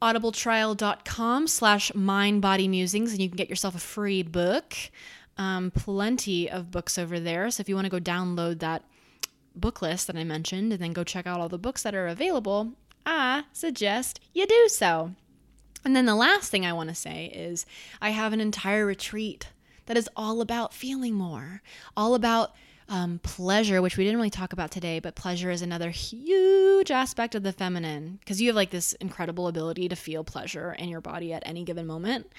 audibletrial.com 0.00 1.46
slash 1.46 1.92
mindbodymusings 1.92 3.10
and 3.10 3.20
you 3.20 3.28
can 3.28 3.36
get 3.36 3.48
yourself 3.48 3.74
a 3.74 3.80
free 3.80 4.22
book. 4.22 4.74
Um, 5.38 5.70
plenty 5.70 6.50
of 6.50 6.70
books 6.70 6.98
over 6.98 7.18
there. 7.18 7.50
So 7.50 7.60
if 7.60 7.68
you 7.68 7.74
want 7.74 7.86
to 7.86 7.90
go 7.90 8.00
download 8.00 8.58
that 8.58 8.84
book 9.54 9.80
list 9.80 10.06
that 10.08 10.16
I 10.16 10.24
mentioned 10.24 10.72
and 10.72 10.82
then 10.82 10.92
go 10.92 11.04
check 11.04 11.26
out 11.26 11.40
all 11.40 11.48
the 11.48 11.58
books 11.58 11.82
that 11.82 11.94
are 11.94 12.08
available, 12.08 12.72
I 13.06 13.44
suggest 13.52 14.20
you 14.32 14.46
do 14.46 14.68
so. 14.68 15.12
And 15.84 15.96
then 15.96 16.06
the 16.06 16.14
last 16.14 16.50
thing 16.50 16.64
I 16.64 16.72
want 16.72 16.88
to 16.90 16.94
say 16.94 17.26
is 17.34 17.66
I 18.00 18.10
have 18.10 18.32
an 18.32 18.40
entire 18.40 18.86
retreat 18.86 19.48
that 19.86 19.96
is 19.96 20.08
all 20.14 20.40
about 20.40 20.72
feeling 20.72 21.14
more, 21.14 21.62
all 21.96 22.14
about 22.14 22.54
um, 22.88 23.20
pleasure, 23.22 23.80
which 23.80 23.96
we 23.96 24.04
didn't 24.04 24.18
really 24.18 24.30
talk 24.30 24.52
about 24.52 24.70
today, 24.70 25.00
but 25.00 25.14
pleasure 25.14 25.50
is 25.50 25.62
another 25.62 25.90
huge 25.90 26.90
aspect 26.90 27.34
of 27.34 27.42
the 27.42 27.52
feminine 27.52 28.18
because 28.20 28.40
you 28.40 28.48
have 28.48 28.56
like 28.56 28.70
this 28.70 28.92
incredible 28.94 29.48
ability 29.48 29.88
to 29.88 29.96
feel 29.96 30.24
pleasure 30.24 30.72
in 30.72 30.88
your 30.88 31.00
body 31.00 31.32
at 31.32 31.42
any 31.46 31.64
given 31.64 31.86
moment. 31.86 32.30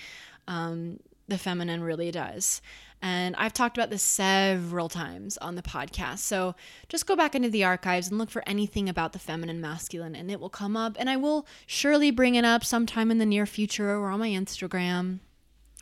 Um, 0.47 0.99
the 1.27 1.37
feminine 1.37 1.83
really 1.83 2.11
does. 2.11 2.61
And 3.01 3.35
I've 3.35 3.51
talked 3.51 3.77
about 3.77 3.89
this 3.89 4.01
several 4.01 4.87
times 4.87 5.37
on 5.39 5.55
the 5.55 5.61
podcast. 5.61 6.19
So 6.19 6.55
just 6.87 7.05
go 7.05 7.17
back 7.17 7.35
into 7.35 7.49
the 7.49 7.65
archives 7.65 8.07
and 8.07 8.17
look 8.17 8.29
for 8.29 8.47
anything 8.47 8.87
about 8.87 9.11
the 9.11 9.19
feminine 9.19 9.59
masculine, 9.59 10.15
and 10.15 10.31
it 10.31 10.39
will 10.39 10.49
come 10.49 10.77
up. 10.77 10.95
And 10.97 11.09
I 11.09 11.17
will 11.17 11.45
surely 11.65 12.11
bring 12.11 12.35
it 12.35 12.45
up 12.45 12.63
sometime 12.63 13.11
in 13.11 13.17
the 13.17 13.25
near 13.25 13.45
future 13.45 13.89
or 13.89 14.09
on 14.09 14.19
my 14.19 14.29
Instagram. 14.29 15.19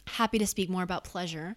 Happy 0.08 0.40
to 0.40 0.48
speak 0.48 0.68
more 0.68 0.82
about 0.82 1.04
pleasure. 1.04 1.56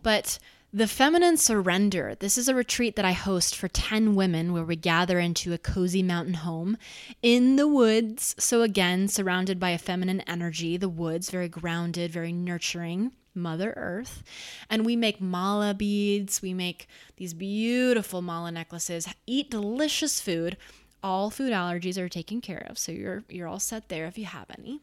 But 0.00 0.38
the 0.72 0.86
Feminine 0.86 1.36
Surrender. 1.36 2.14
This 2.14 2.38
is 2.38 2.46
a 2.46 2.54
retreat 2.54 2.94
that 2.94 3.04
I 3.04 3.10
host 3.10 3.56
for 3.56 3.66
10 3.66 4.14
women 4.14 4.52
where 4.52 4.62
we 4.62 4.76
gather 4.76 5.18
into 5.18 5.52
a 5.52 5.58
cozy 5.58 6.04
mountain 6.04 6.34
home 6.34 6.78
in 7.22 7.56
the 7.56 7.66
woods. 7.66 8.36
So, 8.38 8.62
again, 8.62 9.08
surrounded 9.08 9.58
by 9.58 9.70
a 9.70 9.78
feminine 9.78 10.20
energy, 10.28 10.76
the 10.76 10.88
woods, 10.88 11.30
very 11.30 11.48
grounded, 11.48 12.12
very 12.12 12.32
nurturing. 12.32 13.10
Mother 13.34 13.72
Earth. 13.76 14.22
And 14.68 14.84
we 14.84 14.96
make 14.96 15.20
mala 15.20 15.74
beads, 15.74 16.42
we 16.42 16.54
make 16.54 16.88
these 17.16 17.34
beautiful 17.34 18.22
mala 18.22 18.52
necklaces, 18.52 19.08
eat 19.26 19.50
delicious 19.50 20.20
food. 20.20 20.56
All 21.02 21.30
food 21.30 21.52
allergies 21.52 21.96
are 21.96 22.08
taken 22.08 22.40
care 22.40 22.66
of, 22.68 22.78
so 22.78 22.92
you're 22.92 23.24
you're 23.28 23.48
all 23.48 23.60
set 23.60 23.88
there 23.88 24.06
if 24.06 24.18
you 24.18 24.26
have 24.26 24.46
any. 24.58 24.80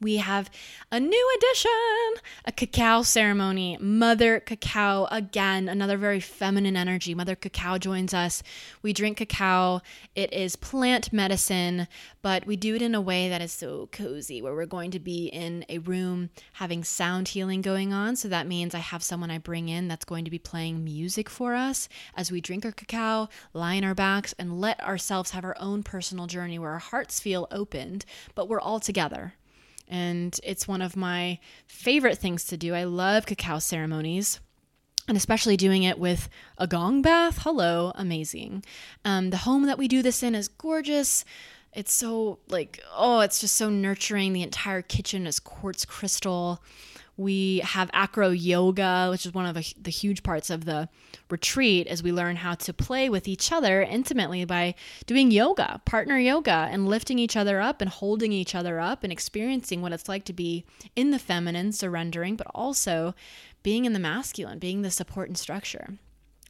We 0.00 0.16
have 0.16 0.50
a 0.90 1.00
new 1.00 1.30
addition, 1.36 2.22
a 2.44 2.52
cacao 2.52 3.02
ceremony. 3.02 3.78
Mother 3.80 4.40
Cacao, 4.40 5.06
again, 5.10 5.68
another 5.68 5.96
very 5.96 6.20
feminine 6.20 6.76
energy. 6.76 7.14
Mother 7.14 7.34
Cacao 7.34 7.78
joins 7.78 8.12
us. 8.12 8.42
We 8.82 8.92
drink 8.92 9.18
cacao. 9.18 9.80
It 10.14 10.32
is 10.32 10.56
plant 10.56 11.12
medicine, 11.12 11.88
but 12.22 12.46
we 12.46 12.56
do 12.56 12.74
it 12.74 12.82
in 12.82 12.94
a 12.94 13.00
way 13.00 13.28
that 13.28 13.42
is 13.42 13.52
so 13.52 13.88
cozy, 13.92 14.42
where 14.42 14.54
we're 14.54 14.66
going 14.66 14.90
to 14.92 15.00
be 15.00 15.26
in 15.26 15.64
a 15.68 15.78
room 15.78 16.30
having 16.54 16.84
sound 16.84 17.28
healing 17.28 17.62
going 17.62 17.92
on. 17.92 18.16
So 18.16 18.28
that 18.28 18.46
means 18.46 18.74
I 18.74 18.78
have 18.80 19.02
someone 19.02 19.30
I 19.30 19.38
bring 19.38 19.68
in 19.68 19.88
that's 19.88 20.04
going 20.04 20.24
to 20.24 20.30
be 20.30 20.38
playing 20.38 20.84
music 20.84 21.28
for 21.30 21.54
us 21.54 21.88
as 22.14 22.30
we 22.30 22.40
drink 22.40 22.64
our 22.64 22.72
cacao, 22.72 23.28
lie 23.52 23.76
on 23.76 23.84
our 23.84 23.94
backs, 23.94 24.34
and 24.38 24.60
let 24.60 24.82
ourselves 24.82 25.30
have 25.30 25.44
our 25.44 25.56
own 25.58 25.82
personal 25.82 26.26
journey 26.26 26.58
where 26.58 26.72
our 26.72 26.78
hearts 26.78 27.20
feel 27.20 27.48
opened, 27.50 28.04
but 28.34 28.48
we're 28.48 28.60
all 28.60 28.80
together 28.80 29.34
and 29.88 30.38
it's 30.42 30.68
one 30.68 30.82
of 30.82 30.96
my 30.96 31.38
favorite 31.66 32.18
things 32.18 32.44
to 32.44 32.56
do. 32.56 32.74
I 32.74 32.84
love 32.84 33.26
cacao 33.26 33.58
ceremonies. 33.58 34.40
And 35.08 35.16
especially 35.16 35.56
doing 35.56 35.84
it 35.84 36.00
with 36.00 36.28
a 36.58 36.66
gong 36.66 37.00
bath. 37.00 37.38
Hello, 37.42 37.92
amazing. 37.94 38.64
Um, 39.04 39.30
the 39.30 39.36
home 39.36 39.66
that 39.66 39.78
we 39.78 39.86
do 39.86 40.02
this 40.02 40.24
in 40.24 40.34
is 40.34 40.48
gorgeous. 40.48 41.24
It's 41.72 41.92
so, 41.92 42.40
like, 42.48 42.80
oh, 42.92 43.20
it's 43.20 43.40
just 43.40 43.54
so 43.54 43.70
nurturing. 43.70 44.32
The 44.32 44.42
entire 44.42 44.82
kitchen 44.82 45.26
is 45.28 45.38
quartz 45.38 45.84
crystal. 45.84 46.60
We 47.16 47.58
have 47.64 47.90
acro 47.94 48.28
yoga, 48.28 49.08
which 49.10 49.24
is 49.24 49.32
one 49.32 49.46
of 49.46 49.54
the 49.54 49.90
huge 49.90 50.22
parts 50.22 50.50
of 50.50 50.66
the 50.66 50.88
retreat 51.30 51.86
as 51.86 52.02
we 52.02 52.12
learn 52.12 52.36
how 52.36 52.54
to 52.54 52.72
play 52.74 53.08
with 53.08 53.26
each 53.26 53.50
other 53.50 53.82
intimately 53.82 54.44
by 54.44 54.74
doing 55.06 55.30
yoga, 55.30 55.80
partner 55.86 56.18
yoga, 56.18 56.68
and 56.70 56.86
lifting 56.86 57.18
each 57.18 57.36
other 57.36 57.60
up 57.60 57.80
and 57.80 57.90
holding 57.90 58.32
each 58.32 58.54
other 58.54 58.80
up 58.80 59.02
and 59.02 59.12
experiencing 59.12 59.80
what 59.80 59.92
it's 59.92 60.08
like 60.08 60.24
to 60.24 60.34
be 60.34 60.64
in 60.94 61.10
the 61.10 61.18
feminine, 61.18 61.72
surrendering, 61.72 62.36
but 62.36 62.46
also 62.54 63.14
being 63.62 63.86
in 63.86 63.94
the 63.94 63.98
masculine, 63.98 64.58
being 64.58 64.82
the 64.82 64.90
support 64.90 65.28
and 65.28 65.38
structure. 65.38 65.94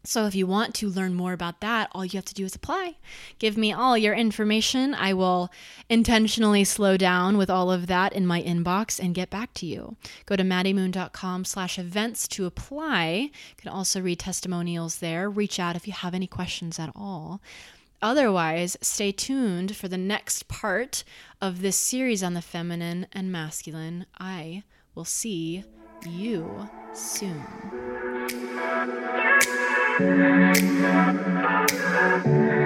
So, 0.07 0.27
if 0.27 0.37
you 0.37 0.47
want 0.47 0.73
to 0.77 0.89
learn 0.89 1.15
more 1.15 1.33
about 1.33 1.61
that, 1.63 1.91
all 1.91 2.05
you 2.05 2.17
have 2.17 2.25
to 2.27 2.35
do 2.35 2.45
is 2.45 2.55
apply. 2.55 2.95
Give 3.41 3.57
me 3.57 3.73
all 3.73 3.99
your 3.99 4.15
information. 4.15 4.95
I 4.95 5.13
will 5.13 5.51
intentionally 5.89 6.63
slow 6.63 6.97
down 6.97 7.37
with 7.37 7.51
all 7.51 7.73
of 7.73 7.89
that 7.89 8.13
in 8.13 8.25
my 8.25 8.41
inbox 8.41 9.01
and 9.01 9.17
get 9.17 9.31
back 9.31 9.53
to 9.55 9.67
you. 9.67 9.97
Go 10.25 10.37
to 10.37 10.45
maddiemoon.com 10.45 11.45
slash 11.45 11.77
events 11.77 12.29
to 12.29 12.47
apply. 12.47 13.31
You 13.33 13.57
can 13.57 13.73
also 13.73 14.01
read 14.01 14.21
testimonials 14.21 15.01
there. 15.01 15.29
Reach 15.29 15.59
out 15.59 15.75
if 15.75 15.89
you 15.89 15.93
have 15.93 16.15
any 16.15 16.29
questions 16.29 16.79
at 16.79 16.93
all. 16.95 17.41
Otherwise, 18.01 18.77
stay 18.81 19.11
tuned 19.11 19.75
for 19.75 19.89
the 19.89 19.99
next 19.99 20.47
part 20.47 21.03
of 21.41 21.63
this 21.63 21.77
series 21.77 22.23
on 22.23 22.35
the 22.35 22.43
feminine 22.43 23.09
and 23.13 23.33
masculine. 23.33 24.07
I 24.21 24.63
will 24.95 25.05
see 25.05 25.65
you 26.09 26.69
soon. 26.93 27.43
Thank 29.99 30.77
you. 32.27 32.66